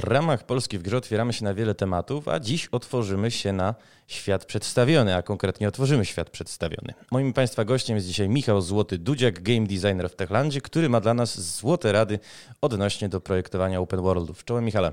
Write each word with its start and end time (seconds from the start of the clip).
W 0.00 0.04
ramach 0.04 0.46
Polski 0.46 0.78
w 0.78 0.82
grze 0.82 0.96
otwieramy 0.96 1.32
się 1.32 1.44
na 1.44 1.54
wiele 1.54 1.74
tematów, 1.74 2.28
a 2.28 2.40
dziś 2.40 2.68
otworzymy 2.72 3.30
się 3.30 3.52
na 3.52 3.74
świat 4.06 4.44
przedstawiony, 4.44 5.16
a 5.16 5.22
konkretnie 5.22 5.68
otworzymy 5.68 6.04
świat 6.04 6.30
przedstawiony. 6.30 6.94
Moim 7.10 7.32
Państwa 7.32 7.64
gościem 7.64 7.96
jest 7.96 8.08
dzisiaj 8.08 8.28
Michał 8.28 8.60
Złoty-Dudziak, 8.60 9.32
game 9.32 9.66
designer 9.66 10.10
w 10.10 10.14
Techlandzie, 10.14 10.60
który 10.60 10.88
ma 10.88 11.00
dla 11.00 11.14
nas 11.14 11.40
złote 11.56 11.92
rady 11.92 12.18
odnośnie 12.60 13.08
do 13.08 13.20
projektowania 13.20 13.80
open 13.80 14.02
worldów. 14.02 14.44
Czołem 14.44 14.64
Michale. 14.64 14.92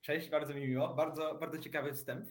Cześć, 0.00 0.30
bardzo 0.30 0.54
mi 0.54 0.68
miło. 0.68 0.94
Bardzo, 0.94 1.36
bardzo 1.40 1.58
ciekawy 1.58 1.94
wstęp. 1.94 2.26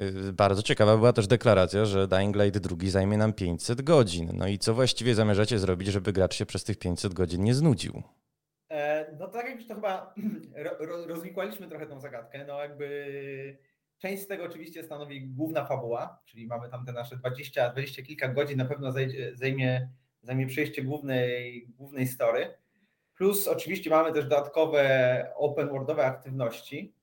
Y, 0.00 0.32
bardzo 0.32 0.62
ciekawa 0.62 0.96
była 0.96 1.12
też 1.12 1.26
deklaracja, 1.26 1.84
że 1.84 2.08
Dying 2.08 2.36
Light 2.36 2.58
2 2.58 2.90
zajmie 2.90 3.16
nam 3.18 3.32
500 3.32 3.82
godzin. 3.82 4.30
No 4.34 4.48
i 4.48 4.58
co 4.58 4.74
właściwie 4.74 5.14
zamierzacie 5.14 5.58
zrobić, 5.58 5.88
żeby 5.88 6.12
gracz 6.12 6.34
się 6.34 6.46
przez 6.46 6.64
tych 6.64 6.78
500 6.78 7.14
godzin 7.14 7.44
nie 7.44 7.54
znudził? 7.54 8.02
E, 8.74 9.06
no 9.18 9.28
tak 9.28 9.46
jak 9.46 9.56
już 9.56 9.66
to 9.66 9.74
chyba 9.74 10.14
rozwikłaliśmy 11.06 11.68
trochę 11.68 11.86
tą 11.86 12.00
zagadkę, 12.00 12.44
no 12.44 12.60
jakby 12.60 13.58
część 13.98 14.22
z 14.22 14.26
tego 14.26 14.44
oczywiście 14.44 14.82
stanowi 14.82 15.26
główna 15.26 15.64
fabuła, 15.64 16.22
czyli 16.24 16.46
mamy 16.46 16.68
tam 16.68 16.86
te 16.86 16.92
nasze 16.92 17.16
20, 17.16 17.70
20 17.70 18.02
kilka 18.02 18.28
godzin, 18.28 18.58
na 18.58 18.64
pewno 18.64 18.92
zajmie, 19.34 19.88
zajmie 20.22 20.46
przejście 20.46 20.82
głównej, 20.82 21.66
głównej 21.68 22.06
story. 22.06 22.54
Plus 23.16 23.48
oczywiście 23.48 23.90
mamy 23.90 24.12
też 24.12 24.24
dodatkowe 24.24 25.32
open 25.36 25.68
worldowe 25.68 26.04
aktywności, 26.04 26.94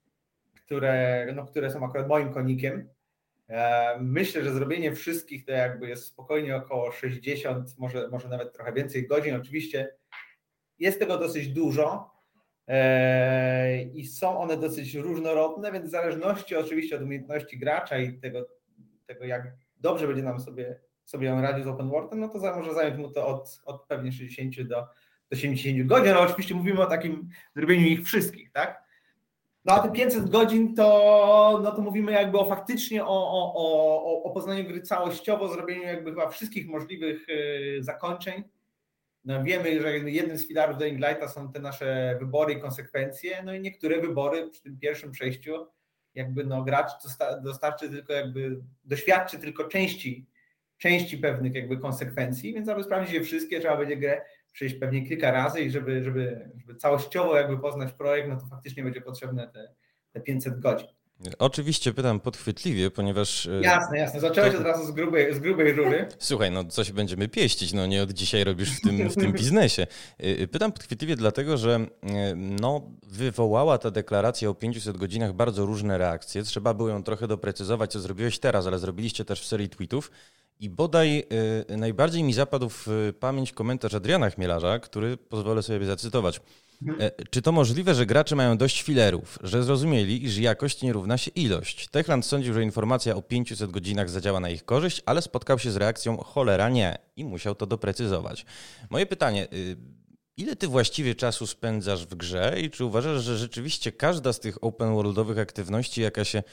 które, 0.56 1.28
no, 1.36 1.46
które 1.46 1.72
są 1.72 1.86
akurat 1.86 2.08
moim 2.08 2.34
konikiem. 2.34 2.90
E, 3.50 3.98
myślę, 4.00 4.44
że 4.44 4.54
zrobienie 4.54 4.96
wszystkich 4.96 5.46
to 5.46 5.52
jakby 5.52 5.90
jest 5.90 6.06
spokojnie 6.06 6.56
około 6.56 6.92
60, 6.92 7.78
może, 7.78 8.08
może 8.08 8.30
nawet 8.30 8.54
trochę 8.54 8.74
więcej 8.74 9.08
godzin. 9.08 9.36
Oczywiście 9.36 10.02
jest 10.82 11.00
tego 11.00 11.18
dosyć 11.18 11.48
dużo 11.48 12.12
e, 12.68 13.84
i 13.84 14.06
są 14.06 14.40
one 14.40 14.58
dosyć 14.58 14.96
różnorodne, 14.96 15.72
więc 15.72 15.88
w 15.88 15.92
zależności 15.92 16.56
oczywiście 16.56 16.96
od 16.96 17.02
umiejętności 17.02 17.60
gracza 17.60 17.98
i 17.98 18.20
tego, 18.20 18.48
tego 19.08 19.26
jak 19.26 19.54
dobrze 19.78 20.08
będzie 20.08 20.24
nam 20.24 20.40
sobie, 20.40 20.80
sobie 21.06 21.34
on 21.34 21.40
radził 21.40 21.64
z 21.64 21.68
open 21.68 21.90
worldem, 21.90 22.20
no 22.20 22.30
to 22.30 22.40
może 22.40 22.74
zająć 22.74 22.98
mu 22.98 23.12
to 23.12 23.28
od, 23.28 23.62
od 23.66 23.86
pewnie 23.88 24.12
60 24.12 24.62
do, 24.62 24.86
do 25.30 25.38
70 25.38 25.88
godzin, 25.88 26.10
ale 26.10 26.20
oczywiście 26.20 26.56
mówimy 26.56 26.82
o 26.82 26.86
takim 26.86 27.30
zrobieniu 27.56 27.88
ich 27.88 28.06
wszystkich, 28.06 28.52
tak? 28.52 28.84
No 29.66 29.74
a 29.74 29.80
te 29.80 29.92
500 29.92 30.30
godzin 30.30 30.76
to, 30.76 31.60
no 31.64 31.72
to 31.72 31.82
mówimy 31.82 32.12
jakby 32.12 32.40
o 32.40 32.46
faktycznie 32.46 33.06
o, 33.06 33.08
o, 33.08 33.54
o, 33.56 34.24
o 34.24 34.32
poznaniu 34.32 34.64
gry 34.64 34.82
całościowo, 34.82 35.48
zrobieniu 35.48 35.84
jakby 35.84 36.10
chyba 36.10 36.30
wszystkich 36.30 36.68
możliwych 36.68 37.30
y, 37.30 37.78
zakończeń. 37.80 38.44
No 39.26 39.44
wiemy, 39.44 39.82
że 39.82 39.98
jednym 39.98 40.38
z 40.38 40.48
filarów 40.48 40.78
Dying 40.78 41.00
Lighta 41.00 41.28
są 41.28 41.52
te 41.52 41.60
nasze 41.60 42.18
wybory 42.20 42.54
i 42.54 42.62
konsekwencje, 42.62 43.44
no 43.44 43.54
i 43.54 43.62
niektóre 43.62 44.02
wybory 44.02 44.50
przy 44.50 44.62
tym 44.62 44.80
pierwszym 44.80 45.12
przejściu 45.12 45.68
jakby 46.16 46.44
no 46.44 46.64
gracz 46.64 46.92
dostarczy 47.44 47.90
tylko 47.90 48.14
jakby, 48.14 48.62
doświadczy 48.84 49.40
tylko 49.40 49.64
części, 49.64 50.28
części 50.78 51.18
pewnych 51.18 51.56
jakby 51.56 51.78
konsekwencji, 51.78 52.54
więc 52.54 52.70
aby 52.70 52.84
sprawdzić 52.84 53.14
je 53.14 53.22
wszystkie, 53.22 53.60
trzeba 53.60 53.78
będzie 53.78 53.98
grę 53.98 54.22
przejść 54.52 54.76
pewnie 54.76 55.08
kilka 55.08 55.32
razy 55.32 55.62
i 55.62 55.72
żeby, 55.72 56.04
żeby, 56.04 56.50
żeby 56.58 56.76
całościowo 56.76 57.38
jakby 57.38 57.60
poznać 57.60 57.94
projekt, 57.94 58.30
no 58.30 58.40
to 58.40 58.46
faktycznie 58.46 58.84
będzie 58.84 59.02
potrzebne 59.02 59.48
te, 59.48 59.74
te 60.12 60.22
500 60.22 60.60
godzin. 60.60 60.88
Oczywiście 61.40 61.94
pytam 61.94 62.20
podchwytliwie, 62.20 62.92
ponieważ. 62.92 63.46
E, 63.46 63.62
jasne, 63.62 63.98
jasne. 63.98 64.20
Zacząłeś 64.20 64.54
to... 64.54 64.60
od 64.60 64.66
razu 64.66 64.86
z 64.86 64.92
grubej, 64.92 65.36
z 65.36 65.40
grubej 65.40 65.74
rury. 65.74 66.08
Słuchaj, 66.20 66.52
no 66.52 66.66
coś 66.66 66.92
będziemy 66.92 67.28
pieścić, 67.28 67.74
no 67.74 67.86
nie 67.86 68.04
od 68.04 68.12
dzisiaj 68.12 68.44
robisz 68.44 68.78
w 68.78 68.82
tym, 68.82 69.10
w 69.10 69.16
tym 69.16 69.34
biznesie. 69.34 69.82
E, 69.82 70.24
e, 70.24 70.48
pytam 70.48 70.72
podchwytliwie 70.72 71.16
dlatego, 71.16 71.58
że 71.58 71.80
no, 72.36 72.82
wywołała 73.04 73.78
ta 73.78 73.92
deklaracja 73.92 74.50
o 74.50 74.54
500 74.54 74.98
godzinach 74.98 75.34
bardzo 75.34 75.66
różne 75.66 75.98
reakcje. 75.98 76.44
Trzeba 76.44 76.74
było 76.74 76.90
ją 76.90 77.04
trochę 77.04 77.28
doprecyzować, 77.28 77.92
co 77.92 78.00
zrobiłeś 78.00 78.40
teraz, 78.40 78.68
ale 78.68 78.80
zrobiliście 78.80 79.26
też 79.26 79.42
w 79.42 79.48
serii 79.48 79.70
tweetów. 79.70 80.12
I 80.62 80.70
bodaj 80.70 81.24
y, 81.72 81.78
najbardziej 81.78 82.24
mi 82.24 82.34
zapadł 82.34 82.70
w 82.70 83.14
pamięć 83.20 83.52
komentarz 83.52 83.94
Adriana 83.94 84.30
Chmielarza, 84.30 84.80
który 84.80 85.18
pozwolę 85.18 85.64
sobie 85.64 85.86
zacytować. 85.86 86.42
Mhm. 86.82 87.02
E, 87.02 87.26
czy 87.30 87.42
to 87.42 87.52
możliwe, 87.52 87.96
że 87.96 88.06
gracze 88.06 88.36
mają 88.36 88.58
dość 88.58 88.82
filerów, 88.82 89.40
że 89.44 89.64
zrozumieli, 89.64 90.26
iż 90.26 90.38
jakość 90.38 90.82
nie 90.82 90.94
równa 90.94 91.18
się 91.18 91.32
ilość? 91.32 91.88
Techland 91.88 92.26
sądził, 92.26 92.54
że 92.54 92.64
informacja 92.64 93.16
o 93.16 93.22
500 93.22 93.72
godzinach 93.72 94.10
zadziała 94.10 94.40
na 94.40 94.50
ich 94.50 94.66
korzyść, 94.66 95.02
ale 95.06 95.22
spotkał 95.22 95.60
się 95.60 95.72
z 95.72 95.76
reakcją 95.76 96.18
cholera 96.18 96.70
nie 96.70 96.98
i 97.16 97.26
musiał 97.26 97.56
to 97.56 97.66
doprecyzować. 97.66 98.46
Moje 98.90 99.06
pytanie, 99.06 99.48
y, 99.54 99.78
Ile 100.42 100.56
ty 100.56 100.68
właściwie 100.68 101.16
czasu 101.16 101.48
spędzasz 101.48 102.06
w 102.06 102.16
grze 102.16 102.56
i 102.62 102.70
czy 102.70 102.86
uważasz, 102.86 103.22
że 103.24 103.38
rzeczywiście 103.38 103.92
każda 103.92 104.34
z 104.34 104.40
tych 104.40 104.64
open 104.64 104.94
worldowych 104.94 105.40
aktywności, 105.40 106.02
jaka 106.02 106.26
się 106.26 106.44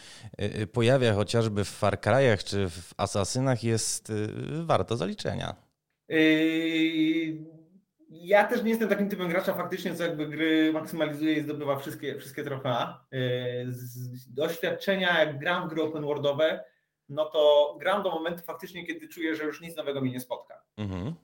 y, 0.40 0.60
y, 0.60 0.66
pojawia 0.66 1.14
chociażby 1.14 1.64
w 1.64 1.68
Far 1.68 2.00
Cry'ach 2.00 2.44
czy 2.44 2.68
w 2.68 2.94
Asasynach 2.96 3.64
jest 3.64 4.10
y, 4.10 4.28
warta 4.64 4.96
zaliczenia? 4.96 5.56
Ja 8.10 8.44
też 8.44 8.62
nie 8.62 8.70
jestem 8.70 8.88
takim 8.88 9.08
typem 9.08 9.28
gracza 9.28 9.54
faktycznie, 9.54 9.94
co 9.94 10.02
jakby 10.02 10.26
gry 10.26 10.72
maksymalizuje 10.72 11.34
i 11.34 11.42
zdobywa 11.42 11.76
wszystkie, 11.76 12.18
wszystkie 12.18 12.44
trofea. 12.44 13.04
Z 13.68 14.32
doświadczenia, 14.32 15.24
jak 15.24 15.38
gram 15.38 15.68
w 15.68 15.70
gry 15.70 15.82
open 15.82 16.02
worldowe, 16.02 16.64
no 17.08 17.24
to 17.24 17.76
gram 17.80 18.02
do 18.02 18.10
momentu 18.10 18.42
faktycznie, 18.42 18.86
kiedy 18.86 19.08
czuję, 19.08 19.36
że 19.36 19.44
już 19.44 19.60
nic 19.60 19.76
nowego 19.76 20.00
mnie 20.00 20.10
nie 20.10 20.20
spotka. 20.20 20.62
Mhm. 20.76 21.14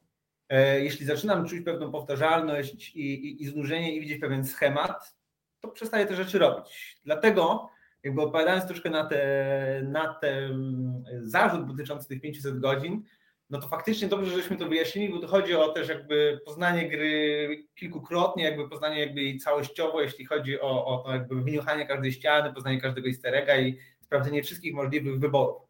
E, 0.49 0.81
jeśli 0.81 1.07
zaczynam 1.07 1.49
czuć 1.49 1.65
pewną 1.65 1.93
powtarzalność 1.93 2.97
i, 2.97 3.15
i, 3.15 3.43
i 3.43 3.47
znużenie 3.47 3.97
i 3.97 4.01
widzieć 4.01 4.21
pewien 4.21 4.45
schemat, 4.45 5.17
to 5.61 5.69
przestaję 5.69 6.07
te 6.07 6.17
rzeczy 6.17 6.39
robić. 6.39 7.01
Dlatego, 7.05 7.71
jakby 8.03 8.23
odpowiadając 8.23 8.67
troszkę 8.67 8.91
na, 8.91 9.05
te, 9.05 9.83
na 9.85 10.15
ten 10.15 11.05
zarzut 11.23 11.67
dotyczący 11.67 12.09
tych 12.09 12.21
500 12.21 12.59
godzin, 12.59 13.03
no 13.51 13.61
to 13.61 13.69
faktycznie 13.69 14.09
dobrze, 14.09 14.37
żeśmy 14.37 14.57
to 14.57 14.69
wyjaśnili, 14.69 15.13
bo 15.13 15.19
to 15.19 15.27
chodzi 15.27 15.55
o 15.55 15.69
też 15.69 15.89
jakby 15.89 16.41
poznanie 16.45 16.89
gry 16.89 17.65
kilkukrotnie, 17.75 18.45
jakby 18.45 18.69
poznanie 18.69 19.01
jakby 19.01 19.23
jej 19.23 19.39
całościowo, 19.39 20.01
jeśli 20.01 20.25
chodzi 20.25 20.61
o, 20.61 20.87
o 20.87 20.99
to 20.99 21.13
jakby 21.13 21.43
wyniuchanie 21.43 21.87
każdej 21.87 22.13
ściany, 22.13 22.53
poznanie 22.53 22.81
każdego 22.81 23.09
easter 23.09 23.35
egga 23.35 23.57
i 23.57 23.79
sprawdzenie 24.01 24.43
wszystkich 24.43 24.75
możliwych 24.75 25.21
wyborów 25.21 25.64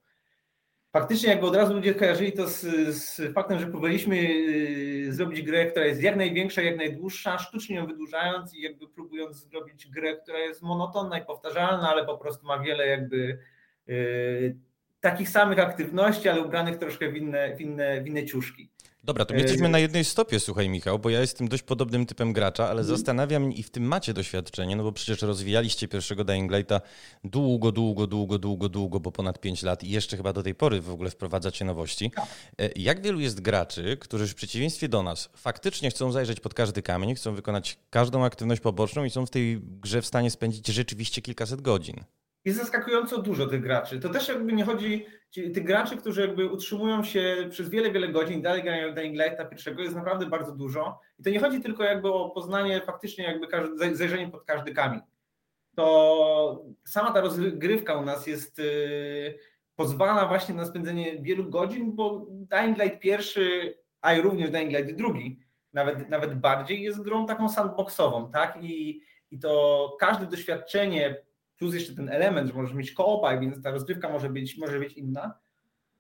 faktycznie 0.95 1.29
jakby 1.29 1.47
od 1.47 1.57
razu 1.57 1.75
ludzie 1.75 1.95
kojarzyli 1.95 2.33
to 2.33 2.49
z, 2.49 2.61
z 2.97 3.35
faktem, 3.35 3.59
że 3.59 3.67
próbowaliśmy 3.67 4.17
y, 4.17 5.13
zrobić 5.13 5.43
grę, 5.43 5.67
która 5.67 5.87
jest 5.87 6.03
jak 6.03 6.17
największa, 6.17 6.63
jak 6.63 6.77
najdłuższa, 6.77 7.39
sztucznie 7.39 7.77
ją 7.77 7.87
wydłużając 7.87 8.55
i 8.55 8.63
jakby 8.63 8.89
próbując 8.89 9.37
zrobić 9.37 9.87
grę, 9.87 10.17
która 10.17 10.39
jest 10.39 10.63
monotonna 10.63 11.19
i 11.19 11.25
powtarzalna, 11.25 11.91
ale 11.91 12.07
po 12.07 12.19
prostu 12.19 12.47
ma 12.47 12.59
wiele 12.59 12.87
jakby 12.87 13.39
y, 13.89 14.57
takich 15.01 15.29
samych 15.29 15.59
aktywności, 15.59 16.29
ale 16.29 16.43
ubranych 16.43 16.79
troszkę 16.79 17.09
w 17.09 17.17
inne, 17.17 17.57
w 17.57 17.61
inne, 17.61 18.01
w 18.01 18.07
inne 18.07 18.25
ciuszki. 18.25 18.71
Dobra, 19.05 19.25
to 19.25 19.35
my 19.35 19.41
jesteśmy 19.41 19.69
na 19.69 19.79
jednej 19.79 20.05
stopie, 20.05 20.41
słuchaj 20.41 20.69
Michał, 20.69 20.99
bo 20.99 21.11
ja 21.11 21.21
jestem 21.21 21.49
dość 21.49 21.63
podobnym 21.63 22.07
typem 22.07 22.33
gracza, 22.33 22.65
ale 22.65 22.81
mm. 22.81 22.85
zastanawiam 22.85 23.53
i 23.53 23.63
w 23.63 23.71
tym 23.71 23.85
macie 23.85 24.15
doświadczenie, 24.15 24.77
no 24.77 24.83
bo 24.83 24.93
przecież 24.93 25.23
rozwijaliście 25.23 25.89
pierwszego 25.89 26.25
Dying 26.25 26.53
Lighta 26.53 26.81
długo, 27.25 27.73
długo, 27.73 28.07
długo, 28.07 28.39
długo, 28.39 28.69
długo, 28.69 29.01
bo 29.01 29.13
ponad 29.13 29.41
5 29.41 29.63
lat 29.63 29.85
i 29.85 29.91
jeszcze 29.91 30.17
chyba 30.17 30.33
do 30.33 30.43
tej 30.43 30.55
pory 30.55 30.81
w 30.81 30.91
ogóle 30.91 31.11
wprowadzacie 31.11 31.65
nowości. 31.65 32.11
Tak. 32.11 32.27
E, 32.59 32.71
jak 32.77 33.03
wielu 33.03 33.21
jest 33.21 33.41
graczy, 33.41 33.97
którzy 34.01 34.27
w 34.29 34.35
przeciwieństwie 34.35 34.89
do 34.89 35.03
nas 35.03 35.29
faktycznie 35.37 35.91
chcą 35.91 36.13
zajrzeć 36.13 36.41
pod 36.41 36.55
każdy 36.55 36.83
kamień, 36.83 37.15
chcą 37.15 37.35
wykonać 37.35 37.79
każdą 37.91 38.25
aktywność 38.25 38.61
poboczną 38.61 39.05
i 39.05 39.11
są 39.11 39.27
w 39.27 39.31
tej 39.31 39.61
grze 39.61 40.03
w 40.03 40.07
stanie 40.07 40.31
spędzić 40.31 40.67
rzeczywiście 40.67 41.23
kilkaset 41.23 41.61
godzin? 41.61 42.05
Jest 42.45 42.59
zaskakująco 42.59 43.23
dużo 43.23 43.47
tych 43.47 43.61
graczy. 43.61 44.01
To 44.01 44.09
też 44.09 44.29
jakby 44.29 44.53
nie 44.53 44.65
chodzi, 44.65 45.07
tych 45.33 45.65
graczy, 45.65 45.97
którzy 45.97 46.21
jakby 46.21 46.47
utrzymują 46.47 47.05
się 47.05 47.49
przez 47.51 47.69
wiele, 47.69 47.91
wiele 47.91 48.09
godzin, 48.09 48.43
dalej 48.43 48.63
grają 48.63 48.95
Dying 48.95 49.15
Lighta 49.15 49.45
pierwszego, 49.45 49.83
jest 49.83 49.95
naprawdę 49.95 50.27
bardzo 50.27 50.53
dużo. 50.53 51.01
I 51.19 51.23
to 51.23 51.31
nie 51.31 51.41
chodzi 51.41 51.61
tylko 51.61 51.85
jakby 51.85 52.13
o 52.13 52.31
poznanie 52.31 52.81
faktycznie 52.81 53.25
jakby 53.25 53.47
zajrzenie 53.97 54.29
pod 54.29 54.45
każdy 54.45 54.75
kamień. 54.75 55.01
To 55.77 56.65
sama 56.85 57.11
ta 57.11 57.21
rozgrywka 57.21 57.97
u 57.97 58.05
nas 58.05 58.27
jest, 58.27 58.59
yy, 58.59 59.39
pozwala 59.77 60.29
właśnie 60.29 60.55
na 60.55 60.65
spędzenie 60.65 61.23
wielu 61.23 61.51
godzin, 61.51 61.97
bo 61.97 62.27
Dying 62.31 62.79
Light 62.79 63.01
pierwszy, 63.01 63.75
a 64.01 64.15
i 64.15 64.21
również 64.21 64.51
Dying 64.51 64.73
Light 64.73 64.97
drugi, 64.97 65.41
nawet, 65.73 66.09
nawet 66.09 66.35
bardziej, 66.35 66.83
jest 66.83 67.03
grą 67.03 67.27
taką 67.27 67.49
sandboxową, 67.49 68.31
tak? 68.31 68.59
I, 68.63 69.01
i 69.31 69.39
to 69.39 69.97
każde 70.01 70.27
doświadczenie 70.27 71.17
plus 71.59 71.75
jeszcze 71.75 71.95
ten 71.95 72.09
element, 72.09 72.49
że 72.49 72.55
możesz 72.55 72.75
mieć 72.75 72.93
koopa, 72.93 73.39
więc 73.39 73.63
ta 73.63 73.71
rozgrywka 73.71 74.09
może 74.09 74.31
być, 74.31 74.59
może 74.59 74.79
być 74.79 74.93
inna, 74.93 75.39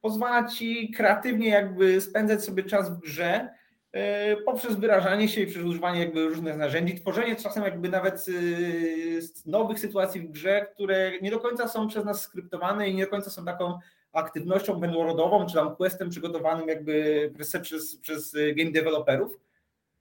pozwala 0.01 0.49
ci 0.49 0.93
kreatywnie 0.93 1.49
jakby 1.49 2.01
spędzać 2.01 2.45
sobie 2.45 2.62
czas 2.62 2.91
w 2.91 3.01
grze 3.01 3.49
yy, 3.93 4.01
poprzez 4.45 4.77
wyrażanie 4.77 5.29
się 5.29 5.41
i 5.41 5.47
przez 5.47 5.62
używanie 5.62 6.01
jakby 6.01 6.29
różnych 6.29 6.56
narzędzi, 6.56 6.95
tworzenie 6.95 7.37
czasem 7.37 7.65
jakby 7.65 7.89
nawet 7.89 8.29
yy, 8.29 9.21
nowych 9.47 9.79
sytuacji 9.79 10.21
w 10.21 10.31
grze, 10.31 10.67
które 10.75 11.21
nie 11.21 11.31
do 11.31 11.41
końca 11.41 11.69
są 11.69 11.89
przez 11.89 12.05
nas 12.05 12.21
skryptowane 12.21 12.89
i 12.89 12.95
nie 12.95 13.05
do 13.05 13.11
końca 13.11 13.31
są 13.31 13.45
taką 13.45 13.79
aktywnością 14.12 14.81
wędrorodową, 14.81 15.47
czy 15.47 15.55
tam 15.55 15.77
questem 15.77 16.11
przygotowanym 16.11 16.69
jakby 16.69 17.33
przez, 17.62 17.97
przez 17.97 18.37
game 18.56 18.71
developerów, 18.71 19.39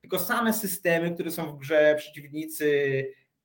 tylko 0.02 0.20
same 0.20 0.54
systemy, 0.54 1.12
które 1.12 1.32
są 1.32 1.46
w 1.46 1.58
grze, 1.58 1.96
przeciwnicy, 1.98 2.68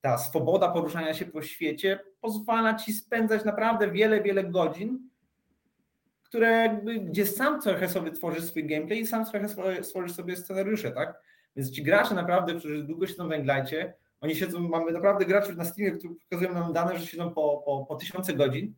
ta 0.01 0.19
swoboda 0.19 0.69
poruszania 0.69 1.15
się 1.15 1.27
po 1.27 1.43
świecie 1.43 2.01
pozwala 2.21 2.75
ci 2.75 2.93
spędzać 2.93 3.45
naprawdę 3.45 3.91
wiele, 3.91 4.23
wiele 4.23 4.45
godzin, 4.45 5.09
które 6.23 6.51
jakby, 6.51 7.01
gdzie 7.01 7.27
sam 7.27 7.61
trochę 7.61 7.89
sobie 7.89 8.13
tworzysz 8.13 8.45
swój 8.45 8.67
gameplay 8.67 9.01
i 9.01 9.07
sam 9.07 9.25
trochę 9.25 9.49
stworzysz 9.83 10.13
sobie 10.13 10.37
scenariusze, 10.37 10.91
tak? 10.91 11.23
Więc 11.57 11.71
ci 11.71 11.83
gracze 11.83 12.15
naprawdę, 12.15 12.55
którzy 12.55 12.83
długo 12.83 13.07
siedzą 13.07 13.29
w 13.29 13.33
Englajcie, 13.33 13.95
oni 14.21 14.37
siedzą, 14.37 14.61
mamy 14.61 14.93
naprawdę 14.93 15.25
graczy 15.25 15.55
na 15.55 15.65
Steamie, 15.65 15.93
którzy 15.93 16.15
pokazują 16.15 16.55
nam 16.55 16.73
dane, 16.73 16.99
że 16.99 17.07
siedzą 17.07 17.31
po, 17.31 17.63
po, 17.65 17.87
po 17.89 17.97
tysiące 17.97 18.35
godzin 18.35 18.75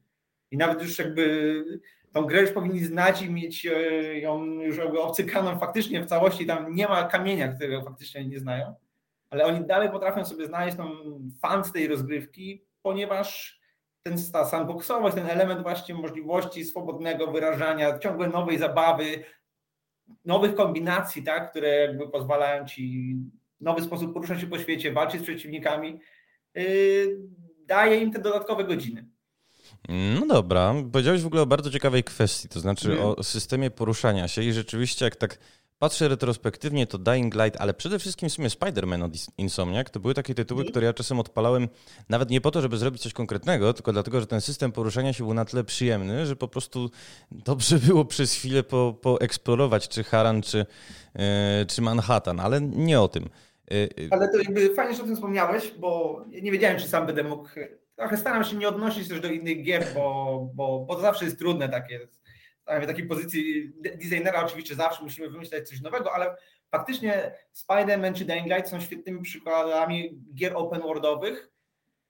i 0.51 0.57
nawet 0.57 0.83
już 0.83 0.99
jakby 0.99 1.65
tą 2.13 2.23
grę 2.23 2.41
już 2.41 2.51
powinni 2.51 2.85
znać 2.85 3.23
i 3.23 3.31
mieć 3.31 3.67
e, 3.67 3.73
ją 4.19 4.45
już 4.45 4.77
jakby 4.77 5.01
obcykaną 5.01 5.59
faktycznie 5.59 6.03
w 6.03 6.07
całości, 6.07 6.47
tam 6.47 6.75
nie 6.75 6.89
ma 6.89 7.05
kamienia, 7.05 7.49
którego 7.49 7.83
faktycznie 7.83 8.29
nie 8.29 8.39
znają, 8.39 8.75
ale 9.31 9.45
oni 9.45 9.67
dalej 9.67 9.91
potrafią 9.91 10.25
sobie 10.25 10.47
znaleźć 10.47 10.77
tą 10.77 10.91
fan 11.43 11.65
z 11.65 11.73
tej 11.73 11.89
rozgrywki, 11.89 12.65
ponieważ 12.83 13.61
ten, 14.03 14.17
ta 14.33 14.45
sandboxowość, 14.45 15.15
ten 15.15 15.27
element 15.27 15.63
właśnie 15.63 15.95
możliwości 15.95 16.65
swobodnego 16.65 17.27
wyrażania, 17.27 17.99
ciągłe 17.99 18.29
nowej 18.29 18.59
zabawy, 18.59 19.25
nowych 20.25 20.55
kombinacji, 20.55 21.23
tak, 21.23 21.51
które 21.51 21.69
jakby 21.69 22.09
pozwalają 22.09 22.67
ci 22.67 23.17
nowy 23.61 23.83
sposób 23.83 24.15
poruszać 24.15 24.41
się 24.41 24.47
po 24.47 24.59
świecie, 24.59 24.93
walczyć 24.93 25.21
z 25.21 25.25
przeciwnikami, 25.25 26.01
yy, 26.55 27.19
daje 27.67 28.01
im 28.01 28.13
te 28.13 28.19
dodatkowe 28.19 28.65
godziny. 28.65 29.09
No 30.21 30.27
dobra, 30.27 30.75
powiedziałeś 30.93 31.23
w 31.23 31.27
ogóle 31.27 31.43
o 31.43 31.47
bardzo 31.47 31.71
ciekawej 31.71 32.05
kwestii, 32.05 32.49
to 32.49 32.61
znaczy 32.61 32.93
mm. 32.93 33.05
o 33.05 33.23
systemie 33.23 33.71
poruszania 33.71 34.29
się 34.29 34.43
i 34.43 34.53
rzeczywiście 34.53 35.05
jak 35.05 35.17
tak 35.17 35.39
patrzę 35.81 36.09
retrospektywnie, 36.09 36.87
to 36.87 36.99
Dying 36.99 37.35
Light, 37.35 37.61
ale 37.61 37.75
przede 37.75 37.99
wszystkim 37.99 38.29
w 38.29 38.33
sumie 38.33 38.49
Spider-Man 38.49 39.05
od 39.05 39.13
Insomniac, 39.39 39.91
to 39.91 40.01
były 40.01 40.15
takie 40.15 40.35
tytuły, 40.35 40.65
które 40.65 40.87
ja 40.87 40.93
czasem 40.93 41.21
odpalałem 41.21 41.69
nawet 42.09 42.31
nie 42.31 42.41
po 42.41 42.51
to, 42.51 42.61
żeby 42.61 42.77
zrobić 42.77 43.03
coś 43.03 43.13
konkretnego, 43.13 43.73
tylko 43.73 43.93
dlatego, 43.93 44.21
że 44.21 44.27
ten 44.27 44.41
system 44.41 44.73
poruszania 44.73 45.13
się 45.13 45.25
był 45.25 45.35
na 45.35 45.45
tyle 45.45 45.65
przyjemny, 45.65 46.27
że 46.27 46.37
po 46.37 46.49
prostu 46.49 46.91
dobrze 47.31 47.79
było 47.89 48.05
przez 48.05 48.35
chwilę 48.35 48.63
po, 48.63 48.95
poeksplorować 49.03 49.89
czy 49.89 50.05
Haran, 50.05 50.43
czy, 50.43 50.67
yy, 51.15 51.23
czy 51.69 51.83
Manhattan, 51.83 52.41
ale 52.41 52.61
nie 52.61 53.01
o 53.01 53.09
tym. 53.09 53.29
Yy, 53.71 53.89
ale 54.11 54.29
to 54.29 54.39
jakby 54.39 54.75
fajnie, 54.75 54.95
że 54.95 55.03
o 55.03 55.07
tym 55.07 55.15
wspomniałeś, 55.15 55.73
bo 55.79 56.23
nie 56.43 56.53
wiedziałem, 56.53 56.79
czy 56.79 56.89
sam 56.89 57.07
będę 57.07 57.23
mógł 57.23 57.49
trochę 58.01 58.17
staram 58.17 58.45
się 58.45 58.57
nie 58.57 58.69
odnosić 58.69 59.09
też 59.09 59.21
do 59.21 59.29
innych 59.29 59.63
gier, 59.63 59.87
bo, 59.95 60.51
bo, 60.55 60.85
bo 60.89 60.95
to 60.95 61.01
zawsze 61.01 61.25
jest 61.25 61.39
trudne 61.39 61.69
takie. 61.69 62.01
W 62.67 62.87
takiej 62.87 63.07
pozycji 63.07 63.73
designera 63.81 64.45
oczywiście 64.45 64.75
zawsze 64.75 65.03
musimy 65.03 65.31
wymyślać 65.31 65.69
coś 65.69 65.81
nowego, 65.81 66.13
ale 66.15 66.37
faktycznie 66.71 67.35
Spider-Man 67.55 68.15
czy 68.15 68.25
Dying 68.25 68.47
Light 68.47 68.69
są 68.69 68.81
świetnymi 68.81 69.23
przykładami 69.23 70.19
gier 70.35 70.53
open 70.57 70.81
worldowych, 70.81 71.51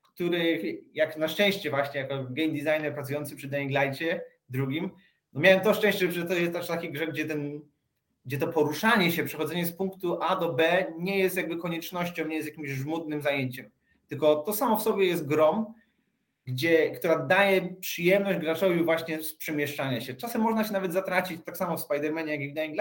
których 0.03 0.63
jak 0.95 1.17
na 1.17 1.29
szczęście 1.29 1.71
właśnie 1.71 2.01
jako 2.01 2.17
game 2.17 2.49
designer 2.49 2.95
pracujący 2.95 3.37
przy 3.37 3.49
Dying 3.49 3.71
Lightie 3.71 4.25
drugim, 4.49 4.91
no 5.33 5.41
miałem 5.41 5.61
to 5.61 5.75
szczęście, 5.75 6.13
że 6.13 6.25
to 6.25 6.35
jest 6.35 6.53
też 6.53 6.67
taki 6.67 6.93
grze, 6.93 7.07
gdzie 7.07 7.25
ten 7.25 7.61
gdzie 8.25 8.39
to 8.39 8.49
poruszanie 8.49 9.13
się, 9.13 9.25
przechodzenie 9.25 9.67
z 9.67 9.73
punktu 9.73 10.19
A 10.23 10.37
do 10.37 10.53
B 10.53 10.87
nie 10.99 11.19
jest 11.19 11.37
jakby 11.37 11.57
koniecznością, 11.57 12.27
nie 12.27 12.37
jest 12.37 12.49
jakimś 12.49 12.69
żmudnym 12.69 13.23
zajęciem. 13.23 13.71
Tylko 14.09 14.37
to 14.37 14.53
samo 14.53 14.77
w 14.77 14.83
sobie 14.83 15.07
jest 15.07 15.27
grom, 15.27 15.75
gdzie, 16.51 16.91
która 16.91 17.19
daje 17.19 17.75
przyjemność 17.81 18.39
graczowi 18.39 18.85
właśnie 18.85 19.23
z 19.23 19.35
przemieszczania 19.35 20.01
się. 20.01 20.15
Czasem 20.15 20.43
można 20.43 20.65
się 20.65 20.73
nawet 20.73 20.93
zatracić, 20.93 21.45
tak 21.45 21.57
samo 21.57 21.77
w 21.77 21.89
Spider-Manie, 21.89 22.27
jak 22.27 22.41
i 22.41 22.51
w 22.51 22.55
Dying 22.55 22.77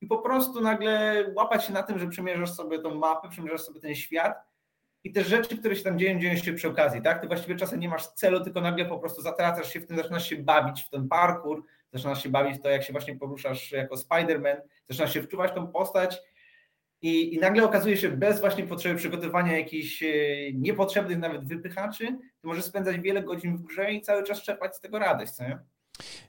i 0.00 0.06
po 0.06 0.18
prostu 0.18 0.60
nagle 0.60 1.24
łapać 1.34 1.64
się 1.64 1.72
na 1.72 1.82
tym, 1.82 1.98
że 1.98 2.08
przemierzasz 2.08 2.50
sobie 2.50 2.78
tą 2.78 2.94
mapę, 2.94 3.28
przemierzasz 3.28 3.60
sobie 3.60 3.80
ten 3.80 3.94
świat 3.94 4.34
i 5.04 5.12
te 5.12 5.24
rzeczy, 5.24 5.58
które 5.58 5.76
się 5.76 5.84
tam 5.84 5.98
dzieją, 5.98 6.20
dzieją 6.20 6.36
się 6.36 6.52
przy 6.52 6.68
okazji, 6.68 7.02
tak? 7.02 7.20
Ty 7.20 7.26
właściwie 7.26 7.56
czasem 7.56 7.80
nie 7.80 7.88
masz 7.88 8.06
celu, 8.06 8.44
tylko 8.44 8.60
nagle 8.60 8.84
po 8.84 8.98
prostu 8.98 9.22
zatracasz 9.22 9.72
się 9.72 9.80
w 9.80 9.86
tym, 9.86 9.96
zaczynasz 9.96 10.28
się 10.28 10.36
bawić 10.36 10.82
w 10.82 10.90
ten 10.90 11.08
parkour, 11.08 11.62
zaczynasz 11.92 12.22
się 12.22 12.28
bawić 12.28 12.58
w 12.58 12.62
to, 12.62 12.70
jak 12.70 12.82
się 12.82 12.92
właśnie 12.92 13.16
poruszasz 13.16 13.72
jako 13.72 13.94
Spider-Man, 13.94 14.56
zaczynasz 14.88 15.14
się 15.14 15.22
wczuwać 15.22 15.52
tą 15.54 15.66
postać 15.66 16.22
i, 17.02 17.34
I 17.34 17.38
nagle 17.38 17.64
okazuje 17.64 17.96
się, 17.96 18.08
bez 18.08 18.40
właśnie 18.40 18.66
potrzeby 18.66 18.94
przygotowania 18.94 19.58
jakichś 19.58 20.02
e, 20.02 20.06
niepotrzebnych 20.54 21.18
nawet 21.18 21.48
wypychaczy, 21.48 22.06
to 22.42 22.48
możesz 22.48 22.64
spędzać 22.64 23.00
wiele 23.00 23.22
godzin 23.22 23.56
w 23.56 23.62
grze 23.62 23.92
i 23.92 24.00
cały 24.00 24.22
czas 24.22 24.42
czerpać 24.42 24.76
z 24.76 24.80
tego 24.80 24.98
radość, 24.98 25.32
co 25.32 25.44
nie? 25.44 25.58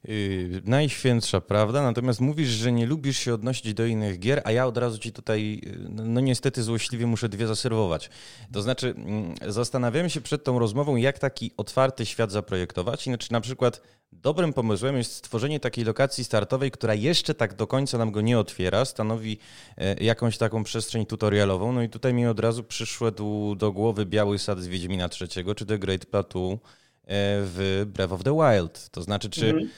Yy, 0.04 0.62
najświętsza 0.66 1.42
prawda, 1.42 1.82
natomiast 1.82 2.20
mówisz, 2.20 2.50
że 2.50 2.72
nie 2.72 2.86
lubisz 2.86 3.18
się 3.18 3.34
odnosić 3.34 3.74
do 3.74 3.86
innych 3.86 4.20
gier, 4.20 4.42
a 4.46 4.52
ja 4.52 4.66
od 4.66 4.78
razu 4.78 4.98
ci 4.98 5.12
tutaj, 5.12 5.62
yy, 5.64 5.88
no 5.90 6.22
niestety 6.22 6.64
złośliwie 6.64 7.08
muszę 7.08 7.30
dwie 7.30 7.48
zaserwować. 7.48 8.10
To 8.54 8.62
znaczy, 8.62 8.96
yy, 9.42 9.52
zastanawiałem 9.52 10.10
się 10.10 10.22
przed 10.22 10.44
tą 10.44 10.60
rozmową, 10.60 10.96
jak 10.96 11.20
taki 11.20 11.52
otwarty 11.58 12.06
świat 12.06 12.32
zaprojektować. 12.32 13.04
Znaczy, 13.04 13.34
na 13.34 13.42
przykład 13.42 13.82
dobrym 14.12 14.54
pomysłem 14.54 14.98
jest 14.98 15.14
stworzenie 15.14 15.60
takiej 15.60 15.86
lokacji 15.86 16.24
startowej, 16.24 16.72
która 16.72 16.94
jeszcze 16.94 17.34
tak 17.34 17.54
do 17.54 17.68
końca 17.68 17.98
nam 17.98 18.12
go 18.12 18.22
nie 18.22 18.40
otwiera, 18.40 18.86
stanowi 18.86 19.38
yy, 19.78 19.96
jakąś 20.02 20.38
taką 20.38 20.64
przestrzeń 20.64 21.06
tutorialową. 21.06 21.72
No 21.72 21.82
i 21.82 21.90
tutaj 21.90 22.14
mi 22.14 22.28
od 22.28 22.40
razu 22.40 22.64
przyszedł 22.64 23.56
do 23.56 23.72
głowy 23.72 24.06
Biały 24.06 24.40
Sad 24.40 24.60
z 24.60 24.68
Wiedźmina 24.68 25.10
III, 25.22 25.56
czy 25.56 25.66
The 25.66 25.80
Great 25.80 26.06
Plateau, 26.06 26.60
w 27.10 27.86
Breath 27.94 28.14
of 28.14 28.24
the 28.24 28.38
Wild. 28.38 28.90
To 28.90 29.02
znaczy, 29.02 29.30
czy 29.30 29.50
mhm. 29.50 29.70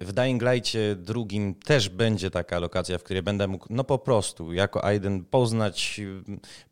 w 0.00 0.12
Dying 0.12 0.42
Light'cie 0.42 0.96
drugim 0.96 1.54
też 1.54 1.88
będzie 1.88 2.30
taka 2.30 2.58
lokacja, 2.58 2.98
w 2.98 3.02
której 3.02 3.22
będę 3.22 3.48
mógł 3.48 3.66
no 3.70 3.84
po 3.84 3.98
prostu 3.98 4.52
jako 4.52 4.84
Aiden 4.84 5.24
poznać 5.24 6.00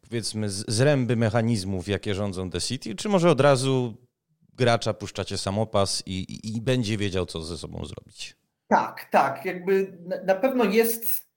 powiedzmy 0.08 0.50
zręby 0.50 1.16
mechanizmów, 1.16 1.88
jakie 1.88 2.14
rządzą 2.14 2.50
The 2.50 2.60
City, 2.60 2.94
czy 2.94 3.08
może 3.08 3.30
od 3.30 3.40
razu 3.40 3.94
gracza 4.56 4.94
puszczacie 4.94 5.38
samopas 5.38 6.02
i, 6.06 6.12
i, 6.12 6.56
i 6.56 6.60
będzie 6.60 6.96
wiedział, 6.96 7.26
co 7.26 7.42
ze 7.42 7.58
sobą 7.58 7.84
zrobić? 7.84 8.36
Tak, 8.68 9.08
tak. 9.10 9.44
Jakby 9.44 9.98
na, 10.06 10.22
na 10.22 10.34
pewno 10.34 10.64
jest 10.64 11.29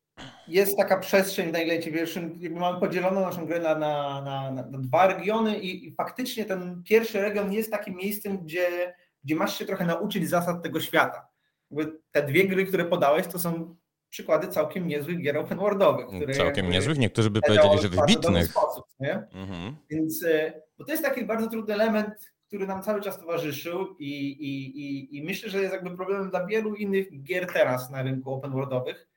jest 0.47 0.77
taka 0.77 0.99
przestrzeń 0.99 1.49
w 1.49 1.53
najlecie 1.53 1.91
pierwszym, 1.91 2.37
jakby 2.39 2.59
mamy 2.59 2.79
podzieloną 2.79 3.21
naszą 3.21 3.45
grę 3.45 3.59
na, 3.59 3.75
na, 3.75 4.21
na, 4.21 4.51
na 4.51 4.77
dwa 4.79 5.07
regiony 5.07 5.59
i, 5.59 5.87
i, 5.87 5.95
faktycznie 5.95 6.45
ten 6.45 6.83
pierwszy 6.85 7.21
region 7.21 7.53
jest 7.53 7.71
takim 7.71 7.95
miejscem, 7.95 8.37
gdzie, 8.37 8.95
gdzie 9.23 9.35
masz 9.35 9.59
się 9.59 9.65
trochę 9.65 9.85
nauczyć 9.85 10.29
zasad 10.29 10.63
tego 10.63 10.79
świata. 10.79 11.27
Jakby 11.71 11.99
te 12.11 12.23
dwie 12.23 12.47
gry, 12.47 12.65
które 12.65 12.85
podałeś, 12.85 13.27
to 13.27 13.39
są 13.39 13.75
przykłady 14.09 14.47
całkiem 14.47 14.87
niezłych 14.87 15.21
gier 15.21 15.37
open 15.37 15.57
worldowych. 15.57 16.07
Które 16.07 16.33
całkiem 16.33 16.69
niezłych, 16.69 16.97
niektórzy 16.97 17.29
by 17.29 17.41
powiedzieli, 17.41 17.81
że 17.81 17.89
wybitnych. 17.89 18.51
Sposób? 18.51 18.85
Mhm. 19.33 19.75
Więc, 19.89 20.23
e, 20.23 20.61
bo 20.77 20.85
to 20.85 20.91
jest 20.91 21.03
taki 21.03 21.25
bardzo 21.25 21.49
trudny 21.49 21.73
element, 21.73 22.33
który 22.47 22.67
nam 22.67 22.83
cały 22.83 23.01
czas 23.01 23.19
towarzyszył 23.19 23.95
i, 23.99 24.31
i, 24.31 24.79
i, 24.79 25.17
i 25.17 25.23
myślę, 25.23 25.49
że 25.49 25.61
jest 25.61 25.73
jakby 25.73 25.95
problemem 25.95 26.29
dla 26.29 26.45
wielu 26.45 26.75
innych 26.75 27.23
gier 27.23 27.53
teraz 27.53 27.89
na 27.89 28.03
rynku 28.03 28.33
open 28.33 28.51
worldowych, 28.51 29.07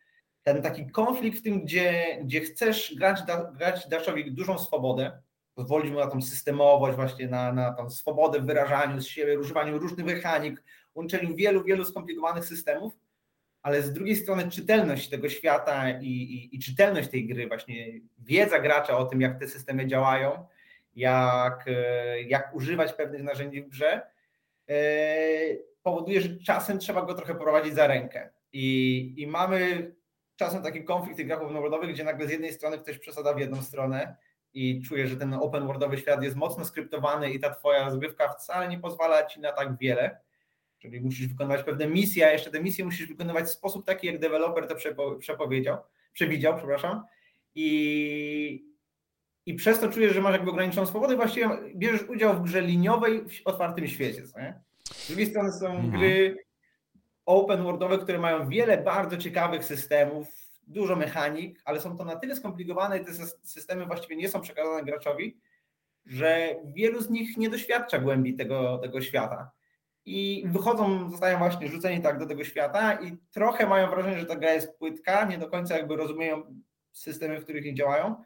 ten 0.46 0.62
taki 0.62 0.90
konflikt 0.90 1.38
w 1.38 1.42
tym, 1.42 1.60
gdzie, 1.60 2.18
gdzie 2.22 2.40
chcesz 2.40 2.94
grać, 2.94 3.22
da, 3.22 3.52
grać 3.52 3.88
Dashowi 3.88 4.32
dużą 4.32 4.58
swobodę, 4.58 5.18
pozwolić 5.54 5.92
mu 5.92 5.98
na 5.98 6.06
tą 6.06 6.22
systemowość, 6.22 6.96
właśnie 6.96 7.28
na, 7.28 7.52
na 7.52 7.72
tą 7.72 7.90
swobodę 7.90 8.40
w 8.40 8.46
wyrażaniu 8.46 9.00
z 9.00 9.06
siebie, 9.06 9.38
używaniu 9.38 9.78
różnych 9.78 10.06
mechanik, 10.06 10.62
łączeniu 10.94 11.36
wielu, 11.36 11.64
wielu 11.64 11.84
skomplikowanych 11.84 12.44
systemów, 12.44 12.92
ale 13.62 13.82
z 13.82 13.92
drugiej 13.92 14.16
strony 14.16 14.50
czytelność 14.50 15.08
tego 15.08 15.28
świata 15.28 15.90
i, 15.90 16.06
i, 16.06 16.56
i 16.56 16.58
czytelność 16.58 17.10
tej 17.10 17.26
gry, 17.26 17.48
właśnie 17.48 18.00
wiedza 18.18 18.58
gracza 18.58 18.98
o 18.98 19.04
tym, 19.04 19.20
jak 19.20 19.38
te 19.38 19.48
systemy 19.48 19.86
działają, 19.86 20.46
jak, 20.94 21.64
jak 22.26 22.54
używać 22.54 22.92
pewnych 22.92 23.22
narzędzi 23.22 23.62
w 23.62 23.68
grze, 23.68 24.02
e, 24.68 24.76
powoduje, 25.82 26.20
że 26.20 26.36
czasem 26.36 26.78
trzeba 26.78 27.02
go 27.02 27.14
trochę 27.14 27.34
prowadzić 27.34 27.74
za 27.74 27.86
rękę. 27.86 28.30
I, 28.52 29.14
i 29.16 29.26
mamy 29.26 29.92
czasem 30.36 30.62
taki 30.62 30.84
konflikt 30.84 31.16
tych 31.16 31.26
grach 31.26 31.42
open 31.42 31.92
gdzie 31.92 32.04
nagle 32.04 32.26
z 32.26 32.30
jednej 32.30 32.52
strony 32.52 32.78
ktoś 32.78 32.98
przesada 32.98 33.34
w 33.34 33.38
jedną 33.38 33.62
stronę 33.62 34.16
i 34.54 34.82
czuje, 34.82 35.06
że 35.06 35.16
ten 35.16 35.34
open 35.34 35.66
worldowy 35.66 35.98
świat 35.98 36.22
jest 36.22 36.36
mocno 36.36 36.64
skryptowany 36.64 37.30
i 37.30 37.40
ta 37.40 37.50
twoja 37.50 37.84
rozgrywka 37.84 38.28
wcale 38.28 38.68
nie 38.68 38.78
pozwala 38.78 39.26
ci 39.26 39.40
na 39.40 39.52
tak 39.52 39.78
wiele. 39.78 40.20
Czyli 40.78 41.00
musisz 41.00 41.26
wykonywać 41.26 41.62
pewne 41.62 41.86
misje, 41.88 42.26
a 42.26 42.32
jeszcze 42.32 42.50
te 42.50 42.60
misje 42.60 42.84
musisz 42.84 43.08
wykonywać 43.08 43.44
w 43.44 43.50
sposób 43.50 43.86
taki, 43.86 44.06
jak 44.06 44.18
deweloper 44.18 44.68
to 44.68 44.74
przepowiedział, 45.18 45.78
przewidział, 46.12 46.56
przepraszam. 46.56 47.04
I, 47.54 48.66
I 49.46 49.54
przez 49.54 49.80
to 49.80 49.88
czujesz, 49.88 50.12
że 50.14 50.20
masz 50.20 50.32
jakby 50.32 50.50
ograniczoną 50.50 50.86
swobodę 50.86 51.14
i 51.14 51.16
właściwie 51.16 51.48
bierzesz 51.74 52.02
udział 52.02 52.34
w 52.34 52.42
grze 52.42 52.60
liniowej 52.60 53.20
w 53.28 53.46
otwartym 53.46 53.88
świecie. 53.88 54.22
Co 54.22 54.40
nie? 54.40 54.60
Z 54.84 55.08
drugiej 55.08 55.26
strony 55.26 55.52
są 55.52 55.66
mhm. 55.66 55.90
gry 55.90 56.45
open 57.26 57.62
worldowe, 57.62 57.98
które 57.98 58.18
mają 58.18 58.48
wiele 58.48 58.78
bardzo 58.78 59.16
ciekawych 59.16 59.64
systemów, 59.64 60.28
dużo 60.66 60.96
mechanik, 60.96 61.62
ale 61.64 61.80
są 61.80 61.96
to 61.96 62.04
na 62.04 62.16
tyle 62.16 62.36
skomplikowane 62.36 62.98
i 62.98 63.04
te 63.04 63.12
systemy 63.42 63.86
właściwie 63.86 64.16
nie 64.16 64.28
są 64.28 64.40
przekazane 64.40 64.84
graczowi, 64.84 65.40
że 66.06 66.56
wielu 66.64 67.02
z 67.02 67.10
nich 67.10 67.36
nie 67.36 67.50
doświadcza 67.50 67.98
głębi 67.98 68.34
tego, 68.34 68.78
tego 68.78 69.00
świata. 69.00 69.50
I 70.04 70.44
wychodzą, 70.46 71.10
zostają 71.10 71.38
właśnie 71.38 71.68
rzuceni 71.68 72.02
tak 72.02 72.18
do 72.18 72.26
tego 72.26 72.44
świata 72.44 72.94
i 72.94 73.16
trochę 73.30 73.66
mają 73.66 73.90
wrażenie, 73.90 74.18
że 74.18 74.26
ta 74.26 74.36
gra 74.36 74.52
jest 74.52 74.78
płytka, 74.78 75.24
nie 75.24 75.38
do 75.38 75.48
końca 75.48 75.76
jakby 75.76 75.96
rozumieją 75.96 76.62
systemy, 76.92 77.40
w 77.40 77.44
których 77.44 77.64
nie 77.64 77.74
działają 77.74 78.24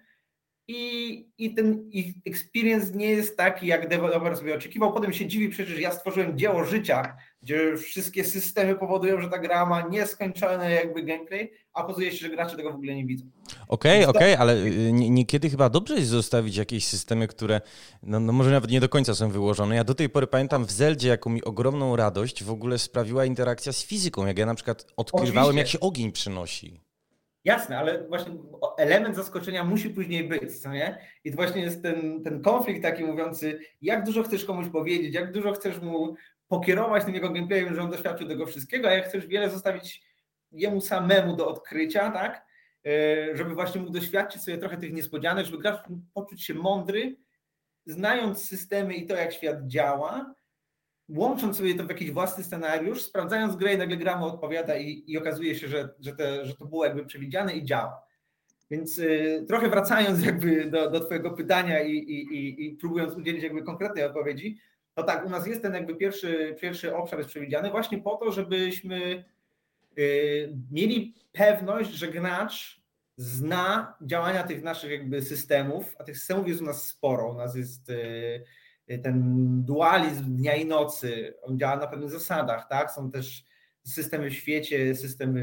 i, 0.71 1.28
i 1.38 1.54
ten 1.54 1.90
ich 1.90 2.14
experience 2.26 2.95
nie 2.95 3.11
jest 3.11 3.37
taki, 3.37 3.66
jak 3.66 3.88
deweloper 3.88 4.37
sobie 4.37 4.54
oczekiwał. 4.54 4.92
Potem 4.92 5.12
się 5.12 5.26
dziwi 5.26 5.49
przecież, 5.49 5.78
ja 5.78 5.92
stworzyłem 5.92 6.38
dzieło 6.38 6.64
życia, 6.64 7.16
gdzie 7.42 7.76
wszystkie 7.76 8.25
systemy 8.25 8.76
powodują, 8.76 9.20
że 9.20 9.28
ta 9.28 9.38
gra 9.38 9.66
ma 9.66 9.88
nieskończony 9.88 10.70
jakby 10.70 11.02
gameplay, 11.02 11.52
a 11.73 11.85
okazuje 11.85 12.12
się, 12.12 12.16
że 12.16 12.28
gracze 12.28 12.56
tego 12.56 12.73
w 12.73 12.75
ogóle 12.75 12.94
nie 12.94 13.06
widzą. 13.06 13.25
Okej, 13.68 14.04
okay, 14.04 14.09
okej, 14.09 14.35
okay, 14.35 14.38
ale 14.38 14.56
y, 14.56 14.92
niekiedy 14.92 15.50
chyba 15.50 15.68
dobrze 15.68 15.94
jest 15.94 16.09
zostawić 16.09 16.56
jakieś 16.56 16.87
systemy, 16.87 17.28
które 17.28 17.61
no, 18.02 18.20
no, 18.20 18.32
może 18.32 18.50
nawet 18.50 18.70
nie 18.70 18.80
do 18.80 18.88
końca 18.88 19.14
są 19.14 19.30
wyłożone. 19.30 19.76
Ja 19.76 19.85
do 19.85 19.94
tej 19.94 20.09
pory 20.09 20.26
pamiętam 20.26 20.64
w 20.64 20.70
Zeldzie, 20.70 21.09
jaką 21.09 21.30
mi 21.30 21.44
ogromną 21.44 21.97
radość 21.97 22.44
w 22.44 22.50
ogóle 22.50 22.78
sprawiła 22.78 23.25
interakcja 23.25 23.73
z 23.73 23.85
fizyką, 23.85 24.26
jak 24.26 24.38
ja 24.38 24.47
na 24.47 24.54
przykład 24.54 24.87
odkrywałem, 24.97 25.50
Oczywiście. 25.50 25.59
jak 25.59 25.68
się 25.68 25.80
ogień 25.80 26.12
przynosi. 26.12 26.80
Jasne, 27.44 27.78
ale 27.78 28.09
właśnie 28.09 28.32
element 28.78 29.16
zaskoczenia 29.16 29.64
musi 29.64 29.90
później 29.90 30.28
być, 30.28 30.61
co 30.62 30.73
nie? 30.73 30.99
I 31.25 31.30
to 31.30 31.37
właśnie 31.37 31.62
jest 31.62 31.82
ten, 31.82 32.23
ten 32.23 32.42
konflikt 32.42 32.82
taki 32.82 33.04
mówiący, 33.04 33.61
jak 33.82 34.04
dużo 34.04 34.23
chcesz 34.23 34.44
komuś 34.44 34.68
powiedzieć, 34.68 35.14
jak 35.14 35.32
dużo 35.32 35.52
chcesz 35.52 35.80
mu 35.80 36.14
pokierować 36.50 37.04
tym 37.04 37.14
jego 37.14 37.30
gameplayem, 37.30 37.75
że 37.75 37.83
on 37.83 37.90
doświadczył 37.90 38.28
tego 38.28 38.47
wszystkiego, 38.47 38.88
a 38.88 38.92
jak 38.92 39.04
chcesz 39.04 39.26
wiele 39.26 39.50
zostawić 39.50 40.02
jemu 40.52 40.80
samemu 40.80 41.37
do 41.37 41.49
odkrycia, 41.49 42.11
tak? 42.11 42.47
E, 42.87 43.37
żeby 43.37 43.54
właśnie 43.54 43.80
mógł 43.80 43.92
doświadczyć 43.92 44.42
sobie 44.42 44.59
trochę 44.59 44.76
tych 44.76 44.92
niespodzianek, 44.92 45.47
żeby 45.47 45.59
gracz 45.59 45.80
poczuć 46.14 46.45
się 46.45 46.54
mądry, 46.54 47.16
znając 47.87 48.45
systemy 48.45 48.95
i 48.95 49.07
to, 49.07 49.16
jak 49.16 49.33
świat 49.33 49.66
działa, 49.66 50.35
łącząc 51.09 51.57
sobie 51.57 51.75
to 51.75 51.85
w 51.85 51.88
jakiś 51.88 52.11
własny 52.11 52.45
scenariusz, 52.45 53.02
sprawdzając 53.02 53.57
grę 53.57 53.75
i 53.75 53.78
nagle 53.78 53.97
gra 53.97 54.16
mu 54.16 54.26
odpowiada 54.26 54.76
i, 54.76 55.04
i 55.07 55.19
okazuje 55.19 55.54
się, 55.54 55.69
że, 55.69 55.95
że, 56.00 56.12
te, 56.12 56.47
że 56.47 56.54
to 56.54 56.64
było 56.64 56.85
jakby 56.85 57.07
przewidziane 57.07 57.52
i 57.52 57.64
działa. 57.64 58.02
Więc 58.71 58.99
y, 58.99 59.45
trochę 59.49 59.69
wracając 59.69 60.25
jakby 60.25 60.64
do, 60.64 60.90
do 60.90 61.00
twojego 61.00 61.30
pytania 61.30 61.83
i, 61.83 61.92
i, 61.92 62.35
i, 62.35 62.66
i, 62.66 62.76
próbując 62.76 63.14
udzielić 63.14 63.42
jakby 63.42 63.62
konkretnej 63.62 64.04
odpowiedzi, 64.04 64.59
to 65.00 65.07
tak, 65.07 65.26
u 65.26 65.28
nas 65.28 65.47
jest 65.47 65.62
ten 65.62 65.75
jakby 65.75 65.97
pierwszy, 65.97 66.57
pierwszy 66.61 66.97
obszar 66.97 67.19
jest 67.19 67.30
przewidziany 67.30 67.71
właśnie 67.71 67.99
po 67.99 68.16
to, 68.16 68.33
żebyśmy 68.33 69.25
y, 69.99 70.57
mieli 70.71 71.14
pewność, 71.33 71.90
że 71.90 72.09
gracz 72.09 72.80
zna 73.16 73.95
działania 74.02 74.42
tych 74.42 74.62
naszych 74.62 74.90
jakby 74.90 75.23
systemów, 75.23 75.97
a 75.99 76.04
tych 76.04 76.19
systemów 76.19 76.49
jest 76.49 76.61
u 76.61 76.64
nas 76.64 76.87
sporo. 76.87 77.33
U 77.33 77.35
nas 77.35 77.57
jest 77.57 77.90
y, 77.90 78.45
ten 79.02 79.23
dualizm 79.64 80.37
dnia 80.37 80.54
i 80.54 80.66
nocy, 80.66 81.35
on 81.42 81.59
działa 81.59 81.76
na 81.76 81.87
pewnych 81.87 82.11
zasadach, 82.11 82.69
tak? 82.69 82.90
Są 82.90 83.11
też 83.11 83.45
systemy 83.85 84.30
w 84.30 84.35
świecie, 84.35 84.95
systemy 84.95 85.42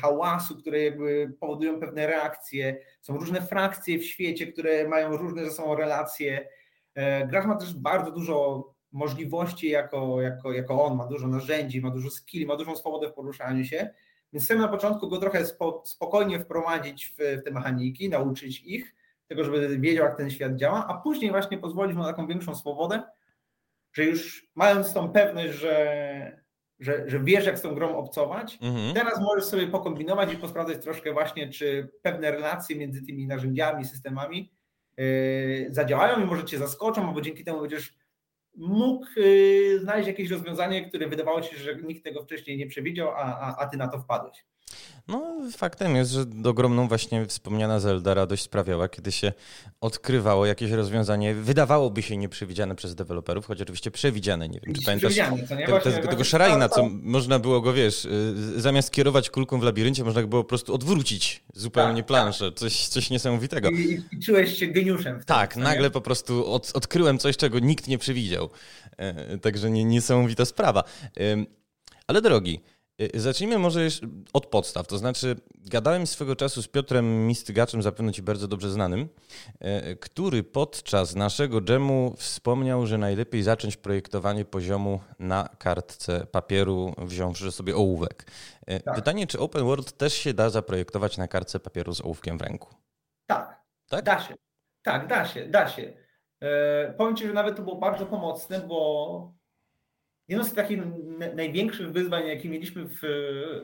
hałasu, 0.00 0.56
które 0.56 0.82
jakby 0.82 1.32
powodują 1.40 1.80
pewne 1.80 2.06
reakcje, 2.06 2.80
są 3.00 3.16
różne 3.16 3.42
frakcje 3.42 3.98
w 3.98 4.04
świecie, 4.04 4.46
które 4.46 4.88
mają 4.88 5.16
różne 5.16 5.44
ze 5.44 5.50
sobą 5.50 5.74
relacje. 5.74 6.48
E, 6.94 7.26
gracz 7.26 7.46
ma 7.46 7.56
też 7.56 7.74
bardzo 7.74 8.10
dużo 8.10 8.64
możliwości 8.92 9.68
jako, 9.68 10.20
jako, 10.20 10.52
jako 10.52 10.84
on, 10.84 10.96
ma 10.96 11.06
dużo 11.06 11.28
narzędzi, 11.28 11.80
ma 11.80 11.90
dużo 11.90 12.10
skilli, 12.10 12.46
ma 12.46 12.56
dużą 12.56 12.76
swobodę 12.76 13.08
w 13.08 13.12
poruszaniu 13.12 13.64
się, 13.64 13.90
więc 14.32 14.44
chcemy 14.44 14.60
na 14.60 14.68
początku 14.68 15.08
go 15.08 15.18
trochę 15.18 15.46
spo, 15.46 15.82
spokojnie 15.86 16.40
wprowadzić 16.40 17.06
w, 17.06 17.40
w 17.40 17.44
te 17.44 17.50
mechaniki, 17.50 18.08
nauczyć 18.08 18.60
ich, 18.60 18.94
tego, 19.26 19.44
żeby 19.44 19.78
wiedział, 19.78 20.04
jak 20.04 20.16
ten 20.16 20.30
świat 20.30 20.56
działa, 20.56 20.86
a 20.86 20.94
później 20.94 21.30
właśnie 21.30 21.58
pozwolić 21.58 21.96
mu 21.96 22.02
na 22.02 22.08
taką 22.08 22.26
większą 22.26 22.54
swobodę, 22.54 23.02
że 23.92 24.04
już 24.04 24.50
mając 24.54 24.94
tą 24.94 25.12
pewność, 25.12 25.52
że, 25.54 26.42
że, 26.78 27.10
że 27.10 27.20
wiesz, 27.20 27.46
jak 27.46 27.58
z 27.58 27.62
tą 27.62 27.74
grą 27.74 27.96
obcować, 27.96 28.58
mhm. 28.62 28.94
teraz 28.94 29.20
możesz 29.20 29.44
sobie 29.44 29.66
pokombinować 29.66 30.32
i 30.32 30.36
posprawdzać 30.36 30.82
troszkę 30.82 31.12
właśnie, 31.12 31.48
czy 31.48 31.88
pewne 32.02 32.30
relacje 32.30 32.76
między 32.76 33.06
tymi 33.06 33.26
narzędziami, 33.26 33.84
systemami 33.84 34.52
yy, 34.96 35.66
zadziałają 35.70 36.22
i 36.22 36.24
może 36.24 36.44
cię 36.44 36.58
zaskoczą, 36.58 37.08
albo 37.08 37.20
dzięki 37.20 37.44
temu 37.44 37.60
będziesz 37.60 37.94
mógł 38.56 39.06
yy, 39.16 39.78
znaleźć 39.80 40.08
jakieś 40.08 40.30
rozwiązanie, 40.30 40.88
które 40.88 41.08
wydawało 41.08 41.42
się, 41.42 41.56
że 41.56 41.76
nikt 41.76 42.04
tego 42.04 42.22
wcześniej 42.22 42.58
nie 42.58 42.66
przewidział, 42.66 43.08
a, 43.08 43.14
a, 43.16 43.56
a 43.56 43.66
ty 43.66 43.76
na 43.76 43.88
to 43.88 43.98
wpadłeś. 43.98 44.49
No, 45.10 45.50
faktem 45.56 45.96
jest, 45.96 46.10
że 46.10 46.24
ogromną 46.44 46.88
właśnie 46.88 47.26
wspomniana 47.26 47.80
Zelda 47.80 48.14
radość 48.14 48.42
sprawiała, 48.42 48.88
kiedy 48.88 49.12
się 49.12 49.32
odkrywało 49.80 50.46
jakieś 50.46 50.70
rozwiązanie, 50.70 51.34
wydawałoby 51.34 52.02
się 52.02 52.16
nieprzewidziane 52.16 52.74
przez 52.74 52.94
deweloperów, 52.94 53.46
choć 53.46 53.62
oczywiście 53.62 53.90
przewidziane. 53.90 54.48
Nie 54.48 54.60
wiem, 54.60 54.74
czy 54.74 54.82
pamiętasz 54.82 55.14
te, 55.82 55.92
te, 55.92 56.08
tego 56.08 56.24
Szarajna, 56.24 56.68
co 56.68 56.88
można 57.02 57.38
było 57.38 57.60
go, 57.60 57.72
wiesz, 57.72 58.04
y, 58.04 58.60
zamiast 58.60 58.90
kierować 58.90 59.30
kulką 59.30 59.60
w 59.60 59.62
labiryncie, 59.62 60.04
można 60.04 60.22
było 60.22 60.42
po 60.42 60.48
prostu 60.48 60.74
odwrócić 60.74 61.42
zupełnie 61.54 62.02
tak, 62.02 62.06
planszę. 62.06 62.50
Tak. 62.50 62.58
Coś, 62.58 62.88
coś 62.88 63.10
niesamowitego. 63.10 63.70
I, 63.70 64.02
i 64.12 64.20
czułeś 64.20 64.58
się 64.58 64.66
geniuszem. 64.66 65.20
tak, 65.26 65.56
nagle 65.56 65.90
po 65.90 66.00
prostu 66.00 66.52
od, 66.52 66.70
odkryłem 66.74 67.18
coś, 67.18 67.36
czego 67.36 67.58
nikt 67.58 67.88
nie 67.88 67.98
przewidział. 67.98 68.50
E, 68.96 69.38
także 69.38 69.70
nie, 69.70 69.84
niesamowita 69.84 70.44
sprawa. 70.44 70.84
Ale 72.06 72.22
drogi, 72.22 72.60
zacznijmy 73.14 73.58
może 73.58 73.80
od 74.32 74.46
podstaw. 74.46 74.86
To 74.86 74.98
znaczy, 74.98 75.36
gadałem 75.54 76.06
swego 76.06 76.36
czasu 76.36 76.62
z 76.62 76.68
Piotrem 76.68 77.26
Mistygaczem, 77.26 77.82
zapewne 77.82 78.12
Ci 78.12 78.22
bardzo 78.22 78.48
dobrze 78.48 78.70
znanym, 78.70 79.08
y, 79.90 79.96
który 79.96 80.42
podczas 80.42 81.14
naszego 81.16 81.60
dżemu 81.60 82.14
wspomniał, 82.16 82.86
że 82.86 82.98
najlepiej 82.98 83.42
zacząć 83.42 83.76
projektowanie 83.76 84.44
poziomu 84.44 85.00
na 85.18 85.48
kartce 85.58 86.26
papieru, 86.26 86.94
wziąwszy 86.98 87.52
sobie 87.52 87.76
ołówek. 87.76 88.26
Y, 88.70 88.80
tak. 88.80 88.94
Pytanie, 88.94 89.26
czy 89.26 89.38
Open 89.38 89.64
World 89.64 89.92
też 89.92 90.14
się 90.14 90.34
da 90.34 90.50
zaprojektować 90.50 91.18
na 91.18 91.28
kartce 91.28 91.60
papieru 91.60 91.94
z 91.94 92.00
ołówkiem 92.00 92.38
w 92.38 92.42
ręku? 92.42 92.74
Tak, 93.26 93.62
tak? 93.88 94.04
da 94.04 94.20
się. 94.20 94.34
Tak, 94.82 95.06
da 95.06 95.26
się, 95.26 95.48
da 95.48 95.68
się. 95.68 95.92
Powiem 96.96 97.16
Ci, 97.16 97.26
że 97.26 97.32
nawet 97.32 97.56
to 97.56 97.62
było 97.62 97.76
bardzo 97.76 98.06
pomocne, 98.06 98.60
bo 98.60 99.39
Jedno 100.30 100.44
z 100.44 100.54
takich 100.54 100.78
największych 101.34 101.92
wyzwań, 101.92 102.26
jakie 102.26 102.48
mieliśmy 102.48 102.84
w, 102.88 103.00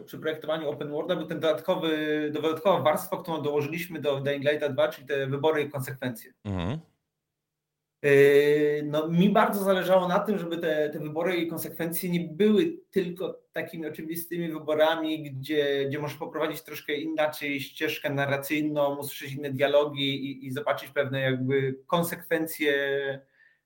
przy 0.04 0.18
projektowaniu 0.18 0.68
Open 0.68 0.90
Worlda, 0.90 1.16
był 1.16 1.26
ten 1.26 1.40
dodatkowy, 1.40 2.30
dodatkowa 2.34 2.80
warstwa, 2.80 3.22
którą 3.22 3.42
dołożyliśmy 3.42 4.00
do 4.00 4.20
Dying 4.20 4.44
Light 4.44 4.72
2, 4.72 4.88
czyli 4.88 5.06
te 5.06 5.26
wybory 5.26 5.62
i 5.62 5.70
konsekwencje. 5.70 6.32
Mhm. 6.44 6.78
Yy, 8.02 8.82
no, 8.84 9.08
mi 9.08 9.30
bardzo 9.30 9.64
zależało 9.64 10.08
na 10.08 10.18
tym, 10.18 10.38
żeby 10.38 10.58
te, 10.58 10.90
te 10.90 10.98
wybory 10.98 11.36
i 11.36 11.46
konsekwencje 11.46 12.10
nie 12.10 12.20
były 12.20 12.78
tylko 12.90 13.40
takimi 13.52 13.86
oczywistymi 13.86 14.52
wyborami, 14.52 15.22
gdzie, 15.22 15.84
gdzie 15.88 15.98
możesz 15.98 16.18
poprowadzić 16.18 16.62
troszkę 16.62 16.94
inaczej 16.94 17.60
ścieżkę 17.60 18.10
narracyjną, 18.10 18.96
usłyszeć 18.96 19.32
inne 19.32 19.50
dialogi 19.50 20.30
i, 20.30 20.46
i 20.46 20.52
zobaczyć 20.52 20.90
pewne 20.90 21.20
jakby 21.20 21.78
konsekwencje 21.86 22.72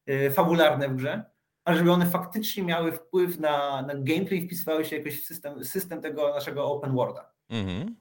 yy, 0.06 0.30
fabularne 0.30 0.88
w 0.88 0.96
grze 0.96 1.29
ale 1.64 1.78
żeby 1.78 1.92
one 1.92 2.06
faktycznie 2.06 2.62
miały 2.62 2.92
wpływ 2.92 3.38
na, 3.40 3.82
na 3.82 3.94
gameplay, 3.94 4.46
wpisywały 4.46 4.84
się 4.84 4.96
jakoś 4.96 5.22
w 5.22 5.26
system, 5.26 5.64
system 5.64 6.02
tego 6.02 6.34
naszego 6.34 6.64
open 6.64 6.94
worlda. 6.94 7.32
Mhm. 7.48 7.96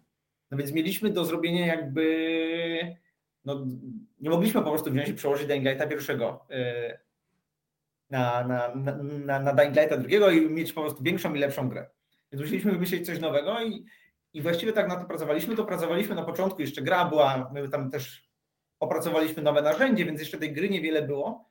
No 0.51 0.57
więc 0.57 0.71
mieliśmy 0.71 1.09
do 1.09 1.25
zrobienia 1.25 1.65
jakby, 1.65 2.95
no 3.45 3.65
nie 4.19 4.29
mogliśmy 4.29 4.61
po 4.61 4.71
prostu 4.71 4.91
wziąć 4.91 5.09
i 5.09 5.13
przełożyć 5.13 5.47
Dying 5.47 5.65
Lighta 5.65 5.87
pierwszego 5.87 6.45
yy, 6.49 6.99
na, 8.09 8.47
na, 8.47 8.75
na, 8.75 8.95
na, 9.03 9.39
na 9.39 9.53
Dying 9.53 9.75
Lighta 9.75 9.97
drugiego 9.97 10.31
i 10.31 10.49
mieć 10.49 10.73
po 10.73 10.81
prostu 10.81 11.03
większą 11.03 11.33
i 11.33 11.39
lepszą 11.39 11.69
grę. 11.69 11.89
Więc 12.31 12.41
musieliśmy 12.41 12.71
wymyślić 12.71 13.05
coś 13.05 13.19
nowego 13.19 13.63
i, 13.63 13.85
i 14.33 14.41
właściwie 14.41 14.73
tak 14.73 14.87
na 14.87 14.95
to 14.95 15.05
pracowaliśmy. 15.05 15.55
To 15.55 15.65
pracowaliśmy 15.65 16.15
na 16.15 16.25
początku, 16.25 16.61
jeszcze 16.61 16.81
gra 16.81 17.05
była, 17.05 17.51
my 17.53 17.69
tam 17.69 17.91
też 17.91 18.29
opracowaliśmy 18.79 19.43
nowe 19.43 19.61
narzędzie, 19.61 20.05
więc 20.05 20.19
jeszcze 20.19 20.37
tej 20.37 20.53
gry 20.53 20.69
niewiele 20.69 21.01
było, 21.01 21.48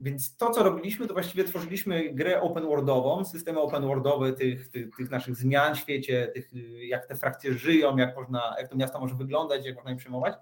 więc 0.00 0.36
to, 0.36 0.50
co 0.50 0.62
robiliśmy, 0.62 1.06
to 1.06 1.12
właściwie 1.12 1.44
tworzyliśmy 1.44 2.10
grę 2.12 2.40
open 2.40 2.64
worldową, 2.64 3.24
systemy 3.24 3.60
open 3.60 3.82
worldowe 3.82 4.32
tych, 4.32 4.68
tych, 4.68 4.96
tych, 4.96 5.10
naszych 5.10 5.36
zmian 5.36 5.74
w 5.74 5.78
świecie, 5.78 6.30
tych, 6.34 6.50
jak 6.80 7.06
te 7.06 7.16
frakcje 7.16 7.54
żyją, 7.54 7.96
jak, 7.96 8.16
można, 8.16 8.54
jak 8.58 8.68
to 8.68 8.76
miasto 8.76 9.00
może 9.00 9.14
wyglądać, 9.14 9.66
jak 9.66 9.74
można 9.74 9.90
je 9.90 9.96
przyjmować. 9.96 10.34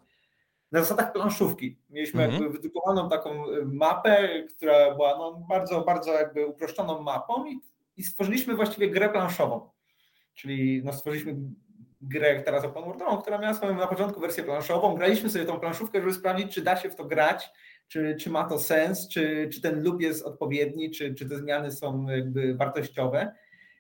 Na 0.73 0.81
zasadach 0.81 1.13
planszówki. 1.13 1.79
Mieliśmy 1.91 2.29
-hmm. 2.29 2.33
jakby 2.33 2.51
wydrukowaną 2.51 3.09
taką 3.09 3.45
mapę, 3.65 4.43
która 4.43 4.95
była 4.95 5.19
no, 5.19 5.47
bardzo, 5.49 5.81
bardzo 5.81 6.13
jakby 6.13 6.47
uproszczoną 6.47 7.03
mapą 7.03 7.47
i, 7.47 7.61
i 7.97 8.05
stworzyliśmy 8.05 8.55
właściwie 8.55 8.91
grę 8.91 9.09
planszową. 9.09 9.71
Czyli 10.35 10.83
no, 10.85 10.93
stworzyliśmy 10.93 11.37
grę 12.01 12.43
teraz 12.43 12.65
open 12.65 12.85
worldową, 12.85 13.19
która 13.19 13.39
miała 13.39 13.55
swoją 13.55 13.77
na 13.77 13.87
początku 13.87 14.21
wersję 14.21 14.45
planszową. 14.45 14.95
Graliśmy 14.95 15.31
sobie 15.31 15.45
tą 15.45 15.61
planszówkę, 15.61 16.01
żeby 16.01 16.15
sprawdzić, 16.15 16.55
czy 16.55 16.63
da 16.63 16.77
się 16.77 16.91
w 16.91 16.97
to 16.97 17.05
grać, 17.05 17.51
czy, 17.89 18.17
czy 18.21 18.31
ma 18.31 18.45
to 18.45 18.59
sens, 18.59 19.09
czy, 19.09 19.49
czy 19.53 19.61
ten 19.61 19.83
lub 19.83 20.01
jest 20.01 20.25
odpowiedni, 20.25 20.91
czy, 20.91 21.15
czy 21.15 21.29
te 21.29 21.37
zmiany 21.37 21.71
są 21.71 22.09
jakby 22.09 22.55
wartościowe. 22.55 23.33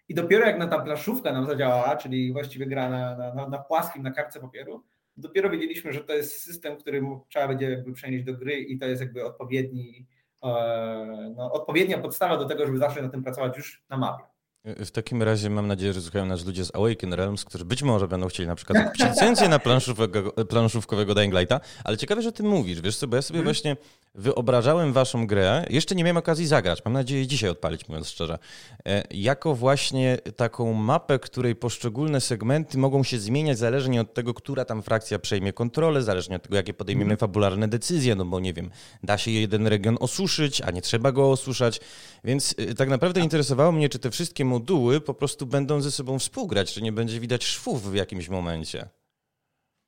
I 0.08 0.14
dopiero 0.14 0.46
jak 0.46 0.58
na 0.58 0.66
ta 0.66 0.78
plaszówka 0.78 1.32
nam 1.32 1.46
zadziałała, 1.46 1.96
czyli 1.96 2.32
właściwie 2.32 2.66
gra 2.66 2.90
na, 2.90 3.34
na, 3.34 3.48
na 3.48 3.58
płaskim, 3.58 4.02
na 4.02 4.10
kartce 4.10 4.40
papieru, 4.40 4.84
dopiero 5.16 5.50
wiedzieliśmy, 5.50 5.92
że 5.92 6.00
to 6.00 6.12
jest 6.12 6.42
system, 6.42 6.76
który 6.76 7.02
trzeba 7.28 7.48
będzie 7.48 7.70
jakby 7.70 7.92
przenieść 7.92 8.24
do 8.24 8.34
gry 8.34 8.60
i 8.60 8.78
to 8.78 8.86
jest 8.86 9.02
jakby 9.02 9.24
odpowiedni, 9.24 10.06
e, 10.44 11.34
no, 11.36 11.52
odpowiednia 11.52 11.98
podstawa 11.98 12.36
do 12.36 12.44
tego, 12.44 12.66
żeby 12.66 12.78
zacząć 12.78 13.02
na 13.02 13.08
tym 13.08 13.22
pracować 13.22 13.56
już 13.56 13.84
na 13.88 13.96
mapie. 13.96 14.24
W 14.64 14.90
takim 14.90 15.22
razie 15.22 15.50
mam 15.50 15.66
nadzieję, 15.66 15.92
że 15.92 16.02
słuchają 16.02 16.26
nas 16.26 16.46
ludzie 16.46 16.64
z 16.64 16.74
Awaken 16.74 17.12
Realms, 17.12 17.44
którzy 17.44 17.64
być 17.64 17.82
może 17.82 18.08
będą 18.08 18.28
chcieli 18.28 18.46
na 18.46 18.54
przykład 18.54 18.84
kupić 18.84 19.04
licencję 19.10 19.48
na 19.48 19.58
planszówkowego, 19.58 20.32
planszówkowego 20.32 21.14
Dying 21.14 21.34
Lighta, 21.34 21.60
ale 21.84 21.96
ciekawe, 21.96 22.22
że 22.22 22.32
ty 22.32 22.42
mówisz, 22.42 22.80
wiesz 22.80 22.96
co, 22.96 23.06
bo 23.06 23.16
ja 23.16 23.22
sobie 23.22 23.38
hmm. 23.38 23.54
właśnie 23.54 23.76
wyobrażałem 24.14 24.92
waszą 24.92 25.26
grę, 25.26 25.64
jeszcze 25.70 25.94
nie 25.94 26.04
miałem 26.04 26.16
okazji 26.16 26.46
zagrać, 26.46 26.84
mam 26.84 26.94
nadzieję 26.94 27.26
dzisiaj 27.26 27.50
odpalić, 27.50 27.88
mówiąc 27.88 28.08
szczerze, 28.08 28.38
e, 28.86 29.04
jako 29.10 29.54
właśnie 29.54 30.18
taką 30.36 30.72
mapę, 30.72 31.18
której 31.18 31.56
poszczególne 31.56 32.20
segmenty 32.20 32.78
mogą 32.78 33.02
się 33.02 33.18
zmieniać 33.18 33.58
zależnie 33.58 34.00
od 34.00 34.14
tego, 34.14 34.34
która 34.34 34.64
tam 34.64 34.82
frakcja 34.82 35.18
przejmie 35.18 35.52
kontrolę, 35.52 36.02
zależnie 36.02 36.36
od 36.36 36.42
tego, 36.42 36.56
jakie 36.56 36.74
podejmiemy 36.74 37.12
mhm. 37.12 37.18
fabularne 37.18 37.68
decyzje, 37.68 38.14
no 38.14 38.24
bo 38.24 38.40
nie 38.40 38.52
wiem, 38.52 38.70
da 39.02 39.18
się 39.18 39.30
jeden 39.30 39.66
region 39.66 39.96
osuszyć, 40.00 40.60
a 40.60 40.70
nie 40.70 40.82
trzeba 40.82 41.12
go 41.12 41.30
osuszać, 41.30 41.80
więc 42.24 42.54
e, 42.58 42.74
tak 42.74 42.88
naprawdę 42.88 43.20
interesowało 43.20 43.72
mnie, 43.72 43.88
czy 43.88 43.98
te 43.98 44.10
wszystkie 44.10 44.44
moduły 44.48 45.00
po 45.00 45.14
prostu 45.14 45.46
będą 45.46 45.80
ze 45.80 45.90
sobą 45.90 46.18
współgrać, 46.18 46.74
czy 46.74 46.82
nie 46.82 46.92
będzie 46.92 47.20
widać 47.20 47.44
szwów 47.44 47.90
w 47.90 47.94
jakimś 47.94 48.28
momencie. 48.28 48.88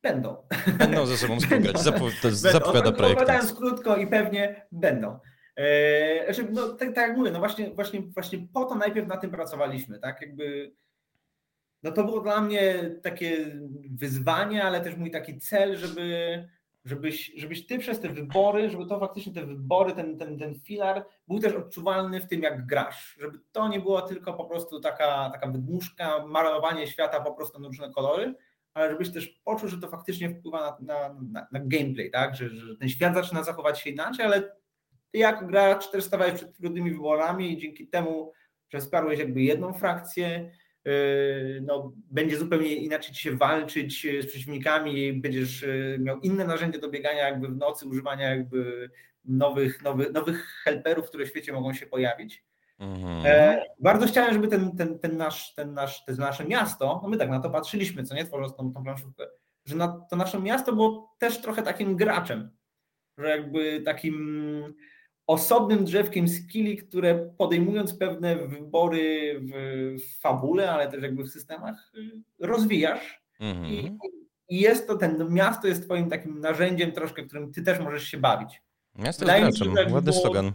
Będą. 0.02 0.36
Będą 0.78 1.06
ze 1.06 1.16
sobą 1.16 1.40
współgrać. 1.40 1.76
Zapo- 1.76 2.10
to 2.22 2.30
zapowiada 2.30 2.92
projekt. 2.92 3.20
Opowiadając 3.20 3.52
krótko 3.52 3.96
i 3.96 4.06
pewnie 4.06 4.66
będą. 4.72 5.18
Eee, 5.56 6.34
znaczy, 6.34 6.52
no, 6.52 6.68
tak, 6.68 6.94
tak 6.94 7.08
jak 7.08 7.16
mówię, 7.16 7.30
no 7.30 7.38
właśnie, 7.38 7.70
właśnie, 7.70 8.00
właśnie 8.00 8.38
po 8.54 8.64
to 8.64 8.74
najpierw 8.74 9.08
na 9.08 9.16
tym 9.16 9.30
pracowaliśmy, 9.30 9.98
tak? 9.98 10.20
Jakby, 10.20 10.72
no 11.82 11.92
to 11.92 12.04
było 12.04 12.20
dla 12.20 12.40
mnie 12.40 12.90
takie 13.02 13.60
wyzwanie, 13.90 14.64
ale 14.64 14.80
też 14.80 14.96
mój 14.96 15.10
taki 15.10 15.38
cel, 15.38 15.76
żeby, 15.76 16.48
żebyś, 16.84 17.32
żebyś 17.36 17.66
ty 17.66 17.78
przez 17.78 18.00
te 18.00 18.08
wybory, 18.08 18.70
żeby 18.70 18.86
to 18.86 19.00
faktycznie 19.00 19.32
te 19.32 19.46
wybory, 19.46 19.92
ten, 19.92 20.18
ten, 20.18 20.38
ten 20.38 20.60
filar 20.60 21.06
był 21.28 21.38
też 21.38 21.54
odczuwalny 21.54 22.20
w 22.20 22.28
tym, 22.28 22.42
jak 22.42 22.66
grasz. 22.66 23.16
Żeby 23.20 23.38
to 23.52 23.68
nie 23.68 23.80
była 23.80 24.02
tylko 24.02 24.34
po 24.34 24.44
prostu 24.44 24.80
taka, 24.80 25.30
taka 25.32 25.46
wydmuszka, 25.46 26.26
malowanie 26.26 26.86
świata 26.86 27.20
po 27.20 27.32
prostu 27.32 27.60
na 27.60 27.68
różne 27.68 27.90
kolory, 27.90 28.34
ale 28.74 28.90
żebyś 28.90 29.12
też 29.12 29.28
poczuł, 29.44 29.68
że 29.68 29.78
to 29.78 29.88
faktycznie 29.88 30.30
wpływa 30.30 30.60
na, 30.60 30.76
na, 30.80 31.14
na, 31.22 31.46
na 31.52 31.60
gameplay, 31.60 32.10
tak? 32.10 32.36
Że, 32.36 32.48
że, 32.50 32.76
ten 32.76 32.88
świat 32.88 33.14
zaczyna 33.14 33.42
zachować 33.42 33.80
się 33.80 33.90
inaczej, 33.90 34.26
ale 34.26 34.42
ty 35.10 35.18
jako 35.18 35.46
gracz 35.46 35.90
też 35.90 36.04
stawałeś 36.04 36.34
przed 36.34 36.56
trudnymi 36.56 36.90
wyborami 36.90 37.52
i 37.52 37.58
dzięki 37.58 37.88
temu, 37.88 38.32
że 38.68 38.78
wsparłeś 38.78 39.18
jakby 39.18 39.42
jedną 39.42 39.72
frakcję, 39.72 40.50
no, 41.62 41.92
będzie 42.10 42.38
zupełnie 42.38 42.74
inaczej 42.74 43.14
ci 43.14 43.22
się 43.22 43.36
walczyć 43.36 44.06
z 44.22 44.26
przeciwnikami, 44.26 45.12
będziesz 45.12 45.62
yy, 45.62 45.98
miał 46.00 46.20
inne 46.20 46.44
narzędzie 46.44 46.78
do 46.78 46.90
biegania 46.90 47.28
jakby 47.28 47.48
w 47.48 47.56
nocy, 47.56 47.86
używania 47.86 48.30
jakby 48.30 48.90
nowych, 49.24 49.82
nowych, 49.82 50.12
nowych 50.12 50.46
helperów, 50.64 51.08
które 51.08 51.26
w 51.26 51.28
świecie 51.28 51.52
mogą 51.52 51.74
się 51.74 51.86
pojawić. 51.86 52.44
Mhm. 52.78 53.22
E, 53.26 53.62
bardzo 53.80 54.06
chciałem, 54.06 54.32
żeby 54.32 54.48
ten, 54.48 54.76
ten, 54.76 54.98
ten, 54.98 55.16
nasz, 55.16 55.54
ten 55.54 55.74
nasz, 55.74 56.04
to 56.04 56.12
nasze 56.12 56.44
miasto, 56.44 57.00
no 57.02 57.08
my 57.08 57.16
tak 57.16 57.30
na 57.30 57.40
to 57.40 57.50
patrzyliśmy, 57.50 58.04
co 58.04 58.14
nie, 58.14 58.24
tworząc 58.24 58.56
tą, 58.56 58.72
tą 58.72 58.84
planszówkę, 58.84 59.26
że 59.64 59.76
na, 59.76 60.06
to 60.10 60.16
nasze 60.16 60.40
miasto 60.40 60.72
było 60.72 61.16
też 61.18 61.40
trochę 61.40 61.62
takim 61.62 61.96
graczem, 61.96 62.50
że 63.18 63.28
jakby 63.28 63.80
takim 63.80 64.74
osobnym 65.30 65.84
drzewkiem 65.84 66.28
skilli, 66.28 66.76
które 66.76 67.30
podejmując 67.38 67.94
pewne 67.94 68.36
wybory 68.36 69.40
w, 69.40 69.52
w 70.02 70.20
fabule, 70.20 70.72
ale 70.72 70.90
też 70.90 71.02
jakby 71.02 71.24
w 71.24 71.28
systemach, 71.28 71.92
y, 71.94 72.46
rozwijasz. 72.46 73.22
Mhm. 73.40 73.66
I, 73.66 73.98
I, 74.48 74.60
jest 74.60 74.86
to, 74.86 74.96
ten 74.96 75.32
miasto 75.32 75.68
jest 75.68 75.84
twoim 75.84 76.10
takim 76.10 76.40
narzędziem 76.40 76.92
troszkę, 76.92 77.22
którym 77.22 77.52
ty 77.52 77.62
też 77.62 77.78
możesz 77.78 78.04
się 78.04 78.18
bawić. 78.18 78.62
Miasto 78.98 79.36
jest 79.36 79.58
graczem, 79.58 79.92
ładny 79.92 80.12
było, 80.12 80.22
slogan 80.22 80.52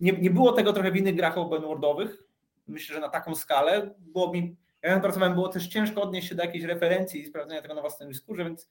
nie, 0.00 0.12
nie 0.12 0.30
było 0.30 0.52
tego 0.52 0.72
trochę 0.72 0.90
w 0.90 0.96
innych 0.96 1.16
grach 1.16 1.38
open 1.38 1.62
worldowych. 1.62 2.22
Myślę, 2.66 2.94
że 2.94 3.00
na 3.00 3.08
taką 3.08 3.34
skalę 3.34 3.94
było 3.98 4.32
mi, 4.32 4.56
ja 4.82 5.00
pracowałem, 5.00 5.34
było 5.34 5.48
też 5.48 5.68
ciężko 5.68 6.02
odnieść 6.02 6.28
się 6.28 6.34
do 6.34 6.42
jakiejś 6.42 6.64
referencji 6.64 7.20
i 7.20 7.26
sprawdzenia 7.26 7.62
tego 7.62 7.74
na 7.74 7.80
własnym 7.80 8.08
dyskurze, 8.08 8.44
więc 8.44 8.70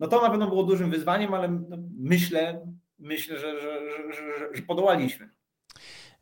no 0.00 0.06
to 0.06 0.22
na 0.22 0.30
pewno 0.30 0.48
było 0.48 0.62
dużym 0.62 0.90
wyzwaniem, 0.90 1.34
ale 1.34 1.48
no 1.48 1.76
myślę, 1.98 2.66
myślę, 2.98 3.38
że, 3.38 3.60
że, 3.60 3.80
że, 4.12 4.54
że 4.56 4.62
podołaliśmy. 4.62 5.28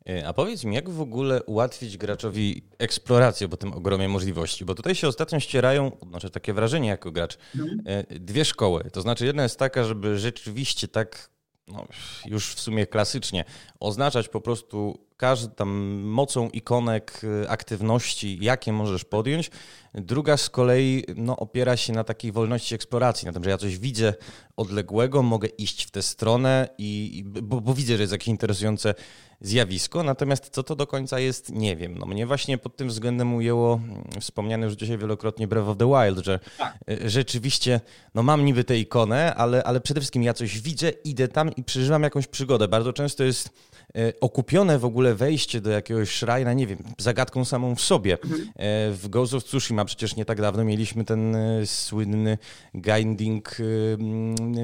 E, 0.09 0.27
a 0.27 0.33
powiedz 0.33 0.63
mi, 0.63 0.75
jak 0.75 0.89
w 0.89 1.01
ogóle 1.01 1.43
ułatwić 1.43 1.97
graczowi 1.97 2.63
eksplorację 2.77 3.49
po 3.49 3.57
tym 3.57 3.73
ogromie 3.73 4.09
możliwości? 4.09 4.65
Bo 4.65 4.75
tutaj 4.75 4.95
się 4.95 5.07
ostatnio 5.07 5.39
ścierają, 5.39 5.97
znaczy 6.09 6.29
takie 6.29 6.53
wrażenie 6.53 6.89
jako 6.89 7.11
gracz, 7.11 7.37
mhm. 7.55 7.81
e, 7.85 8.19
dwie 8.19 8.45
szkoły. 8.45 8.89
To 8.93 9.01
znaczy 9.01 9.25
jedna 9.25 9.43
jest 9.43 9.59
taka, 9.59 9.83
żeby 9.83 10.19
rzeczywiście 10.19 10.87
tak 10.87 11.29
no, 11.67 11.87
już 12.25 12.55
w 12.55 12.59
sumie 12.59 12.87
klasycznie, 12.87 13.45
oznaczać 13.79 14.29
po 14.29 14.41
prostu 14.41 15.05
każdą 15.17 15.65
mocą 15.65 16.49
ikonek 16.49 17.21
y, 17.23 17.49
aktywności, 17.49 18.37
jakie 18.41 18.73
możesz 18.73 19.05
podjąć. 19.05 19.51
Druga 19.93 20.37
z 20.37 20.49
kolei 20.49 21.03
no, 21.15 21.37
opiera 21.37 21.77
się 21.77 21.93
na 21.93 22.03
takiej 22.03 22.31
wolności 22.31 22.75
eksploracji, 22.75 23.25
na 23.25 23.33
tym, 23.33 23.43
że 23.43 23.49
ja 23.49 23.57
coś 23.57 23.77
widzę 23.77 24.13
odległego, 24.57 25.23
mogę 25.23 25.47
iść 25.47 25.85
w 25.85 25.91
tę 25.91 26.01
stronę, 26.01 26.69
i, 26.77 27.23
bo, 27.25 27.61
bo 27.61 27.73
widzę, 27.73 27.95
że 27.97 28.03
jest 28.03 28.13
jakieś 28.13 28.27
interesujące 28.27 28.95
zjawisko, 29.41 30.03
natomiast 30.03 30.49
co 30.49 30.63
to 30.63 30.75
do 30.75 30.87
końca 30.87 31.19
jest, 31.19 31.51
nie 31.51 31.75
wiem. 31.75 31.97
No, 31.97 32.05
mnie 32.05 32.27
właśnie 32.27 32.57
pod 32.57 32.77
tym 32.77 32.87
względem 32.87 33.33
ujęło 33.35 33.73
mm, 33.73 34.03
wspomniane 34.21 34.65
już 34.65 34.75
dzisiaj 34.75 34.97
wielokrotnie 34.97 35.47
Breath 35.47 35.69
of 35.69 35.77
the 35.77 35.87
Wild, 35.87 36.25
że 36.25 36.39
tak. 36.57 36.77
Y, 36.89 37.09
rzeczywiście 37.09 37.81
no, 38.15 38.23
mam 38.23 38.45
niby 38.45 38.63
tę 38.63 38.77
ikonę, 38.77 39.35
ale, 39.35 39.63
ale 39.63 39.81
przede 39.81 39.99
wszystkim 39.99 40.23
ja 40.23 40.33
coś 40.33 40.61
widzę, 40.61 40.89
idę 40.89 41.27
tam 41.27 41.55
i 41.55 41.63
przeżywam 41.63 42.03
jakąś 42.03 42.27
przygodę. 42.27 42.67
Bardzo 42.67 42.93
często 42.93 43.23
jest 43.23 43.49
E, 43.97 44.13
okupione 44.21 44.79
w 44.79 44.85
ogóle 45.05 45.15
wejście 45.15 45.61
do 45.61 45.69
jakiegoś 45.69 46.09
szrajna, 46.09 46.53
nie 46.53 46.67
wiem, 46.67 46.77
zagadką 46.97 47.45
samą 47.45 47.75
w 47.75 47.81
sobie. 47.81 48.17
Mhm. 48.23 48.41
E, 48.41 48.91
w 48.91 49.07
Ghost 49.09 49.33
of 49.33 49.43
Tsushima 49.43 49.85
przecież 49.85 50.15
nie 50.15 50.25
tak 50.25 50.41
dawno 50.41 50.63
mieliśmy 50.63 51.05
ten 51.05 51.35
e, 51.35 51.65
słynny 51.65 52.37
Guiding 52.73 53.57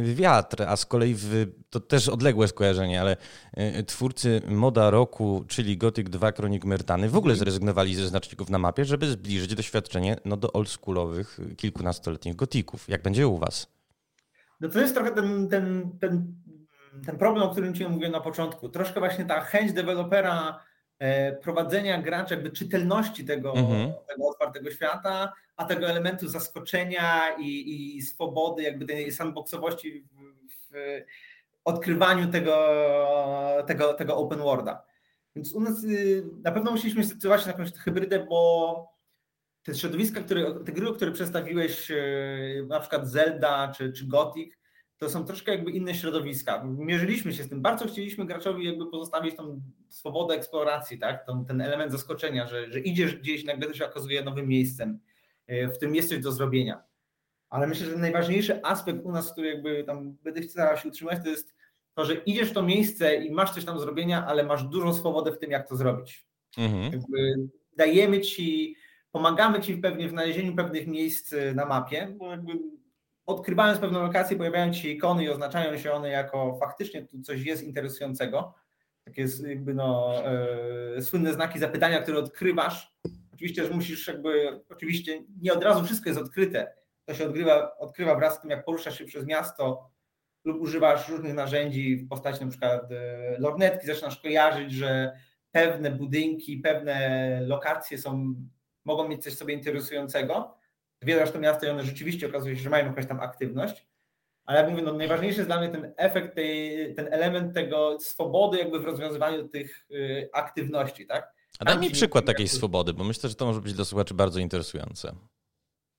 wiatr, 0.03 0.63
a 0.63 0.77
z 0.77 0.85
kolei 0.85 1.15
w, 1.17 1.47
to 1.69 1.79
też 1.79 2.09
odległe 2.09 2.47
skojarzenie, 2.47 3.01
ale 3.01 3.17
twórcy 3.87 4.41
moda 4.47 4.89
roku, 4.89 5.45
czyli 5.47 5.77
Gothic 5.77 6.09
2 6.09 6.31
Kronik 6.31 6.65
Myrtany, 6.65 7.09
w 7.09 7.15
ogóle 7.15 7.33
mhm. 7.33 7.45
zrezygnowali 7.45 7.95
ze 7.95 8.07
znaczników 8.07 8.49
na 8.49 8.57
mapie, 8.57 8.85
żeby 8.85 9.11
zbliżyć 9.11 9.55
doświadczenie 9.55 10.17
no, 10.25 10.37
do 10.37 10.53
oldschoolowych, 10.53 11.39
kilkunastoletnich 11.57 12.35
gotików. 12.35 12.89
Jak 12.89 13.01
będzie 13.01 13.27
u 13.27 13.37
was? 13.37 13.67
No 14.61 14.69
to 14.69 14.79
jest 14.79 14.93
trochę 14.95 15.11
ten, 15.11 15.49
ten, 15.49 15.97
ten 15.99 16.33
ten 17.05 17.17
problem, 17.17 17.43
o 17.43 17.49
którym 17.49 17.73
Ci 17.73 17.87
mówiłem 17.87 18.11
na 18.11 18.21
początku, 18.21 18.69
troszkę 18.69 18.99
właśnie 18.99 19.25
ta 19.25 19.41
chęć 19.41 19.73
dewelopera 19.73 20.63
e, 20.99 21.31
prowadzenia 21.31 22.01
gracza, 22.01 22.35
jakby 22.35 22.51
czytelności 22.51 23.25
tego, 23.25 23.53
mhm. 23.55 23.93
tego 24.07 24.27
otwartego 24.27 24.71
świata, 24.71 25.33
a 25.55 25.65
tego 25.65 25.87
elementu 25.87 26.27
zaskoczenia 26.27 27.35
i, 27.39 27.97
i 27.97 28.01
swobody, 28.01 28.63
jakby 28.63 28.85
tej 28.85 29.11
sandboxowości 29.11 30.01
w, 30.01 30.73
w 30.73 31.03
odkrywaniu 31.65 32.31
tego, 32.31 32.55
tego, 33.67 33.93
tego 33.93 34.17
open 34.17 34.39
worlda. 34.39 34.83
Więc 35.35 35.53
u 35.53 35.59
nas 35.59 35.83
y, 35.83 36.23
na 36.43 36.51
pewno 36.51 36.71
musieliśmy 36.71 37.03
zdecydować 37.03 37.41
się 37.41 37.47
na 37.47 37.51
jakąś 37.51 37.73
hybrydę, 37.73 38.25
bo 38.29 38.91
te 39.63 39.75
środowiska, 39.75 40.21
które, 40.21 40.63
te 40.65 40.71
gry, 40.71 40.93
które 40.93 41.11
przedstawiłeś, 41.11 41.91
y, 41.91 42.65
na 42.67 42.79
przykład 42.79 43.07
Zelda 43.07 43.73
czy, 43.77 43.93
czy 43.93 44.07
Gothic, 44.07 44.60
to 45.01 45.09
są 45.09 45.25
troszkę 45.25 45.51
jakby 45.51 45.71
inne 45.71 45.95
środowiska. 45.95 46.63
Mierzyliśmy 46.63 47.33
się 47.33 47.43
z 47.43 47.49
tym. 47.49 47.61
Bardzo 47.61 47.87
chcieliśmy 47.87 48.25
graczowi 48.25 48.65
jakby 48.65 48.85
pozostawić 48.85 49.35
tą 49.35 49.61
swobodę 49.89 50.33
eksploracji, 50.33 50.99
tak? 50.99 51.25
Ten, 51.25 51.45
ten 51.45 51.61
element 51.61 51.91
zaskoczenia, 51.91 52.47
że, 52.47 52.71
że 52.71 52.79
idziesz 52.79 53.15
gdzieś, 53.15 53.43
nagle 53.43 53.67
to 53.67 53.73
się 53.73 53.85
okazuje 53.85 54.23
nowym 54.23 54.47
miejscem, 54.47 54.99
e, 55.47 55.67
w 55.67 55.73
którym 55.73 55.95
jest 55.95 56.09
coś 56.09 56.19
do 56.19 56.31
zrobienia. 56.31 56.83
Ale 57.49 57.67
myślę, 57.67 57.85
że 57.85 57.97
najważniejszy 57.97 58.63
aspekt 58.63 58.99
u 59.03 59.11
nas, 59.11 59.31
który 59.31 59.47
jakby 59.47 59.83
tam 59.83 60.17
będę 60.23 60.43
starał 60.43 60.77
się 60.77 60.89
utrzymać, 60.89 61.23
to 61.23 61.29
jest 61.29 61.55
to, 61.93 62.05
że 62.05 62.13
idziesz 62.15 62.49
w 62.49 62.53
to 62.53 62.63
miejsce 62.63 63.15
i 63.15 63.31
masz 63.31 63.53
coś 63.53 63.65
tam 63.65 63.75
do 63.75 63.81
zrobienia, 63.81 64.25
ale 64.25 64.43
masz 64.43 64.63
dużą 64.63 64.93
swobodę 64.93 65.31
w 65.31 65.39
tym, 65.39 65.51
jak 65.51 65.69
to 65.69 65.75
zrobić. 65.75 66.27
Mhm. 66.57 67.01
dajemy 67.77 68.21
ci, 68.21 68.75
pomagamy 69.11 69.61
ci 69.61 69.77
pewnie 69.77 70.07
w 70.07 70.11
znalezieniu 70.11 70.55
pewnych 70.55 70.87
miejsc 70.87 71.33
e, 71.33 71.53
na 71.53 71.65
mapie, 71.65 72.15
bo 72.17 72.31
jakby 72.31 72.53
odkrywając 73.35 73.79
pewną 73.79 74.01
lokację, 74.01 74.37
pojawiają 74.37 74.73
ci 74.73 74.91
ikony 74.91 75.23
i 75.23 75.29
oznaczają 75.29 75.77
się 75.77 75.91
one 75.91 76.09
jako 76.09 76.57
faktycznie 76.59 77.05
tu 77.05 77.21
coś 77.21 77.41
jest 77.41 77.63
interesującego. 77.63 78.53
Takie 79.05 79.25
jakby 79.47 79.73
no, 79.73 80.13
e, 80.97 81.01
słynne 81.01 81.33
znaki 81.33 81.59
zapytania, 81.59 82.01
które 82.01 82.17
odkrywasz. 82.17 82.95
Oczywiście, 83.33 83.65
że 83.65 83.73
musisz 83.73 84.07
jakby, 84.07 84.61
oczywiście 84.69 85.23
nie 85.41 85.53
od 85.53 85.63
razu 85.63 85.85
wszystko 85.85 86.09
jest 86.09 86.21
odkryte. 86.21 86.73
To 87.05 87.13
się 87.13 87.27
odkrywa, 87.27 87.77
odkrywa 87.77 88.15
wraz 88.15 88.37
z 88.37 88.41
tym, 88.41 88.49
jak 88.49 88.65
poruszasz 88.65 88.97
się 88.97 89.05
przez 89.05 89.25
miasto 89.25 89.91
lub 90.43 90.61
używasz 90.61 91.09
różnych 91.09 91.33
narzędzi 91.33 91.95
w 91.95 92.07
postaci 92.09 92.45
na 92.45 92.49
przykład 92.49 92.91
e, 92.91 93.35
lornetki, 93.39 93.87
zaczynasz 93.87 94.21
kojarzyć, 94.21 94.71
że 94.71 95.11
pewne 95.51 95.91
budynki, 95.91 96.57
pewne 96.57 97.39
lokacje 97.45 97.97
są, 97.97 98.35
mogą 98.85 99.07
mieć 99.07 99.23
coś 99.23 99.33
sobie 99.33 99.53
interesującego 99.53 100.60
zwiedzasz 101.01 101.31
to 101.31 101.39
miasto 101.39 101.65
i 101.65 101.69
one 101.69 101.83
rzeczywiście 101.83 102.27
okazuje 102.27 102.55
się, 102.55 102.63
że 102.63 102.69
mają 102.69 102.85
jakąś 102.85 103.07
tam 103.07 103.19
aktywność, 103.19 103.85
ale 104.45 104.59
jak 104.59 104.69
mówię, 104.69 104.81
no 104.81 104.93
najważniejszy 104.93 105.37
jest 105.37 105.49
dla 105.49 105.59
mnie 105.59 105.69
ten 105.69 105.93
efekt, 105.97 106.35
tej, 106.35 106.95
ten 106.95 107.13
element 107.13 107.53
tego 107.53 107.99
swobody 107.99 108.57
jakby 108.57 108.79
w 108.79 108.85
rozwiązywaniu 108.85 109.47
tych 109.47 109.85
y, 109.91 110.29
aktywności, 110.33 111.07
tak? 111.07 111.33
A 111.59 111.65
daj 111.65 111.79
mi 111.79 111.91
przykład 111.91 112.25
takiej 112.25 112.47
swobody, 112.47 112.93
bo 112.93 113.03
myślę, 113.03 113.29
że 113.29 113.35
to 113.35 113.45
może 113.45 113.61
być 113.61 113.73
dla 113.73 113.85
słuchaczy 113.85 114.13
bardzo 114.13 114.39
interesujące. 114.39 115.15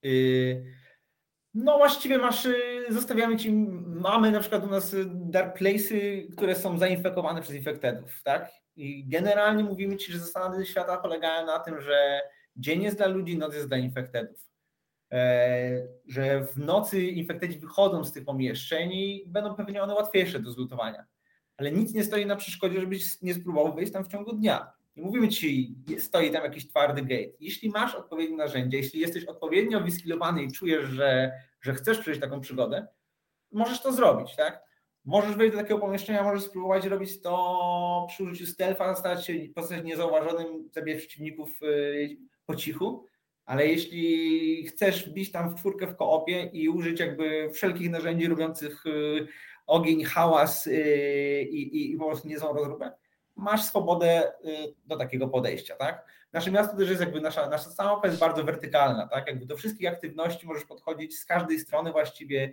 Yy, 0.02 0.64
no 1.54 1.78
właściwie 1.78 2.18
masz, 2.18 2.46
y, 2.46 2.84
zostawiamy 2.90 3.36
ci, 3.36 3.52
mamy 3.86 4.30
na 4.30 4.40
przykład 4.40 4.64
u 4.64 4.66
nas 4.66 4.96
dark 5.08 5.58
place'y, 5.58 6.26
które 6.36 6.56
są 6.56 6.78
zainfekowane 6.78 7.42
przez 7.42 7.54
infektedów, 7.54 8.22
tak? 8.22 8.50
I 8.76 9.08
generalnie 9.08 9.64
mówimy 9.64 9.96
ci, 9.96 10.12
że 10.12 10.18
zasady 10.18 10.66
świata 10.66 10.96
polegają 10.96 11.46
na 11.46 11.58
tym, 11.58 11.80
że 11.80 12.20
dzień 12.56 12.82
jest 12.82 12.96
dla 12.96 13.06
ludzi, 13.06 13.38
noc 13.38 13.54
jest 13.54 13.68
dla 13.68 13.76
infektedów. 13.76 14.51
E, 15.12 15.88
że 16.06 16.44
w 16.44 16.56
nocy 16.56 17.02
infektedzi 17.02 17.58
wychodzą 17.58 18.04
z 18.04 18.12
tych 18.12 18.24
pomieszczeń 18.24 18.92
i 18.92 19.24
będą 19.26 19.54
pewnie 19.54 19.82
one 19.82 19.94
łatwiejsze 19.94 20.40
do 20.40 20.52
zlutowania. 20.52 21.04
Ale 21.56 21.72
nic 21.72 21.94
nie 21.94 22.04
stoi 22.04 22.26
na 22.26 22.36
przeszkodzie, 22.36 22.80
żebyś 22.80 23.22
nie 23.22 23.34
spróbował 23.34 23.74
wejść 23.74 23.92
tam 23.92 24.04
w 24.04 24.08
ciągu 24.08 24.32
dnia. 24.32 24.72
Nie 24.96 25.02
mówimy 25.02 25.28
ci, 25.28 25.74
stoi 25.98 26.30
tam 26.30 26.44
jakiś 26.44 26.68
twardy 26.68 27.02
gate. 27.02 27.36
Jeśli 27.40 27.70
masz 27.70 27.94
odpowiednie 27.94 28.36
narzędzie, 28.36 28.76
jeśli 28.76 29.00
jesteś 29.00 29.24
odpowiednio 29.24 29.80
wyskilowany 29.80 30.42
i 30.42 30.52
czujesz, 30.52 30.84
że, 30.84 31.32
że 31.60 31.74
chcesz 31.74 31.98
przejść 31.98 32.20
taką 32.20 32.40
przygodę, 32.40 32.86
możesz 33.52 33.82
to 33.82 33.92
zrobić, 33.92 34.36
tak? 34.36 34.62
Możesz 35.04 35.36
wejść 35.36 35.52
do 35.52 35.62
takiego 35.62 35.80
pomieszczenia, 35.80 36.22
możesz 36.22 36.42
spróbować 36.44 36.86
robić 36.86 37.20
to 37.20 38.06
przy 38.08 38.24
użyciu 38.24 38.46
stealtha, 38.46 38.94
stać 38.94 39.26
się 39.26 39.34
pozostać 39.54 39.84
niezauważonym, 39.84 40.68
zabijać 40.72 40.98
przeciwników 40.98 41.62
y, 41.62 42.16
po 42.46 42.54
cichu, 42.54 43.06
ale 43.44 43.66
jeśli 43.66 44.66
chcesz 44.66 45.08
wbić 45.08 45.32
tam 45.32 45.50
w 45.50 45.58
czwórkę 45.58 45.86
w 45.86 45.96
koopie 45.96 46.50
i 46.52 46.68
użyć 46.68 47.00
jakby 47.00 47.50
wszelkich 47.50 47.90
narzędzi 47.90 48.28
robiących 48.28 48.86
y, 48.86 49.26
ogień, 49.66 50.04
hałas 50.04 50.66
y, 50.66 51.46
i, 51.50 51.76
i, 51.76 51.92
i 51.92 51.96
po 51.96 52.06
prostu 52.06 52.28
niezłą 52.28 52.52
rozróbę, 52.52 52.92
masz 53.36 53.62
swobodę 53.62 54.32
do 54.86 54.96
takiego 54.96 55.28
podejścia, 55.28 55.76
tak? 55.76 56.06
Nasze 56.32 56.50
miasto 56.50 56.76
też 56.76 56.88
jest 56.88 57.00
jakby 57.00 57.20
nasza, 57.20 57.48
nasza 57.48 57.70
cała 57.70 57.94
mapa 57.94 58.08
jest 58.08 58.20
bardzo 58.20 58.44
wertykalna, 58.44 59.06
tak? 59.08 59.26
Jakby 59.26 59.46
do 59.46 59.56
wszystkich 59.56 59.88
aktywności 59.88 60.46
możesz 60.46 60.64
podchodzić 60.64 61.18
z 61.18 61.24
każdej 61.24 61.58
strony 61.58 61.92
właściwie. 61.92 62.52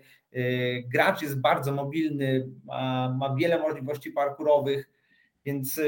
Gracz 0.86 1.22
jest 1.22 1.42
bardzo 1.42 1.72
mobilny, 1.72 2.50
ma, 2.66 3.16
ma 3.20 3.36
wiele 3.36 3.60
możliwości 3.60 4.12
parkurowych, 4.12 4.90
więc 5.46 5.80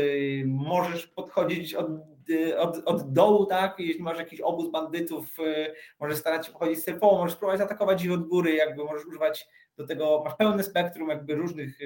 możesz 0.45 1.07
podchodzić 1.07 1.73
od, 1.73 1.87
od, 2.57 2.77
od 2.85 3.13
dołu, 3.13 3.45
tak? 3.45 3.75
Jeśli 3.79 4.03
masz 4.03 4.17
jakiś 4.17 4.41
obóz 4.41 4.71
bandytów, 4.71 5.37
możesz 5.99 6.17
starać 6.17 6.47
się 6.47 6.53
pochodzić 6.53 6.79
stepowo, 6.79 7.17
możesz 7.17 7.35
spróbować 7.35 7.61
atakować 7.61 8.03
ich 8.03 8.11
od 8.11 8.27
góry, 8.27 8.55
jakby 8.55 8.83
możesz 8.83 9.05
używać 9.05 9.47
do 9.77 9.87
tego, 9.87 10.21
masz 10.25 10.35
pełne 10.35 10.63
spektrum 10.63 11.09
jakby 11.09 11.35
różnych 11.35 11.79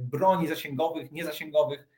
broni 0.00 0.48
zasięgowych, 0.48 1.12
niezasięgowych 1.12 1.88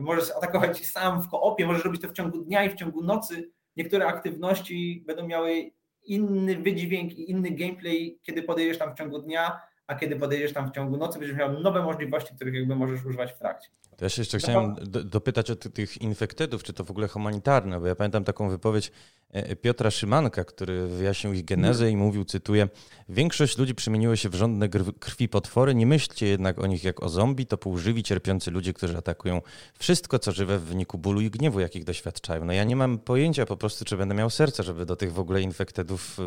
możesz 0.00 0.30
atakować 0.30 0.86
sam 0.86 1.22
w 1.22 1.28
koopie, 1.28 1.66
możesz 1.66 1.84
robić 1.84 2.02
to 2.02 2.08
w 2.08 2.12
ciągu 2.12 2.38
dnia 2.38 2.64
i 2.64 2.70
w 2.70 2.74
ciągu 2.74 3.02
nocy. 3.02 3.50
Niektóre 3.76 4.06
aktywności 4.06 5.04
będą 5.06 5.26
miały 5.26 5.70
inny 6.02 6.56
wydźwięk 6.56 7.12
i 7.12 7.30
inny 7.30 7.50
gameplay, 7.50 8.18
kiedy 8.22 8.42
podejdziesz 8.42 8.78
tam 8.78 8.94
w 8.94 8.98
ciągu 8.98 9.18
dnia, 9.18 9.60
a 9.86 9.94
kiedy 9.94 10.16
podejdziesz 10.16 10.52
tam 10.52 10.68
w 10.68 10.74
ciągu 10.74 10.96
nocy, 10.96 11.18
będziesz 11.18 11.36
miał 11.36 11.60
nowe 11.60 11.82
możliwości, 11.82 12.34
których 12.34 12.54
jakby 12.54 12.76
możesz 12.76 13.04
używać 13.04 13.32
w 13.32 13.38
trakcie. 13.38 13.68
To 14.00 14.04
ja 14.04 14.08
się 14.08 14.20
jeszcze 14.22 14.38
chciałem 14.38 14.74
dopytać 15.04 15.50
o 15.50 15.56
tych 15.56 16.02
infektedów, 16.02 16.62
czy 16.62 16.72
to 16.72 16.84
w 16.84 16.90
ogóle 16.90 17.08
humanitarne, 17.08 17.80
bo 17.80 17.86
ja 17.86 17.94
pamiętam 17.94 18.24
taką 18.24 18.48
wypowiedź 18.48 18.92
e, 19.30 19.56
Piotra 19.56 19.90
Szymanka, 19.90 20.44
który 20.44 20.86
wyjaśnił 20.86 21.32
ich 21.32 21.44
genezę 21.44 21.90
i 21.90 21.96
mówił, 21.96 22.24
cytuję, 22.24 22.68
większość 23.08 23.58
ludzi 23.58 23.74
przemieniło 23.74 24.16
się 24.16 24.28
w 24.28 24.34
żądne 24.34 24.68
krwi 25.00 25.28
potwory, 25.28 25.74
nie 25.74 25.86
myślcie 25.86 26.26
jednak 26.26 26.58
o 26.58 26.66
nich 26.66 26.84
jak 26.84 27.02
o 27.02 27.08
zombie, 27.08 27.46
to 27.46 27.58
półżywi, 27.58 28.02
cierpiący 28.02 28.50
ludzie, 28.50 28.72
którzy 28.72 28.98
atakują 28.98 29.42
wszystko, 29.78 30.18
co 30.18 30.32
żywe 30.32 30.58
w 30.58 30.62
wyniku 30.62 30.98
bólu 30.98 31.20
i 31.20 31.30
gniewu, 31.30 31.60
jakich 31.60 31.84
doświadczają. 31.84 32.44
No 32.44 32.52
ja 32.52 32.64
nie 32.64 32.76
mam 32.76 32.98
pojęcia 32.98 33.46
po 33.46 33.56
prostu, 33.56 33.84
czy 33.84 33.96
będę 33.96 34.14
miał 34.14 34.30
serce, 34.30 34.62
żeby 34.62 34.86
do 34.86 34.96
tych 34.96 35.12
w 35.12 35.18
ogóle 35.18 35.42
infektedów 35.42 36.18
y, 36.18 36.22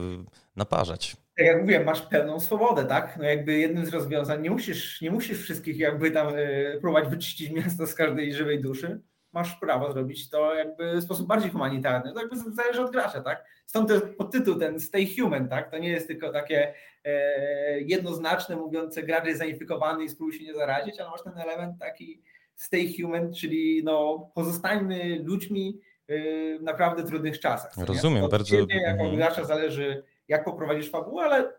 naparzać 0.56 1.16
tak 1.38 1.46
jak 1.46 1.62
mówiłem, 1.62 1.84
masz 1.84 2.02
pełną 2.02 2.40
swobodę, 2.40 2.86
tak? 2.86 3.18
No 3.18 3.24
jakby 3.24 3.58
jednym 3.58 3.86
z 3.86 3.90
rozwiązań, 3.90 4.42
nie 4.42 4.50
musisz, 4.50 5.02
nie 5.02 5.12
musisz 5.12 5.42
wszystkich 5.42 5.78
jakby 5.78 6.12
tam 6.12 6.36
y, 6.36 6.78
próbować 6.82 7.10
wyczyścić 7.10 7.52
miasto 7.64 7.88
z 7.88 7.96
każdej 7.96 8.34
żywej 8.34 8.62
duszy. 8.62 9.02
Masz 9.34 9.56
prawo 9.56 9.94
zrobić 9.94 10.30
to 10.30 10.56
jakby 10.56 10.98
w 10.98 11.04
sposób 11.04 11.28
bardziej 11.28 11.52
humanitarny. 11.52 12.14
To 12.14 12.20
jakby 12.20 12.38
zależy 12.38 12.82
od 12.82 12.92
gracza, 12.92 13.22
tak? 13.22 13.46
Stąd 13.66 13.90
ten 13.90 14.16
podtytuł, 14.16 14.56
ten 14.56 14.80
Stay 14.80 15.08
Human, 15.20 15.50
tak? 15.50 15.72
To 15.72 15.78
nie 15.78 15.90
jest 15.90 16.08
tylko 16.08 16.32
takie 16.32 16.74
e, 17.06 17.82
jednoznaczne, 17.82 18.56
mówiące 18.56 19.04
gracz 19.04 19.26
jest 19.26 19.40
zainfikowany 19.40 20.04
i 20.04 20.10
spróbuj 20.10 20.34
się 20.34 20.44
nie 20.44 20.54
zarazić, 20.54 21.00
ale 21.00 21.10
masz 21.10 21.24
ten 21.24 21.38
element 21.38 21.80
taki 21.80 22.22
Stay 22.56 22.94
Human, 23.02 23.34
czyli 23.34 23.82
no 23.84 24.30
pozostańmy 24.36 25.20
ludźmi 25.24 25.80
y, 26.10 26.58
w 26.60 26.64
naprawdę 26.64 27.04
trudnych 27.04 27.40
czasach. 27.40 27.74
Rozumiem, 27.78 28.30
bardzo. 28.30 28.50
Ciebie, 28.50 28.82
jako 28.82 29.04
mhm. 29.04 29.16
gracza 29.16 29.44
zależy 29.44 30.04
jak 30.28 30.46
poprowadzisz 30.46 30.92
fabułę, 30.92 31.24
ale 31.24 31.54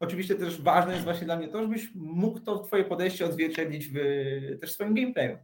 oczywiście 0.00 0.34
też 0.34 0.62
ważne 0.62 0.92
jest 0.92 1.04
właśnie 1.04 1.24
dla 1.24 1.36
mnie 1.36 1.48
to, 1.48 1.62
żebyś 1.62 1.88
mógł 1.94 2.40
to 2.40 2.58
twoje 2.58 2.84
podejście 2.84 3.26
odzwierciedlić 3.26 3.88
w 3.88 3.98
też 4.60 4.72
swoim 4.72 4.94
gameplayu. 4.94 5.38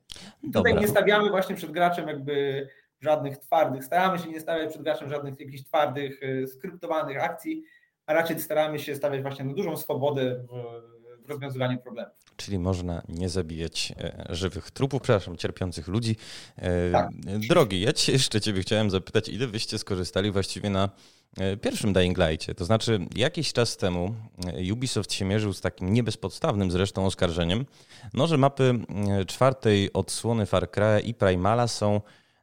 Tutaj 0.53 0.75
nie 0.75 0.88
stawiamy 0.88 1.31
właśnie 1.31 1.57
przed 1.57 1.71
graczem 1.71 2.09
jakby 2.09 2.69
żadnych 3.01 3.38
twardych, 3.38 3.85
staramy 3.85 4.19
się 4.19 4.29
nie 4.29 4.40
stawiać 4.40 4.71
przed 4.71 4.83
graczem 4.83 5.09
żadnych 5.09 5.40
jakichś 5.40 5.62
twardych, 5.62 6.21
e, 6.23 6.47
skryptowanych 6.47 7.23
akcji, 7.23 7.62
a 8.07 8.12
raczej 8.12 8.40
staramy 8.40 8.79
się 8.79 8.97
stawiać 8.97 9.23
właśnie 9.23 9.45
na 9.45 9.55
dużą 9.55 9.77
swobodę 9.77 10.45
w, 10.49 11.27
w 11.27 11.31
rozwiązywaniu 11.31 11.79
problemów. 11.79 12.14
Czyli 12.37 12.59
można 12.59 13.03
nie 13.09 13.29
zabijać 13.29 13.92
e, 13.99 14.27
żywych 14.35 14.71
trupów, 14.71 15.03
przepraszam, 15.03 15.37
cierpiących 15.37 15.88
ludzi. 15.88 16.16
E, 16.57 16.90
tak. 16.90 17.11
Drogi, 17.49 17.81
ja 17.81 17.92
cię 17.92 18.12
jeszcze 18.12 18.40
ciebie 18.40 18.61
chciałem 18.61 18.90
zapytać, 18.90 19.29
ile 19.29 19.47
wyście 19.47 19.79
skorzystali 19.79 20.31
właściwie 20.31 20.71
na 20.71 20.90
pierwszym 21.62 21.92
Dying 21.92 22.18
Light'cie. 22.18 22.55
To 22.55 22.64
znaczy, 22.64 23.07
jakiś 23.16 23.53
czas 23.53 23.77
temu 23.77 24.14
e, 24.46 24.72
Ubisoft 24.72 25.12
się 25.12 25.25
mierzył 25.25 25.53
z 25.53 25.61
takim 25.61 25.92
niebezpodstawnym 25.92 26.70
zresztą 26.70 27.07
oskarżeniem, 27.07 27.66
no, 28.14 28.27
że 28.27 28.38
mapy 28.38 28.75
e, 29.18 29.25
czwartej 29.25 29.92
odsłony 29.92 30.46
Far 30.46 30.70
Cry 30.70 31.01
i 31.05 31.14
Primala 31.14 31.68
są 31.68 32.01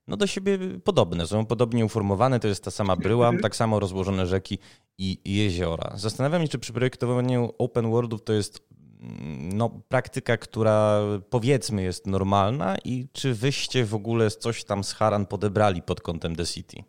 no, 0.07 0.17
do 0.17 0.27
siebie 0.27 0.59
podobne, 0.83 1.27
są 1.27 1.45
podobnie 1.45 1.85
uformowane, 1.85 2.39
to 2.39 2.47
jest 2.47 2.63
ta 2.63 2.71
sama 2.71 2.95
bryła, 2.95 3.31
tak 3.41 3.55
samo 3.55 3.79
rozłożone 3.79 4.27
rzeki 4.27 4.57
i 4.97 5.19
jeziora. 5.25 5.91
Zastanawiam 5.95 6.41
się, 6.41 6.47
czy 6.47 6.59
przy 6.59 6.73
projektowaniu 6.73 7.53
open 7.57 7.91
worldów 7.91 8.23
to 8.23 8.33
jest 8.33 8.67
mm, 9.01 9.57
no, 9.57 9.69
praktyka, 9.89 10.37
która 10.37 11.01
powiedzmy 11.29 11.83
jest 11.83 12.07
normalna 12.07 12.75
i 12.85 13.07
czy 13.13 13.33
wyście 13.33 13.85
w 13.85 13.95
ogóle 13.95 14.31
coś 14.31 14.63
tam 14.63 14.83
z 14.83 14.93
Haran 14.93 15.25
podebrali 15.25 15.81
pod 15.81 16.01
kątem 16.01 16.35
The 16.35 16.45
City? 16.45 16.83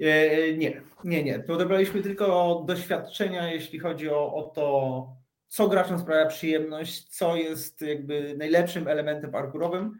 E, 0.00 0.52
nie, 0.52 0.82
nie, 1.04 1.24
nie. 1.24 1.44
Odebraliśmy 1.48 2.02
tylko 2.02 2.62
doświadczenia, 2.66 3.52
jeśli 3.52 3.78
chodzi 3.78 4.10
o, 4.10 4.34
o 4.34 4.42
to, 4.42 5.08
co 5.48 5.68
graczom 5.68 5.98
sprawia 5.98 6.26
przyjemność, 6.26 7.08
co 7.08 7.36
jest 7.36 7.80
jakby 7.80 8.34
najlepszym 8.38 8.88
elementem 8.88 9.30
parkurowym, 9.30 9.98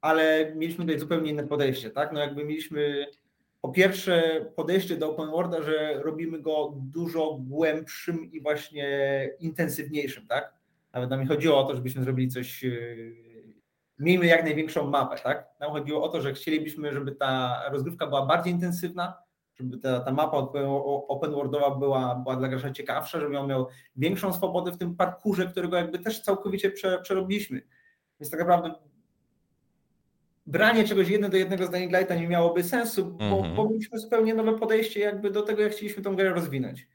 ale 0.00 0.52
mieliśmy 0.54 0.84
tutaj 0.84 1.00
zupełnie 1.00 1.30
inne 1.30 1.46
podejście, 1.46 1.90
tak? 1.90 2.12
No 2.12 2.20
jakby 2.20 2.44
mieliśmy 2.44 3.06
po 3.60 3.68
pierwsze 3.68 4.46
podejście 4.56 4.96
do 4.96 5.10
open 5.10 5.30
worlda, 5.30 5.62
że 5.62 6.00
robimy 6.02 6.40
go 6.40 6.74
dużo 6.76 7.38
głębszym 7.40 8.32
i 8.32 8.40
właśnie 8.40 8.88
intensywniejszym, 9.40 10.26
tak? 10.26 10.54
Nawet 10.92 11.10
nam 11.10 11.26
chodziło 11.26 11.58
o 11.58 11.64
to, 11.64 11.76
żebyśmy 11.76 12.02
zrobili 12.02 12.28
coś, 12.28 12.64
e, 12.64 12.70
miejmy 13.98 14.26
jak 14.26 14.44
największą 14.44 14.90
mapę, 14.90 15.16
tak? 15.22 15.48
Nam 15.60 15.70
chodziło 15.70 16.02
o 16.04 16.08
to, 16.08 16.20
że 16.20 16.32
chcielibyśmy, 16.32 16.92
żeby 16.92 17.12
ta 17.12 17.62
rozgrywka 17.72 18.06
była 18.06 18.26
bardziej 18.26 18.52
intensywna, 18.52 19.22
żeby 19.54 19.78
ta, 19.78 20.00
ta 20.00 20.12
mapa 20.12 20.36
open 21.08 21.32
worldowa 21.32 21.70
była, 21.70 22.14
była 22.14 22.36
dla 22.36 22.48
gracza 22.48 22.70
ciekawsza, 22.70 23.20
żeby 23.20 23.38
on 23.38 23.48
miał 23.48 23.66
większą 23.96 24.32
swobodę 24.32 24.72
w 24.72 24.78
tym 24.78 24.96
parkurze, 24.96 25.46
którego 25.46 25.76
jakby 25.76 25.98
też 25.98 26.20
całkowicie 26.20 26.70
prze, 26.70 26.98
przerobiliśmy. 27.02 27.62
Więc 28.20 28.30
tak 28.30 28.40
naprawdę 28.40 28.74
branie 30.46 30.84
czegoś 30.84 31.08
jedno 31.08 31.28
do 31.28 31.36
jednego 31.36 31.66
z 31.66 31.70
Dying 31.70 31.92
Lighta 31.92 32.14
nie 32.14 32.28
miałoby 32.28 32.64
sensu, 32.64 33.04
bo, 33.04 33.24
mm 33.24 33.52
-hmm. 33.52 33.56
bo 33.56 33.68
mieliśmy 33.68 33.98
zupełnie 33.98 34.34
nowe 34.34 34.58
podejście 34.58 35.00
jakby 35.00 35.30
do 35.30 35.42
tego, 35.42 35.62
jak 35.62 35.72
chcieliśmy 35.72 36.02
tą 36.02 36.16
grę 36.16 36.30
rozwinąć. 36.30 36.88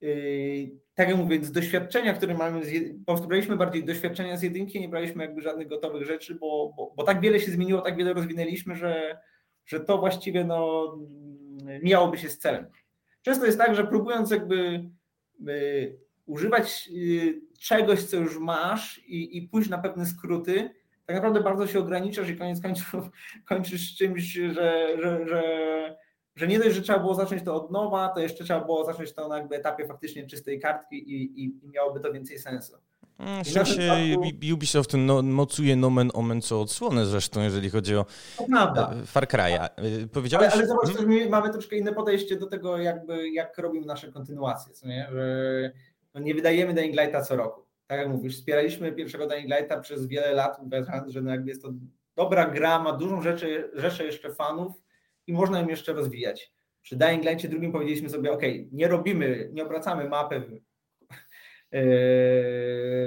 Yy, 0.00 0.70
tak 0.94 1.08
jak 1.08 1.18
mówię, 1.18 1.44
z 1.44 1.52
doświadczenia, 1.52 2.14
które 2.14 2.34
mamy, 2.34 2.60
po 3.06 3.12
prostu 3.12 3.28
braliśmy 3.28 3.56
bardziej 3.56 3.84
doświadczenia 3.84 4.36
z 4.36 4.42
jedynki, 4.42 4.80
nie 4.80 4.88
braliśmy 4.88 5.24
jakby 5.24 5.42
żadnych 5.42 5.68
gotowych 5.68 6.06
rzeczy, 6.06 6.34
bo, 6.34 6.72
bo, 6.76 6.92
bo 6.96 7.02
tak 7.02 7.20
wiele 7.20 7.40
się 7.40 7.50
zmieniło, 7.50 7.80
tak 7.80 7.96
wiele 7.96 8.12
rozwinęliśmy, 8.12 8.76
że, 8.76 9.18
że 9.66 9.80
to 9.80 9.98
właściwie 9.98 10.44
no, 10.44 10.86
mijałoby 11.82 12.18
się 12.18 12.28
z 12.28 12.38
celem. 12.38 12.66
Często 13.22 13.46
jest 13.46 13.58
tak, 13.58 13.74
że 13.74 13.86
próbując 13.86 14.30
jakby 14.30 14.90
y, 15.48 15.98
używać 16.26 16.88
y, 16.92 17.40
czegoś, 17.60 18.04
co 18.04 18.16
już 18.16 18.38
masz 18.38 18.98
i, 18.98 19.38
i 19.38 19.48
pójść 19.48 19.70
na 19.70 19.78
pewne 19.78 20.06
skróty, 20.06 20.70
tak 21.06 21.16
naprawdę 21.16 21.40
bardzo 21.40 21.66
się 21.66 21.78
ograniczasz 21.78 22.28
i 22.28 22.36
koniec 22.36 22.62
końców 22.62 23.10
kończysz 23.48 23.96
czymś, 23.96 24.32
że, 24.32 24.88
że, 25.02 25.28
że, 25.28 25.42
że 26.36 26.46
nie 26.46 26.58
dość, 26.58 26.76
że 26.76 26.82
trzeba 26.82 26.98
było 26.98 27.14
zacząć 27.14 27.42
to 27.42 27.54
od 27.54 27.70
nowa, 27.70 28.08
to 28.08 28.20
jeszcze 28.20 28.44
trzeba 28.44 28.60
było 28.60 28.84
zacząć 28.84 29.12
to 29.12 29.28
na 29.28 29.38
jakby 29.38 29.56
etapie 29.56 29.86
faktycznie 29.86 30.26
czystej 30.26 30.60
kartki 30.60 30.96
i, 30.96 31.44
i, 31.44 31.64
i 31.64 31.68
miałoby 31.68 32.00
to 32.00 32.12
więcej 32.12 32.38
sensu. 32.38 32.76
Mm, 33.18 33.44
w 33.44 33.48
sensie 33.48 34.16
Ubisoft 34.54 34.92
no, 34.96 35.22
mocuje 35.22 35.76
nomen 35.76 36.10
omen 36.14 36.42
co 36.42 36.60
odsłonę 36.60 37.06
zresztą, 37.06 37.42
jeżeli 37.42 37.70
chodzi 37.70 37.96
o 37.96 38.06
e, 38.40 39.06
Far 39.06 39.26
Cry'a. 39.26 39.68
Powiedziałeś... 40.12 40.52
Ale, 40.52 40.54
ale 40.54 40.66
zobacz, 40.66 40.98
że 40.98 41.06
my 41.06 41.28
mamy 41.28 41.50
troszkę 41.50 41.76
inne 41.76 41.92
podejście 41.92 42.36
do 42.36 42.46
tego, 42.46 42.78
jakby, 42.78 43.30
jak 43.30 43.58
robimy 43.58 43.86
nasze 43.86 44.12
kontynuacje, 44.12 44.72
co 44.72 44.88
nie? 44.88 45.08
Że 45.12 45.72
no 46.14 46.20
nie 46.20 46.34
wydajemy 46.34 46.74
Dying 46.74 47.00
Lighta 47.00 47.22
co 47.22 47.36
roku. 47.36 47.62
Tak 47.86 47.98
jak 47.98 48.08
mówisz, 48.08 48.36
wspieraliśmy 48.36 48.92
pierwszego 48.92 49.26
Dying 49.26 49.50
Lighta 49.50 49.80
przez 49.80 50.06
wiele 50.06 50.32
lat, 50.32 50.60
że 51.06 51.22
no 51.22 51.30
jakby 51.30 51.48
jest 51.48 51.62
to 51.62 51.72
dobra 52.16 52.46
gra, 52.46 52.78
ma 52.78 52.92
dużą 52.92 53.22
rzeczy, 53.22 53.70
rzeszę 53.74 54.04
jeszcze 54.04 54.34
fanów 54.34 54.82
i 55.26 55.32
można 55.32 55.60
ją 55.60 55.68
jeszcze 55.68 55.92
rozwijać. 55.92 56.52
Przy 56.82 56.96
Dying 56.96 57.24
Lightie 57.24 57.48
drugim 57.48 57.72
powiedzieliśmy 57.72 58.10
sobie, 58.10 58.32
ok, 58.32 58.42
nie 58.72 58.88
robimy, 58.88 59.50
nie 59.52 59.64
obracamy 59.64 60.08
mapy 60.08 60.60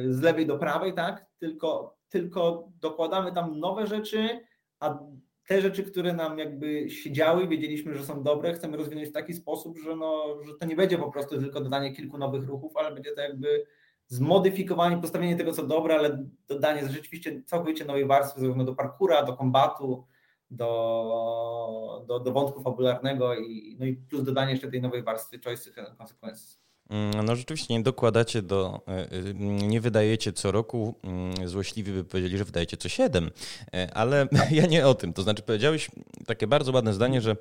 z 0.05 0.21
lewej 0.21 0.45
do 0.45 0.57
prawej, 0.57 0.93
tak? 0.93 1.25
Tylko, 1.39 1.97
tylko 2.09 2.69
dokładamy 2.81 3.31
tam 3.31 3.59
nowe 3.59 3.87
rzeczy, 3.87 4.39
a 4.79 4.99
te 5.47 5.61
rzeczy, 5.61 5.83
które 5.83 6.13
nam 6.13 6.39
jakby 6.39 6.89
siedziały, 6.89 7.47
wiedzieliśmy, 7.47 7.97
że 7.97 8.03
są 8.03 8.23
dobre, 8.23 8.53
chcemy 8.53 8.77
rozwinąć 8.77 9.09
w 9.09 9.13
taki 9.13 9.33
sposób, 9.33 9.77
że, 9.77 9.95
no, 9.95 10.37
że 10.43 10.53
to 10.59 10.65
nie 10.65 10.75
będzie 10.75 10.97
po 10.97 11.11
prostu 11.11 11.39
tylko 11.39 11.61
dodanie 11.61 11.95
kilku 11.95 12.17
nowych 12.17 12.47
ruchów, 12.47 12.77
ale 12.77 12.95
będzie 12.95 13.11
to 13.11 13.21
jakby 13.21 13.65
zmodyfikowanie, 14.07 14.97
postawienie 14.97 15.35
tego, 15.35 15.53
co 15.53 15.63
dobre, 15.63 15.95
ale 15.95 16.25
dodanie 16.47 16.89
rzeczywiście 16.89 17.43
całkowicie 17.45 17.85
nowej 17.85 18.05
warstwy, 18.05 18.41
zarówno 18.41 18.63
do 18.63 18.75
parkura, 18.75 19.23
do 19.23 19.37
kombatu, 19.37 20.07
do, 20.51 22.03
do, 22.07 22.19
do 22.19 22.31
wątku 22.31 22.61
fabularnego 22.61 23.35
i, 23.35 23.75
no 23.79 23.85
i 23.85 23.93
plus 23.93 24.23
dodanie 24.23 24.51
jeszcze 24.51 24.71
tej 24.71 24.81
nowej 24.81 25.03
warstwy 25.03 25.39
choice 25.39 25.71
consequences. 25.97 26.60
Mm, 26.91 27.25
no 27.25 27.35
rzeczywiście 27.35 27.73
nie 27.73 27.83
dokładacie 27.83 28.41
do, 28.41 28.81
e, 28.87 28.91
e, 28.91 29.33
nie 29.67 29.81
wydajecie 29.81 30.33
co 30.33 30.51
roku, 30.51 30.95
mm, 31.03 31.49
złośliwi 31.49 31.91
by 31.91 32.03
powiedzieli, 32.03 32.37
że 32.37 32.45
wydajecie 32.45 32.77
co 32.77 32.89
siedem, 32.89 33.31
e, 33.73 33.93
ale 33.93 34.27
ja 34.51 34.65
nie 34.65 34.87
o 34.87 34.93
tym. 34.93 35.13
To 35.13 35.23
znaczy 35.23 35.41
powiedziałeś 35.41 35.91
takie 36.25 36.47
bardzo 36.47 36.71
ładne 36.71 36.93
zdanie, 36.93 37.21
że 37.21 37.35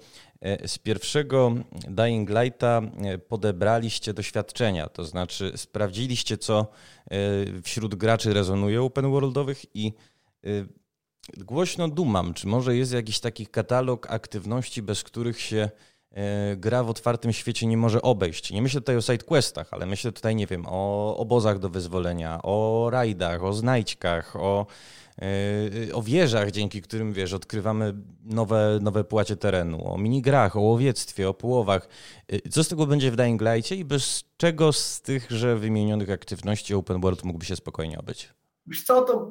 z 0.66 0.78
pierwszego 0.78 1.54
Dying 1.88 2.30
Lighta 2.30 2.82
podebraliście 3.28 4.14
doświadczenia, 4.14 4.88
to 4.88 5.04
znaczy 5.04 5.52
sprawdziliście 5.56 6.38
co 6.38 6.66
wśród 7.62 7.94
graczy 7.94 8.34
rezonuje 8.34 8.82
open 8.82 9.10
worldowych 9.10 9.64
i 9.74 9.92
głośno 11.36 11.88
dumam, 11.88 12.34
czy 12.34 12.46
może 12.46 12.76
jest 12.76 12.92
jakiś 12.92 13.20
taki 13.20 13.46
katalog 13.46 14.10
aktywności, 14.10 14.82
bez 14.82 15.04
których 15.04 15.40
się 15.40 15.70
gra 16.57 16.83
w 16.83 16.90
otwartym 16.90 17.33
świecie 17.33 17.66
nie 17.66 17.77
może 17.77 18.03
obejść. 18.03 18.53
Nie 18.53 18.62
myślę 18.62 18.81
tutaj 18.81 18.96
o 18.96 19.01
sidequestach, 19.01 19.68
ale 19.70 19.87
myślę 19.87 20.12
tutaj, 20.12 20.37
nie 20.37 20.46
wiem, 20.46 20.64
o 20.66 21.16
obozach 21.16 21.59
do 21.59 21.68
wyzwolenia, 21.68 22.40
o 22.42 22.88
rajdach, 22.90 23.44
o 23.44 23.53
znajdźkach, 23.53 24.37
o, 24.37 24.66
e, 25.23 25.94
o 25.94 26.03
wieżach, 26.03 26.51
dzięki 26.51 26.83
którym, 26.83 27.12
wiesz, 27.12 27.33
odkrywamy 27.33 27.94
nowe, 28.25 28.79
nowe 28.83 29.05
płacie 29.05 29.37
terenu, 29.37 29.92
o 29.92 29.99
minigrach, 29.99 30.57
o 30.57 30.61
łowiectwie, 30.61 31.29
o 31.29 31.35
połowach. 31.35 31.88
E, 32.29 32.49
co 32.49 32.64
z 32.64 32.68
tego 32.68 32.87
będzie 32.87 33.11
w 33.11 33.16
Dying 33.16 33.42
Lightie 33.42 33.77
i 33.77 33.85
bez 33.85 34.25
czego 34.37 34.73
z 34.73 35.01
tychże 35.01 35.57
wymienionych 35.57 36.11
aktywności 36.11 36.75
open 36.75 37.01
world 37.01 37.25
mógłby 37.25 37.44
się 37.44 37.57
spokojnie 37.57 37.99
obyć? 37.99 38.29
Wiesz 38.66 38.83
co, 38.83 39.03
to 39.03 39.31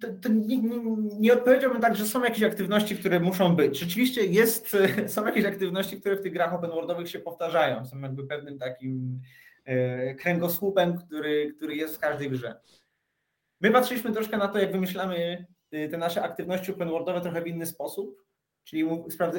to, 0.00 0.08
to 0.22 0.28
nie, 0.28 0.56
nie, 0.56 0.80
nie, 1.18 1.32
odpowiedziałbym 1.32 1.80
tak, 1.80 1.96
że 1.96 2.06
są 2.06 2.24
jakieś 2.24 2.42
aktywności, 2.42 2.96
które 2.96 3.20
muszą 3.20 3.56
być. 3.56 3.78
Rzeczywiście 3.78 4.24
jest, 4.24 4.76
są 5.14 5.26
jakieś 5.26 5.44
aktywności, 5.44 6.00
które 6.00 6.16
w 6.16 6.22
tych 6.22 6.32
grach 6.32 6.54
open 6.54 6.70
worldowych 6.70 7.10
się 7.10 7.18
powtarzają. 7.18 7.86
Są 7.86 8.00
jakby 8.00 8.26
pewnym 8.26 8.58
takim 8.58 9.20
e, 9.64 10.14
kręgosłupem, 10.14 10.98
który, 10.98 11.52
który 11.56 11.76
jest 11.76 11.96
w 11.96 11.98
każdej 11.98 12.30
grze. 12.30 12.60
My 13.60 13.70
patrzyliśmy 13.70 14.12
troszkę 14.12 14.36
na 14.36 14.48
to, 14.48 14.58
jak 14.58 14.72
wymyślamy 14.72 15.46
e, 15.70 15.88
te 15.88 15.98
nasze 15.98 16.22
aktywności 16.22 16.72
open 16.72 16.88
worldowe 16.88 17.20
trochę 17.20 17.42
w 17.42 17.46
inny 17.46 17.66
sposób. 17.66 18.24
Czyli 18.64 18.84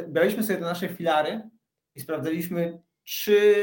braliśmy 0.08 0.44
sobie 0.44 0.60
te 0.60 0.66
nasze 0.66 0.90
filary 0.90 1.42
i 1.96 2.00
sprawdzaliśmy, 2.00 2.82
czy 3.04 3.56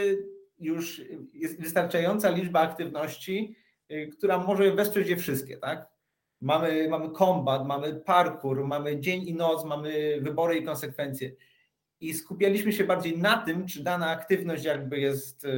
już 0.59 1.03
jest 1.33 1.61
wystarczająca 1.61 2.31
liczba 2.31 2.61
aktywności, 2.61 3.57
e, 3.89 4.07
która 4.07 4.39
może 4.39 4.75
wesprzeć 4.75 5.09
je 5.09 5.17
wszystkie, 5.17 5.57
tak? 5.57 5.96
Mamy, 6.41 6.89
mamy 6.89 7.11
kombat, 7.11 7.67
mamy 7.67 7.95
parkour, 7.95 8.65
mamy 8.65 9.01
dzień 9.01 9.23
i 9.23 9.35
noc, 9.35 9.65
mamy 9.65 10.21
wybory 10.21 10.57
i 10.57 10.65
konsekwencje. 10.65 11.33
I 12.01 12.15
skupialiśmy 12.15 12.73
się 12.73 12.85
bardziej 12.85 13.19
na 13.19 13.39
tym, 13.39 13.67
czy 13.67 13.83
dana 13.83 14.11
aktywność 14.11 14.65
jakby 14.65 14.99
jest, 14.99 15.45
e, 15.45 15.49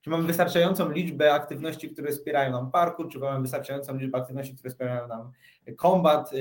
czy 0.00 0.10
mamy 0.10 0.26
wystarczającą 0.26 0.90
liczbę 0.90 1.32
aktywności, 1.32 1.90
które 1.90 2.10
wspierają 2.12 2.52
nam 2.52 2.70
parkour, 2.70 3.08
czy 3.08 3.18
mamy 3.18 3.42
wystarczającą 3.42 3.96
liczbę 3.96 4.18
aktywności, 4.18 4.54
które 4.54 4.70
wspierają 4.70 5.08
nam 5.08 5.32
kombat, 5.76 6.32
e, 6.32 6.36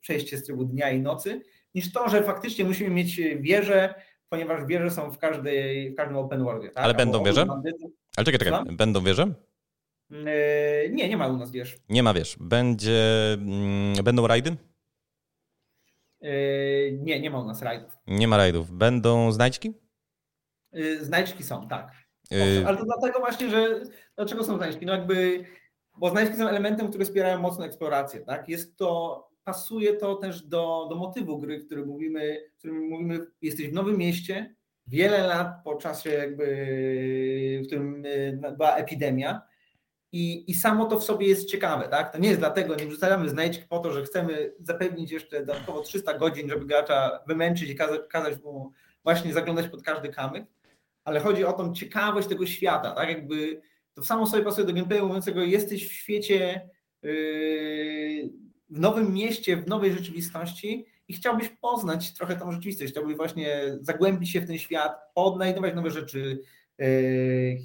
przejście 0.00 0.38
z 0.38 0.44
trybu 0.44 0.64
dnia 0.64 0.90
i 0.90 1.00
nocy, 1.00 1.42
niż 1.74 1.92
to, 1.92 2.08
że 2.08 2.22
faktycznie 2.22 2.64
musimy 2.64 2.90
mieć 2.90 3.20
wieże, 3.40 3.94
ponieważ 4.28 4.66
wieże 4.66 4.90
są 4.90 5.10
w, 5.10 5.18
każdej, 5.18 5.90
w 5.90 5.94
każdym 5.94 6.16
open 6.16 6.44
worldzie. 6.44 6.68
Tak? 6.70 6.84
Ale 6.84 6.94
będą 6.94 7.24
wieże? 7.24 7.46
Ale 8.16 8.24
czekaj, 8.24 8.38
czekaj, 8.38 8.76
będą 8.76 9.04
wieże? 9.04 9.34
Yy, 10.10 10.90
nie, 10.90 11.08
nie 11.08 11.16
ma 11.16 11.28
u 11.28 11.36
nas 11.36 11.50
wiesz. 11.50 11.76
Nie 11.88 12.02
ma 12.02 12.14
wiesz. 12.14 12.36
Będzie, 12.40 13.32
mm, 13.32 14.04
będą 14.04 14.26
rajdy? 14.26 14.56
Yy, 16.20 16.98
nie, 17.02 17.20
nie 17.20 17.30
ma 17.30 17.40
u 17.40 17.44
nas 17.44 17.62
rajdów. 17.62 17.92
Nie 18.06 18.28
ma 18.28 18.36
rajdów. 18.36 18.70
Będą 18.70 19.32
znajdźki? 19.32 19.72
Yy, 20.72 21.04
znajdźki 21.04 21.42
są, 21.42 21.68
tak. 21.68 21.92
Ale 22.66 22.76
to 22.76 22.84
dlatego 22.84 23.18
właśnie, 23.18 23.50
że 23.50 23.80
dlaczego 24.16 24.44
są 24.44 24.56
znajdźki? 24.56 24.86
No 24.86 24.92
jakby, 24.92 25.44
bo 25.98 26.10
znajdźki 26.10 26.36
są 26.36 26.48
elementem, 26.48 26.88
który 26.88 27.04
wspierają 27.04 27.38
mocno 27.38 27.66
eksplorację, 27.66 28.20
tak? 28.20 28.48
Jest 28.48 28.76
to, 28.76 29.28
pasuje 29.44 29.96
to 29.96 30.14
też 30.14 30.42
do, 30.42 30.86
do 30.90 30.96
motywu 30.96 31.38
gry, 31.38 31.60
który 31.60 31.86
mówimy, 31.86 32.50
którym 32.58 32.88
mówimy, 32.88 33.26
jesteś 33.42 33.68
w 33.68 33.72
nowym 33.72 33.98
mieście, 33.98 34.54
wiele 34.86 35.26
lat 35.26 35.48
po 35.64 35.74
czasie 35.76 36.10
jakby, 36.10 36.46
w 37.64 37.66
którym 37.66 38.02
była 38.56 38.76
epidemia, 38.76 39.42
i, 40.12 40.50
I 40.50 40.54
samo 40.54 40.86
to 40.86 40.98
w 40.98 41.04
sobie 41.04 41.26
jest 41.26 41.48
ciekawe, 41.48 41.88
tak? 41.88 42.12
To 42.12 42.18
nie 42.18 42.28
jest 42.28 42.40
dlatego, 42.40 42.74
nie 42.74 42.86
wrzucamy 42.86 43.28
znajdźki 43.28 43.64
po 43.68 43.78
to, 43.78 43.92
że 43.92 44.02
chcemy 44.02 44.52
zapewnić 44.60 45.10
jeszcze 45.10 45.40
dodatkowo 45.40 45.80
300 45.80 46.18
godzin, 46.18 46.48
żeby 46.48 46.66
gracza 46.66 47.20
wymęczyć 47.26 47.70
i 47.70 47.76
kazać, 47.76 48.00
kazać 48.08 48.42
mu 48.42 48.72
właśnie 49.04 49.32
zaglądać 49.32 49.68
pod 49.68 49.82
każdy 49.82 50.08
kamyk, 50.08 50.44
ale 51.04 51.20
chodzi 51.20 51.44
o 51.44 51.52
tą 51.52 51.74
ciekawość 51.74 52.28
tego 52.28 52.46
świata, 52.46 52.90
tak? 52.90 53.08
Jakby 53.08 53.60
to 53.94 54.04
samo 54.04 54.26
sobie 54.26 54.42
pasuje 54.42 54.66
do 54.66 54.72
gameplayu 54.72 55.06
mówiącego, 55.06 55.42
jesteś 55.42 55.88
w 55.88 55.92
świecie, 55.92 56.68
yy, 57.02 58.30
w 58.70 58.80
nowym 58.80 59.14
mieście, 59.14 59.56
w 59.56 59.68
nowej 59.68 59.92
rzeczywistości 59.92 60.86
i 61.08 61.14
chciałbyś 61.14 61.48
poznać 61.48 62.14
trochę 62.14 62.36
tą 62.36 62.52
rzeczywistość, 62.52 62.92
chciałbyś 62.92 63.16
właśnie 63.16 63.78
zagłębić 63.80 64.30
się 64.30 64.40
w 64.40 64.46
ten 64.46 64.58
świat, 64.58 64.98
odnajdować 65.14 65.74
nowe 65.74 65.90
rzeczy, 65.90 66.40
yy, 66.78 67.58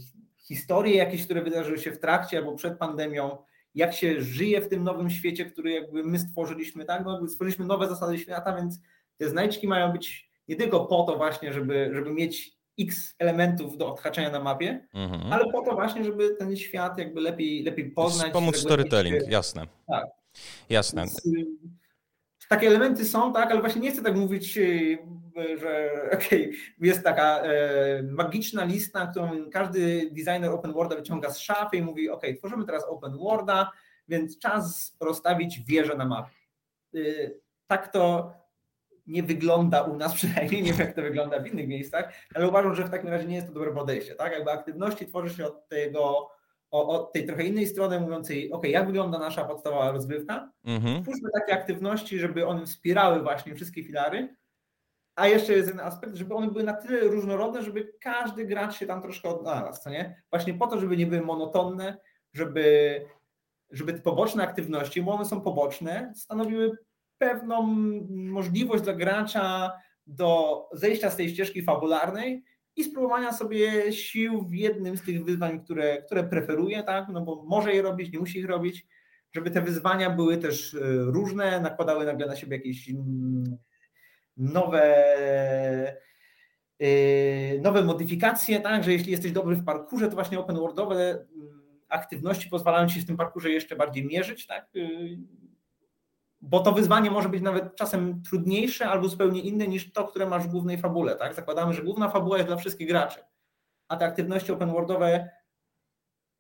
historie 0.51 0.95
jakieś, 0.95 1.25
które 1.25 1.41
wydarzyły 1.41 1.79
się 1.79 1.91
w 1.91 1.99
trakcie 1.99 2.37
albo 2.37 2.55
przed 2.55 2.77
pandemią, 2.77 3.37
jak 3.75 3.93
się 3.93 4.21
żyje 4.21 4.61
w 4.61 4.69
tym 4.69 4.83
nowym 4.83 5.09
świecie, 5.09 5.45
który 5.45 5.71
jakby 5.71 6.03
my 6.03 6.19
stworzyliśmy, 6.19 6.85
tak? 6.85 7.05
No, 7.05 7.27
stworzyliśmy 7.27 7.65
nowe 7.65 7.87
zasady 7.87 8.19
świata, 8.19 8.55
więc 8.55 8.79
te 9.17 9.29
znajdźki 9.29 9.67
mają 9.67 9.91
być 9.91 10.31
nie 10.47 10.55
tylko 10.55 10.85
po 10.85 11.03
to 11.03 11.17
właśnie, 11.17 11.53
żeby, 11.53 11.91
żeby 11.93 12.13
mieć 12.13 12.57
x 12.79 13.15
elementów 13.19 13.77
do 13.77 13.93
odhaczenia 13.93 14.29
na 14.29 14.39
mapie, 14.39 14.87
mhm. 14.93 15.33
ale 15.33 15.51
po 15.51 15.61
to 15.61 15.71
właśnie, 15.71 16.03
żeby 16.03 16.35
ten 16.39 16.57
świat 16.57 16.97
jakby 16.97 17.21
lepiej, 17.21 17.63
lepiej 17.63 17.91
poznać. 17.91 18.33
Pomóc 18.33 18.57
storytelling, 18.57 19.27
jasne. 19.27 19.67
Tak. 19.87 20.05
Jasne. 20.69 21.01
Więc, 21.01 21.25
y, 21.25 21.45
takie 22.51 22.67
elementy 22.67 23.05
są, 23.05 23.33
tak, 23.33 23.51
ale 23.51 23.61
właśnie 23.61 23.81
nie 23.81 23.91
chcę 23.91 24.03
tak 24.03 24.15
mówić, 24.15 24.57
y, 24.57 24.97
że 25.59 25.91
okay, 26.13 26.51
jest 26.79 27.03
taka 27.03 27.41
e, 27.41 28.03
magiczna 28.03 28.63
lista, 28.63 29.07
którą 29.07 29.49
każdy 29.49 30.09
designer 30.11 30.49
open 30.49 30.73
worlda 30.73 30.95
wyciąga 30.95 31.29
z 31.29 31.39
szafy 31.39 31.77
i 31.77 31.81
mówi, 31.81 32.09
ok, 32.09 32.21
tworzymy 32.37 32.65
teraz 32.65 32.83
open 32.83 33.17
worlda, 33.17 33.71
więc 34.07 34.39
czas 34.39 34.97
rozstawić 34.99 35.59
wieżę 35.59 35.95
na 35.95 36.05
mapie. 36.05 36.31
Y, 36.95 37.39
tak 37.67 37.91
to 37.91 38.33
nie 39.07 39.23
wygląda 39.23 39.81
u 39.81 39.97
nas, 39.97 40.13
przynajmniej 40.19 40.63
nie 40.63 40.73
wiem, 40.73 40.87
jak 40.87 40.95
to 40.95 41.01
wygląda 41.01 41.39
w 41.39 41.47
innych 41.47 41.67
miejscach, 41.67 42.13
ale 42.35 42.47
uważam, 42.47 42.75
że 42.75 42.83
w 42.83 42.89
takim 42.89 43.09
razie 43.09 43.27
nie 43.27 43.35
jest 43.35 43.47
to 43.47 43.53
dobre 43.53 43.73
podejście, 43.73 44.15
tak? 44.15 44.33
Jakby 44.33 44.51
aktywności 44.51 45.05
tworzy 45.05 45.35
się 45.35 45.45
od 45.45 45.67
tego 45.67 46.29
od 46.71 47.13
tej 47.13 47.25
trochę 47.25 47.43
innej 47.43 47.67
strony, 47.67 47.99
mówiącej, 47.99 48.51
ok, 48.51 48.63
jak 48.67 48.87
wygląda 48.87 49.19
nasza 49.19 49.45
podstawowa 49.45 49.91
rozgrywka, 49.91 50.51
mhm. 50.65 51.03
twórzmy 51.03 51.29
takie 51.39 51.53
aktywności, 51.53 52.19
żeby 52.19 52.47
one 52.47 52.65
wspierały 52.65 53.23
właśnie 53.23 53.55
wszystkie 53.55 53.83
filary, 53.83 54.35
a 55.15 55.27
jeszcze 55.27 55.53
jest 55.53 55.67
jeden 55.67 55.85
aspekt, 55.85 56.15
żeby 56.15 56.35
one 56.35 56.47
były 56.47 56.63
na 56.63 56.73
tyle 56.73 56.99
różnorodne, 56.99 57.63
żeby 57.63 57.93
każdy 58.01 58.45
gracz 58.45 58.75
się 58.75 58.85
tam 58.85 59.01
troszkę 59.01 59.29
odnalazł, 59.29 59.81
co 59.83 59.89
nie? 59.89 60.23
Właśnie 60.29 60.53
po 60.53 60.67
to, 60.67 60.79
żeby 60.79 60.97
nie 60.97 61.07
były 61.07 61.21
monotonne, 61.21 61.97
żeby, 62.33 63.05
żeby 63.71 63.93
te 63.93 63.99
poboczne 63.99 64.43
aktywności, 64.43 65.01
bo 65.01 65.11
one 65.11 65.25
są 65.25 65.41
poboczne, 65.41 66.13
stanowiły 66.15 66.77
pewną 67.17 67.61
możliwość 68.09 68.83
dla 68.83 68.93
gracza 68.93 69.71
do 70.07 70.69
zejścia 70.73 71.09
z 71.09 71.15
tej 71.15 71.29
ścieżki 71.29 71.63
fabularnej 71.63 72.43
i 72.75 72.83
spróbowania 72.83 73.33
sobie 73.33 73.93
sił 73.93 74.47
w 74.47 74.53
jednym 74.53 74.97
z 74.97 75.01
tych 75.01 75.25
wyzwań, 75.25 75.63
które, 75.63 76.01
które 76.01 76.23
preferuje, 76.23 76.83
tak? 76.83 77.05
no 77.09 77.21
bo 77.21 77.43
może 77.43 77.73
je 77.73 77.81
robić, 77.81 78.13
nie 78.13 78.19
musi 78.19 78.39
ich 78.39 78.45
robić, 78.45 78.87
żeby 79.33 79.51
te 79.51 79.61
wyzwania 79.61 80.09
były 80.09 80.37
też 80.37 80.73
e, 80.73 80.79
różne, 80.97 81.61
nakładały 81.61 82.05
nagle 82.05 82.27
na 82.27 82.35
siebie 82.35 82.57
jakieś 82.57 82.89
mm, 82.89 83.57
nowe, 84.37 84.95
e, 86.79 87.59
nowe 87.61 87.83
modyfikacje, 87.83 88.59
tak, 88.59 88.83
że 88.83 88.91
jeśli 88.93 89.11
jesteś 89.11 89.31
dobry 89.31 89.55
w 89.55 89.65
parkurze, 89.65 90.07
to 90.07 90.15
właśnie 90.15 90.39
open 90.39 90.55
worldowe 90.55 91.09
mm, 91.09 91.61
aktywności 91.89 92.49
pozwalają 92.49 92.87
ci 92.87 93.01
z 93.01 93.05
tym 93.05 93.17
parkurze 93.17 93.49
jeszcze 93.49 93.75
bardziej 93.75 94.05
mierzyć, 94.05 94.47
tak, 94.47 94.69
e, 94.75 94.79
bo 96.41 96.59
to 96.59 96.71
wyzwanie 96.71 97.11
może 97.11 97.29
być 97.29 97.41
nawet 97.41 97.75
czasem 97.75 98.23
trudniejsze 98.23 98.89
albo 98.89 99.07
zupełnie 99.07 99.41
inne 99.41 99.67
niż 99.67 99.93
to, 99.93 100.03
które 100.03 100.25
masz 100.25 100.43
w 100.43 100.51
głównej 100.51 100.77
fabule, 100.77 101.15
tak, 101.15 101.33
zakładamy, 101.33 101.73
że 101.73 101.83
główna 101.83 102.09
fabuła 102.09 102.37
jest 102.37 102.49
dla 102.49 102.57
wszystkich 102.57 102.87
graczy, 102.87 103.19
a 103.87 103.97
te 103.97 104.05
aktywności 104.05 104.51
open 104.51 104.71
worldowe 104.71 105.29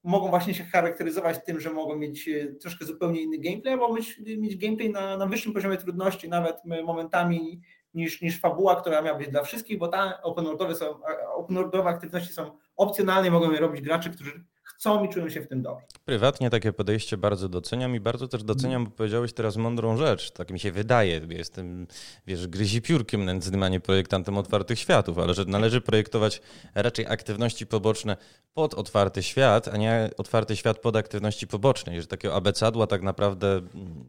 mogą 0.03 0.29
właśnie 0.29 0.53
się 0.53 0.63
charakteryzować 0.63 1.45
tym, 1.45 1.59
że 1.59 1.69
mogą 1.69 1.95
mieć 1.95 2.27
e, 2.27 2.47
troszkę 2.47 2.85
zupełnie 2.85 3.21
inny 3.21 3.37
gameplay, 3.37 3.73
albo 3.73 3.93
mieć, 3.93 4.19
mieć 4.37 4.57
gameplay 4.57 4.89
na, 4.89 5.17
na 5.17 5.25
wyższym 5.25 5.53
poziomie 5.53 5.77
trudności, 5.77 6.29
nawet 6.29 6.57
momentami 6.83 7.61
niż, 7.93 8.21
niż 8.21 8.39
fabuła, 8.39 8.81
która 8.81 9.01
miała 9.01 9.17
być 9.17 9.29
dla 9.29 9.43
wszystkich, 9.43 9.77
bo 9.77 9.87
ta 9.87 10.21
open 10.21 10.45
worldowe, 10.45 10.75
są, 10.75 10.99
open 11.35 11.55
worldowe 11.55 11.89
aktywności 11.89 12.33
są 12.33 12.57
opcjonalne 12.75 13.27
i 13.27 13.31
mogą 13.31 13.51
je 13.51 13.59
robić 13.59 13.81
gracze, 13.81 14.09
którzy 14.09 14.43
chcą 14.63 15.03
i 15.03 15.09
czują 15.09 15.29
się 15.29 15.41
w 15.41 15.47
tym 15.47 15.61
dobrze. 15.61 15.85
Prywatnie 16.05 16.49
takie 16.49 16.73
podejście 16.73 17.17
bardzo 17.17 17.49
doceniam 17.49 17.95
i 17.95 17.99
bardzo 17.99 18.27
też 18.27 18.43
doceniam, 18.43 18.85
bo 18.85 18.91
powiedziałeś 18.91 19.33
teraz 19.33 19.57
mądrą 19.57 19.97
rzecz. 19.97 20.31
Tak 20.31 20.51
mi 20.51 20.59
się 20.59 20.71
wydaje. 20.71 21.21
Jestem, 21.29 21.87
wiesz, 22.27 22.47
gryzi 22.47 22.81
piórkiem 22.81 23.25
nędznym, 23.25 23.63
a 23.63 23.69
nie 23.69 23.79
projektantem 23.79 24.37
otwartych 24.37 24.79
światów, 24.79 25.19
ale 25.19 25.33
że 25.33 25.45
należy 25.45 25.81
projektować 25.81 26.41
raczej 26.75 27.05
aktywności 27.05 27.67
poboczne 27.67 28.17
pod 28.53 28.73
otwarty 28.73 29.23
świat, 29.23 29.67
a 29.67 29.77
nie 29.77 30.09
otwarty 30.17 30.55
świat 30.55 30.79
pod 30.79 30.95
aktywności 30.95 31.47
poboczne. 31.47 32.01
Że 32.01 32.07
takiego 32.07 32.35
abecadła 32.35 32.87
tak 32.87 33.01
naprawdę, 33.01 33.61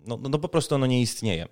no, 0.07 0.19
no, 0.23 0.29
no 0.29 0.39
po 0.39 0.49
prostu 0.49 0.75
ono 0.75 0.87
nie 0.87 1.01
istnieje. 1.01 1.47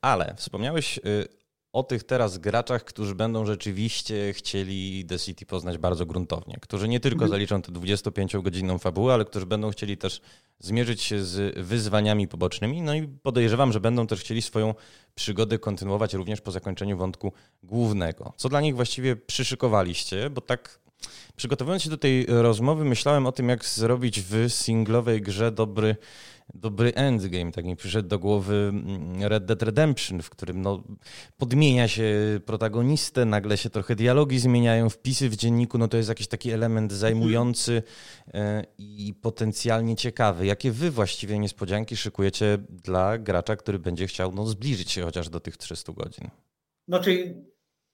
Ale 0.00 0.34
wspomniałeś 0.36 0.98
y, 0.98 1.39
o 1.72 1.82
tych 1.82 2.04
teraz 2.04 2.38
graczach, 2.38 2.84
którzy 2.84 3.14
będą 3.14 3.46
rzeczywiście 3.46 4.32
chcieli 4.32 5.04
The 5.04 5.18
City 5.18 5.46
poznać 5.46 5.78
bardzo 5.78 6.06
gruntownie, 6.06 6.58
którzy 6.62 6.88
nie 6.88 7.00
tylko 7.00 7.24
mhm. 7.24 7.30
zaliczą 7.30 7.62
tę 7.62 7.72
25-godzinną 7.72 8.78
fabułę, 8.78 9.14
ale 9.14 9.24
którzy 9.24 9.46
będą 9.46 9.70
chcieli 9.70 9.96
też 9.96 10.20
zmierzyć 10.58 11.02
się 11.02 11.24
z 11.24 11.58
wyzwaniami 11.58 12.28
pobocznymi, 12.28 12.82
no 12.82 12.94
i 12.94 13.08
podejrzewam, 13.08 13.72
że 13.72 13.80
będą 13.80 14.06
też 14.06 14.20
chcieli 14.20 14.42
swoją 14.42 14.74
przygodę 15.14 15.58
kontynuować 15.58 16.14
również 16.14 16.40
po 16.40 16.50
zakończeniu 16.50 16.96
wątku 16.96 17.32
głównego. 17.62 18.32
Co 18.36 18.48
dla 18.48 18.60
nich 18.60 18.74
właściwie 18.74 19.16
przyszykowaliście, 19.16 20.30
bo 20.30 20.40
tak 20.40 20.80
przygotowując 21.36 21.82
się 21.82 21.90
do 21.90 21.98
tej 21.98 22.26
rozmowy 22.28 22.84
myślałem 22.84 23.26
o 23.26 23.32
tym, 23.32 23.48
jak 23.48 23.64
zrobić 23.64 24.20
w 24.20 24.46
singlowej 24.48 25.22
grze 25.22 25.52
dobry 25.52 25.96
dobry 26.54 26.94
endgame, 26.94 27.52
tak 27.52 27.64
mi 27.64 27.76
przyszedł 27.76 28.08
do 28.08 28.18
głowy 28.18 28.54
mm, 28.54 29.22
Red 29.22 29.44
Dead 29.44 29.62
Redemption, 29.62 30.22
w 30.22 30.30
którym 30.30 30.62
no, 30.62 30.82
podmienia 31.38 31.88
się 31.88 32.40
protagonistę, 32.46 33.24
nagle 33.24 33.56
się 33.56 33.70
trochę 33.70 33.96
dialogi 33.96 34.38
zmieniają, 34.38 34.90
wpisy 34.90 35.28
w 35.28 35.36
dzienniku, 35.36 35.78
no 35.78 35.88
to 35.88 35.96
jest 35.96 36.08
jakiś 36.08 36.26
taki 36.26 36.50
element 36.50 36.92
zajmujący 36.92 37.82
e, 38.34 38.64
i 38.78 39.14
potencjalnie 39.22 39.96
ciekawy. 39.96 40.46
Jakie 40.46 40.72
wy 40.72 40.90
właściwie 40.90 41.38
niespodzianki 41.38 41.96
szykujecie 41.96 42.58
dla 42.68 43.18
gracza, 43.18 43.56
który 43.56 43.78
będzie 43.78 44.06
chciał 44.06 44.32
no, 44.32 44.46
zbliżyć 44.46 44.90
się 44.90 45.02
chociaż 45.02 45.28
do 45.28 45.40
tych 45.40 45.56
300 45.56 45.92
godzin? 45.92 46.30
Czyli 47.02 47.34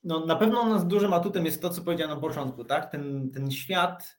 no, 0.07 0.27
na 0.27 0.37
pewno 0.37 0.66
nas 0.66 0.87
dużym 0.87 1.12
atutem 1.12 1.45
jest 1.45 1.62
to, 1.62 1.71
co 1.71 1.83
powiedziałem 1.83 2.14
na 2.14 2.21
początku, 2.21 2.64
tak? 2.64 2.90
Ten, 2.90 3.31
ten 3.31 3.51
świat 3.51 4.16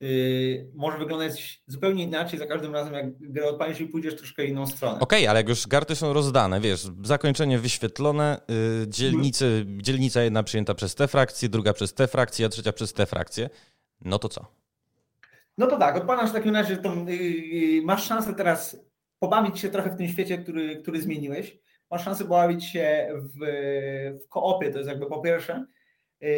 Yy, 0.00 0.70
może 0.74 0.98
wyglądać 0.98 1.62
zupełnie 1.66 2.04
inaczej 2.04 2.38
za 2.38 2.46
każdym 2.46 2.74
razem, 2.74 2.94
jak 2.94 3.18
grę 3.18 3.48
odpalisz 3.48 3.80
i 3.80 3.86
pójdziesz 3.86 4.16
troszkę 4.16 4.44
inną 4.44 4.66
stronę. 4.66 5.00
Okej, 5.00 5.18
okay, 5.18 5.30
ale 5.30 5.40
jak 5.40 5.48
już 5.48 5.66
karty 5.66 5.96
są 5.96 6.12
rozdane, 6.12 6.60
wiesz, 6.60 6.88
zakończenie 7.02 7.58
wyświetlone, 7.58 8.40
yy, 8.48 8.88
dzielnicy, 8.88 9.66
dzielnica 9.68 10.22
jedna 10.22 10.42
przyjęta 10.42 10.74
przez 10.74 10.94
te 10.94 11.08
frakcje, 11.08 11.48
druga 11.48 11.72
przez 11.72 11.94
te 11.94 12.08
frakcje, 12.08 12.46
a 12.46 12.48
trzecia 12.48 12.72
przez 12.72 12.92
te 12.92 13.06
frakcje, 13.06 13.50
no 14.00 14.18
to 14.18 14.28
co? 14.28 14.46
No 15.58 15.66
to 15.66 15.78
tak, 15.78 15.96
odpalasz 15.96 16.30
w 16.30 16.32
takim 16.32 16.54
razie, 16.54 16.76
to, 16.76 16.94
yy, 16.94 17.82
masz 17.82 18.04
szansę 18.04 18.34
teraz 18.34 18.76
pobawić 19.18 19.58
się 19.58 19.68
trochę 19.68 19.90
w 19.90 19.96
tym 19.96 20.08
świecie, 20.08 20.38
który, 20.38 20.76
który 20.76 21.02
zmieniłeś. 21.02 21.58
Masz 21.90 22.04
szansę 22.04 22.24
pobawić 22.24 22.64
się 22.64 23.08
w, 23.14 23.38
w 24.24 24.28
koopie, 24.28 24.70
to 24.70 24.78
jest 24.78 24.90
jakby 24.90 25.06
po 25.06 25.20
pierwsze, 25.20 25.64
yy, 26.20 26.28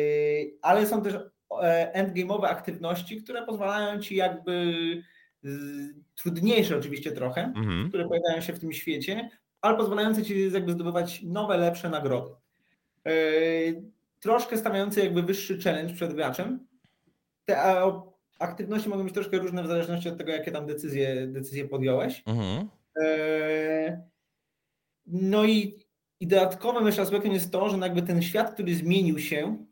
ale 0.63 0.87
są 0.87 1.03
też 1.03 1.15
E, 1.61 1.93
endgame'owe 1.95 2.45
aktywności, 2.45 3.23
które 3.23 3.47
pozwalają 3.47 4.01
ci 4.01 4.17
jakby 4.17 4.73
trudniejsze 6.15 6.77
oczywiście 6.77 7.13
trochę, 7.13 7.45
mhm. 7.45 7.89
które 7.89 8.09
pojawiają 8.09 8.41
się 8.41 8.53
w 8.53 8.59
tym 8.59 8.73
świecie, 8.73 9.31
ale 9.61 9.77
pozwalające 9.77 10.23
ci 10.23 10.53
jakby 10.53 10.73
zdobywać 10.73 11.23
nowe, 11.23 11.57
lepsze 11.57 11.91
nagrody. 11.91 12.35
E, 13.07 13.13
troszkę 14.21 14.59
stawiające 14.59 15.01
jakby 15.01 15.23
wyższy 15.23 15.59
challenge 15.59 15.95
przed 15.95 16.15
graczem. 16.15 16.67
Te 17.45 17.83
aktywności 18.39 18.89
mogą 18.89 19.05
być 19.05 19.15
troszkę 19.15 19.39
różne 19.39 19.63
w 19.63 19.67
zależności 19.67 20.09
od 20.09 20.19
tego, 20.19 20.33
jakie 20.33 20.53
tam 20.53 20.67
decyzje, 20.67 21.27
decyzje 21.27 21.69
podjąłeś. 21.69 22.23
Mhm. 22.27 22.69
No 25.07 25.45
i, 25.45 25.79
i 26.21 26.27
dodatkowym 26.27 26.87
jeszcze 26.87 27.03
aspektem 27.03 27.33
jest 27.33 27.53
to, 27.53 27.69
że 27.69 27.79
jakby 27.79 28.03
ten 28.03 28.23
świat, 28.23 28.55
który 28.55 28.75
zmienił 28.75 29.19
się, 29.19 29.67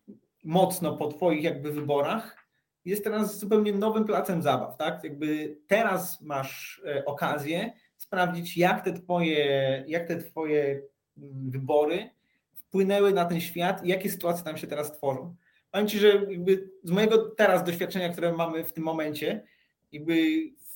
mocno 0.45 0.97
po 0.97 1.09
Twoich 1.09 1.43
jakby 1.43 1.73
wyborach, 1.73 2.47
jest 2.85 3.05
teraz 3.05 3.39
zupełnie 3.39 3.73
nowym 3.73 4.05
placem 4.05 4.43
zabaw, 4.43 4.77
tak? 4.77 5.05
Jakby 5.05 5.59
teraz 5.67 6.21
masz 6.21 6.83
e, 6.87 7.05
okazję 7.05 7.73
sprawdzić, 7.97 8.57
jak 8.57 8.85
te 8.85 8.93
Twoje, 8.93 9.85
jak 9.87 10.09
te 10.09 10.17
twoje 10.17 10.83
mm, 11.19 11.51
wybory 11.51 12.11
wpłynęły 12.55 13.13
na 13.13 13.25
ten 13.25 13.41
świat 13.41 13.85
i 13.85 13.89
jakie 13.89 14.11
sytuacje 14.11 14.45
tam 14.45 14.57
się 14.57 14.67
teraz 14.67 14.93
tworzą. 14.93 15.37
Powiem 15.71 15.89
Ci, 15.89 15.99
że 15.99 16.09
jakby 16.09 16.71
z 16.85 16.91
mojego 16.91 17.19
teraz 17.19 17.65
doświadczenia, 17.65 18.09
które 18.09 18.33
mamy 18.33 18.65
w 18.65 18.73
tym 18.73 18.85
momencie, 18.85 19.45
jakby 19.93 20.15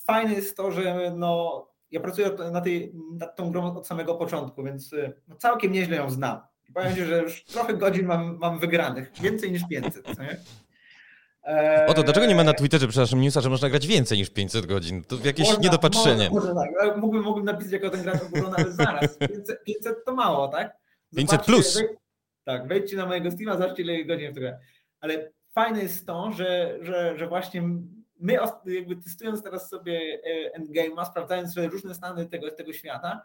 fajne 0.05 0.33
jest 0.33 0.57
to, 0.57 0.71
że 0.71 1.13
no, 1.17 1.67
ja 1.91 1.99
pracuję 1.99 2.31
na 2.51 2.61
tej, 2.61 2.93
nad 3.11 3.35
tą 3.35 3.51
grą 3.51 3.75
od 3.75 3.87
samego 3.87 4.15
początku, 4.15 4.63
więc 4.63 4.93
e, 4.93 5.13
no, 5.27 5.35
całkiem 5.35 5.71
nieźle 5.71 5.97
ją 5.97 6.09
znam. 6.09 6.41
Powiem 6.73 6.95
Ci, 6.95 7.03
że 7.03 7.21
już 7.21 7.43
trochę 7.43 7.73
godzin 7.73 8.05
mam, 8.05 8.37
mam 8.37 8.59
wygranych, 8.59 9.11
więcej 9.21 9.51
niż 9.51 9.67
500. 9.69 10.19
Nie? 10.19 10.37
O 11.87 11.93
to 11.93 12.03
dlaczego 12.03 12.25
nie 12.25 12.35
ma 12.35 12.43
na 12.43 12.53
Twitterze, 12.53 12.87
przepraszam, 12.87 13.21
newsa, 13.21 13.41
że 13.41 13.49
można 13.49 13.69
grać 13.69 13.87
więcej 13.87 14.17
niż 14.17 14.29
500 14.29 14.65
godzin? 14.65 15.03
To 15.03 15.15
jakieś 15.23 15.47
można, 15.47 15.63
niedopatrzenie. 15.63 16.29
Może, 16.29 16.53
może 16.53 16.69
tak, 16.79 16.97
mógłbym, 16.97 17.23
mógłbym 17.23 17.45
napisać 17.45 17.71
jako 17.71 17.89
ten 17.89 18.03
gracz 18.03 18.21
oburzony, 18.23 18.55
ale 18.57 18.71
zaraz. 18.71 19.17
500, 19.17 19.63
500 19.63 20.05
to 20.05 20.15
mało, 20.15 20.47
tak? 20.47 20.77
Zobaczcie, 21.11 21.37
500 21.37 21.45
plus. 21.45 21.83
Tak, 22.43 22.67
wejdźcie 22.67 22.97
na 22.97 23.05
mojego 23.05 23.31
Steama, 23.31 23.57
zobaczcie 23.57 23.83
ile 23.83 24.05
godzin 24.05 24.31
w 24.31 24.33
gra. 24.33 24.57
Ale 24.99 25.31
fajne 25.53 25.81
jest 25.81 26.07
to, 26.07 26.31
że, 26.31 26.77
że, 26.81 27.17
że 27.17 27.27
właśnie 27.27 27.63
my 28.25 28.37
jakby 28.65 28.95
testując 28.95 29.43
teraz 29.43 29.69
sobie 29.69 30.19
e, 30.25 30.59
Endgame'a, 30.59 31.05
sprawdzając 31.05 31.57
różne 31.57 31.95
stany 31.95 32.25
tego, 32.25 32.51
tego 32.51 32.73
świata, 32.73 33.21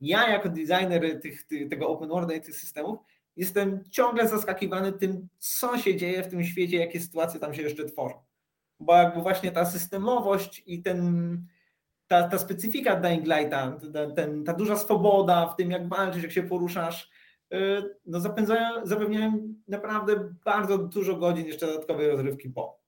ja 0.00 0.28
jako 0.28 0.48
designer 0.48 1.20
tych, 1.20 1.46
tych, 1.46 1.68
tego 1.68 1.88
open 1.88 2.08
world 2.08 2.32
i 2.32 2.40
tych 2.40 2.56
systemów 2.56 2.98
jestem 3.36 3.84
ciągle 3.90 4.28
zaskakiwany 4.28 4.92
tym, 4.92 5.28
co 5.38 5.78
się 5.78 5.96
dzieje 5.96 6.22
w 6.22 6.28
tym 6.28 6.44
świecie, 6.44 6.76
jakie 6.76 7.00
sytuacje 7.00 7.40
tam 7.40 7.54
się 7.54 7.62
jeszcze 7.62 7.84
tworzą. 7.84 8.22
Bo 8.80 8.96
jakby 8.96 9.22
właśnie 9.22 9.52
ta 9.52 9.64
systemowość 9.64 10.62
i 10.66 10.82
ten, 10.82 11.38
ta, 12.06 12.28
ta 12.28 12.38
specyfika 12.38 12.96
Dying 12.96 13.26
Lighta, 13.26 13.78
ten, 14.16 14.44
ta 14.44 14.52
duża 14.52 14.76
swoboda 14.76 15.46
w 15.46 15.56
tym, 15.56 15.70
jak 15.70 15.88
walczysz, 15.88 16.22
jak 16.22 16.32
się 16.32 16.42
poruszasz, 16.42 17.10
y, 17.54 17.56
no 18.06 18.20
zapewniają 18.84 19.54
naprawdę 19.68 20.34
bardzo 20.44 20.78
dużo 20.78 21.16
godzin 21.16 21.46
jeszcze 21.46 21.66
dodatkowej 21.66 22.08
rozrywki 22.08 22.50
po. 22.50 22.83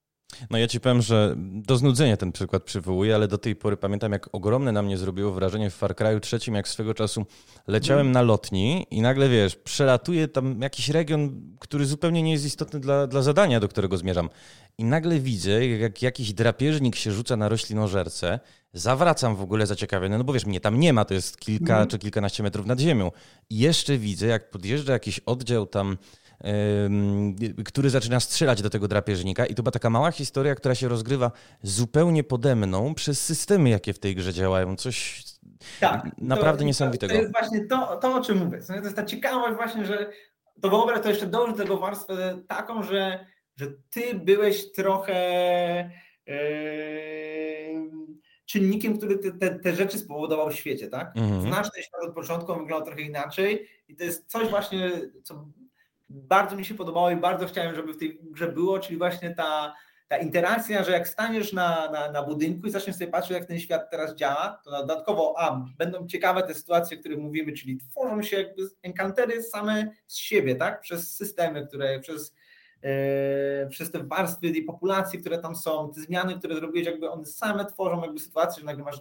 No 0.50 0.58
ja 0.58 0.68
ci 0.68 0.80
powiem, 0.80 1.02
że 1.02 1.34
do 1.38 1.76
znudzenia 1.76 2.16
ten 2.16 2.32
przykład 2.32 2.62
przywołuję, 2.62 3.14
ale 3.14 3.28
do 3.28 3.38
tej 3.38 3.56
pory 3.56 3.76
pamiętam, 3.76 4.12
jak 4.12 4.28
ogromne 4.32 4.72
na 4.72 4.82
mnie 4.82 4.98
zrobiło 4.98 5.32
wrażenie 5.32 5.70
w 5.70 5.74
Far 5.74 5.94
Cry'u 5.94 6.20
trzecim, 6.20 6.54
jak 6.54 6.68
swego 6.68 6.94
czasu 6.94 7.26
leciałem 7.66 8.12
na 8.12 8.22
lotni 8.22 8.86
i 8.90 9.00
nagle, 9.00 9.28
wiesz, 9.28 9.56
przelatuje 9.56 10.28
tam 10.28 10.60
jakiś 10.62 10.88
region, 10.88 11.42
który 11.60 11.86
zupełnie 11.86 12.22
nie 12.22 12.32
jest 12.32 12.44
istotny 12.44 12.80
dla, 12.80 13.06
dla 13.06 13.22
zadania, 13.22 13.60
do 13.60 13.68
którego 13.68 13.96
zmierzam. 13.96 14.30
I 14.78 14.84
nagle 14.84 15.18
widzę, 15.18 15.66
jak 15.66 16.02
jakiś 16.02 16.32
drapieżnik 16.32 16.96
się 16.96 17.12
rzuca 17.12 17.36
na 17.36 17.48
roślinożerce, 17.48 18.40
zawracam 18.72 19.36
w 19.36 19.42
ogóle 19.42 19.66
zaciekawiony, 19.66 20.18
no 20.18 20.24
bo 20.24 20.32
wiesz, 20.32 20.46
mnie 20.46 20.60
tam 20.60 20.80
nie 20.80 20.92
ma, 20.92 21.04
to 21.04 21.14
jest 21.14 21.40
kilka 21.40 21.76
mm. 21.76 21.88
czy 21.88 21.98
kilkanaście 21.98 22.42
metrów 22.42 22.66
nad 22.66 22.80
ziemią. 22.80 23.10
I 23.50 23.58
jeszcze 23.58 23.98
widzę, 23.98 24.26
jak 24.26 24.50
podjeżdża 24.50 24.92
jakiś 24.92 25.20
oddział 25.20 25.66
tam 25.66 25.96
który 27.64 27.90
zaczyna 27.90 28.20
strzelać 28.20 28.62
do 28.62 28.70
tego 28.70 28.88
drapieżnika. 28.88 29.46
I 29.46 29.54
to 29.54 29.62
była 29.62 29.72
taka 29.72 29.90
mała 29.90 30.10
historia, 30.10 30.54
która 30.54 30.74
się 30.74 30.88
rozgrywa 30.88 31.30
zupełnie 31.62 32.24
pode 32.24 32.56
mną 32.56 32.94
przez 32.94 33.20
systemy, 33.20 33.70
jakie 33.70 33.92
w 33.92 33.98
tej 33.98 34.14
grze 34.14 34.32
działają. 34.32 34.76
Coś 34.76 35.24
tak, 35.80 36.10
naprawdę 36.18 36.58
to, 36.58 36.64
niesamowitego. 36.64 37.14
To 37.14 37.20
jest 37.20 37.32
właśnie 37.32 37.66
to, 37.66 37.96
to, 37.96 38.14
o 38.14 38.20
czym 38.20 38.38
mówię. 38.38 38.60
To 38.66 38.74
jest 38.74 38.96
ta 38.96 39.04
ciekawość 39.04 39.54
właśnie, 39.54 39.86
że 39.86 40.10
to 40.60 40.70
wyobraź 40.70 41.02
to 41.02 41.08
jeszcze 41.08 41.26
dołóż 41.26 41.50
do 41.50 41.56
tego 41.56 41.78
warstwę 41.78 42.42
taką, 42.48 42.82
że 42.82 43.26
że 43.56 43.66
ty 43.90 44.14
byłeś 44.14 44.72
trochę 44.72 45.90
yy, 46.26 46.34
czynnikiem, 48.46 48.98
który 48.98 49.18
te, 49.18 49.32
te, 49.32 49.58
te, 49.58 49.74
rzeczy 49.74 49.98
spowodował 49.98 50.50
w 50.50 50.54
świecie, 50.54 50.88
tak? 50.88 51.16
Mhm. 51.16 51.42
Znasz 51.42 51.70
ten 51.70 51.82
świat 51.82 52.00
od 52.02 52.14
początku, 52.14 52.52
on 52.52 52.58
wyglądał 52.58 52.86
trochę 52.86 53.02
inaczej 53.02 53.68
i 53.88 53.96
to 53.96 54.04
jest 54.04 54.26
coś 54.26 54.48
właśnie, 54.48 54.90
co 55.22 55.48
bardzo 56.08 56.56
mi 56.56 56.64
się 56.64 56.74
podobało 56.74 57.10
i 57.10 57.16
bardzo 57.16 57.46
chciałem, 57.46 57.74
żeby 57.74 57.92
w 57.92 57.98
tej 57.98 58.18
grze 58.22 58.52
było, 58.52 58.78
czyli 58.78 58.98
właśnie 58.98 59.34
ta, 59.34 59.74
ta 60.08 60.16
interakcja, 60.16 60.84
że 60.84 60.92
jak 60.92 61.08
staniesz 61.08 61.52
na, 61.52 61.90
na, 61.90 62.12
na 62.12 62.22
budynku 62.22 62.66
i 62.66 62.70
zaczniesz 62.70 62.96
sobie 62.96 63.10
patrzeć, 63.10 63.30
jak 63.30 63.46
ten 63.46 63.60
świat 63.60 63.90
teraz 63.90 64.14
działa, 64.14 64.60
to 64.64 64.70
dodatkowo, 64.70 65.34
a, 65.38 65.64
będą 65.78 66.06
ciekawe 66.06 66.42
te 66.42 66.54
sytuacje, 66.54 66.96
o 66.96 67.00
których 67.00 67.18
mówimy, 67.18 67.52
czyli 67.52 67.78
tworzą 67.78 68.22
się 68.22 68.36
jakby 68.36 68.62
enkantery 68.82 69.42
same 69.42 69.90
z 70.06 70.16
siebie, 70.16 70.54
tak? 70.54 70.80
Przez 70.80 71.16
systemy, 71.16 71.66
które, 71.66 72.00
przez, 72.00 72.34
yy, 72.82 72.90
przez 73.70 73.90
te 73.90 74.04
warstwy 74.04 74.52
tej 74.52 74.62
populacji, 74.62 75.18
które 75.18 75.38
tam 75.38 75.56
są, 75.56 75.92
te 75.94 76.00
zmiany, 76.00 76.38
które 76.38 76.54
zrobiłeś, 76.54 76.86
jakby 76.86 77.10
one 77.10 77.26
same 77.26 77.64
tworzą 77.64 78.02
jakby 78.02 78.20
sytuację, 78.20 78.60
że 78.60 78.66
nagle 78.66 78.84
masz 78.84 79.00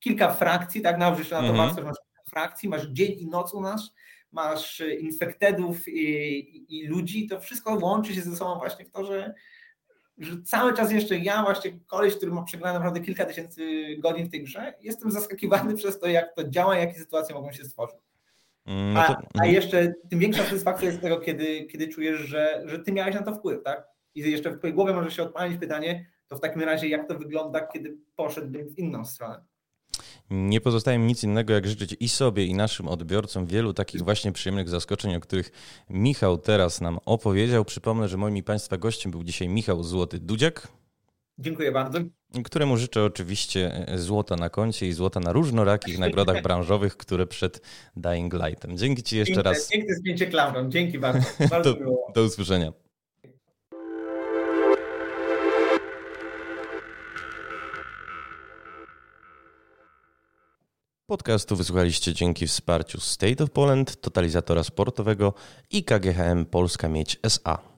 kilka 0.00 0.34
frakcji, 0.34 0.80
tak? 0.80 0.98
Nałożysz 0.98 1.30
na 1.30 1.38
to 1.38 1.44
mm 1.44 1.54
-hmm. 1.54 1.58
warstwę, 1.58 1.82
masz 1.82 1.96
frakcji, 2.30 2.68
masz 2.68 2.86
dzień 2.86 3.12
i 3.18 3.26
noc 3.26 3.54
u 3.54 3.60
nas, 3.60 3.90
masz 4.32 4.82
infektedów 5.00 5.88
i, 5.88 6.00
i, 6.56 6.78
i 6.78 6.86
ludzi, 6.86 7.26
to 7.26 7.40
wszystko 7.40 7.74
łączy 7.74 8.14
się 8.14 8.22
ze 8.22 8.36
sobą 8.36 8.58
właśnie 8.58 8.84
w 8.84 8.90
to, 8.90 9.04
że 9.04 9.34
że 10.18 10.42
cały 10.42 10.74
czas 10.74 10.92
jeszcze 10.92 11.18
ja, 11.18 11.42
właśnie 11.42 11.78
koleś, 11.86 12.16
który 12.16 12.32
ma 12.32 12.42
przegrane 12.42 12.74
naprawdę 12.74 13.00
kilka 13.00 13.24
tysięcy 13.24 13.86
godzin 13.98 14.26
w 14.26 14.30
tej 14.30 14.44
grze, 14.44 14.74
jestem 14.80 15.10
zaskakiwany 15.10 15.76
przez 15.76 16.00
to, 16.00 16.06
jak 16.06 16.34
to 16.34 16.48
działa, 16.48 16.76
jakie 16.76 16.98
sytuacje 16.98 17.34
mogą 17.34 17.52
się 17.52 17.64
stworzyć. 17.64 17.96
Mm, 18.66 18.94
no 18.94 19.02
to... 19.06 19.12
a, 19.12 19.22
a, 19.40 19.46
jeszcze 19.46 19.94
tym 20.10 20.18
większa 20.18 20.44
satysfakcja 20.44 20.86
jest 20.86 20.98
z 20.98 21.02
tego, 21.02 21.20
kiedy, 21.20 21.66
kiedy 21.66 21.88
czujesz, 21.88 22.18
że, 22.18 22.62
że 22.64 22.78
ty 22.78 22.92
miałeś 22.92 23.14
na 23.14 23.22
to 23.22 23.34
wpływ, 23.34 23.62
tak? 23.62 23.88
I 24.14 24.30
jeszcze 24.30 24.50
w 24.50 24.58
twojej 24.58 24.74
głowie 24.74 24.92
może 24.92 25.10
się 25.10 25.22
odpalić 25.22 25.60
pytanie, 25.60 26.06
to 26.28 26.36
w 26.36 26.40
takim 26.40 26.62
razie 26.62 26.88
jak 26.88 27.08
to 27.08 27.18
wygląda, 27.18 27.66
kiedy 27.66 27.96
poszedłbym 28.16 28.68
w 28.68 28.78
inną 28.78 29.04
stronę. 29.04 29.44
Nie 30.30 30.60
pozostaje 30.60 30.98
mi 30.98 31.06
nic 31.06 31.24
innego, 31.24 31.52
jak 31.52 31.66
życzyć 31.66 31.96
i 32.00 32.08
sobie, 32.08 32.44
i 32.44 32.54
naszym 32.54 32.88
odbiorcom 32.88 33.46
wielu 33.46 33.72
takich 33.72 34.02
właśnie 34.02 34.32
przyjemnych 34.32 34.68
zaskoczeń, 34.68 35.14
o 35.14 35.20
których 35.20 35.50
Michał 35.90 36.38
teraz 36.38 36.80
nam 36.80 36.98
opowiedział. 37.04 37.64
Przypomnę, 37.64 38.08
że 38.08 38.16
moim 38.16 38.36
i 38.36 38.42
Państwa 38.42 38.76
gościem 38.76 39.12
był 39.12 39.24
dzisiaj 39.24 39.48
Michał 39.48 39.82
Złoty-Dudziak. 39.82 40.68
Dziękuję 41.38 41.72
bardzo. 41.72 41.98
Któremu 42.44 42.76
życzę 42.76 43.04
oczywiście 43.04 43.86
złota 43.94 44.36
na 44.36 44.50
koncie 44.50 44.86
i 44.86 44.92
złota 44.92 45.20
na 45.20 45.32
różnorakich 45.32 45.98
nagrodach 46.08 46.42
branżowych, 46.42 46.96
które 46.96 47.26
przed 47.26 47.60
Dying 47.96 48.34
Lightem. 48.34 48.78
Dzięki 48.78 49.02
Ci 49.02 49.16
jeszcze 49.16 49.34
piękne, 49.34 49.52
raz. 49.52 49.68
Piękne 49.68 49.94
zdjęcie 49.94 50.26
klaurą. 50.26 50.70
Dzięki 50.70 50.98
bardzo. 50.98 51.28
bardzo 51.50 51.74
do, 51.74 51.96
do 52.14 52.24
usłyszenia. 52.24 52.72
Podcastu 61.10 61.56
wysłuchaliście 61.56 62.14
dzięki 62.14 62.46
wsparciu 62.46 63.00
State 63.00 63.44
of 63.44 63.50
Poland, 63.50 64.00
totalizatora 64.00 64.64
sportowego 64.64 65.34
i 65.70 65.84
KGHM 65.84 66.46
Polska 66.46 66.88
Mieć 66.88 67.20
SA. 67.22 67.77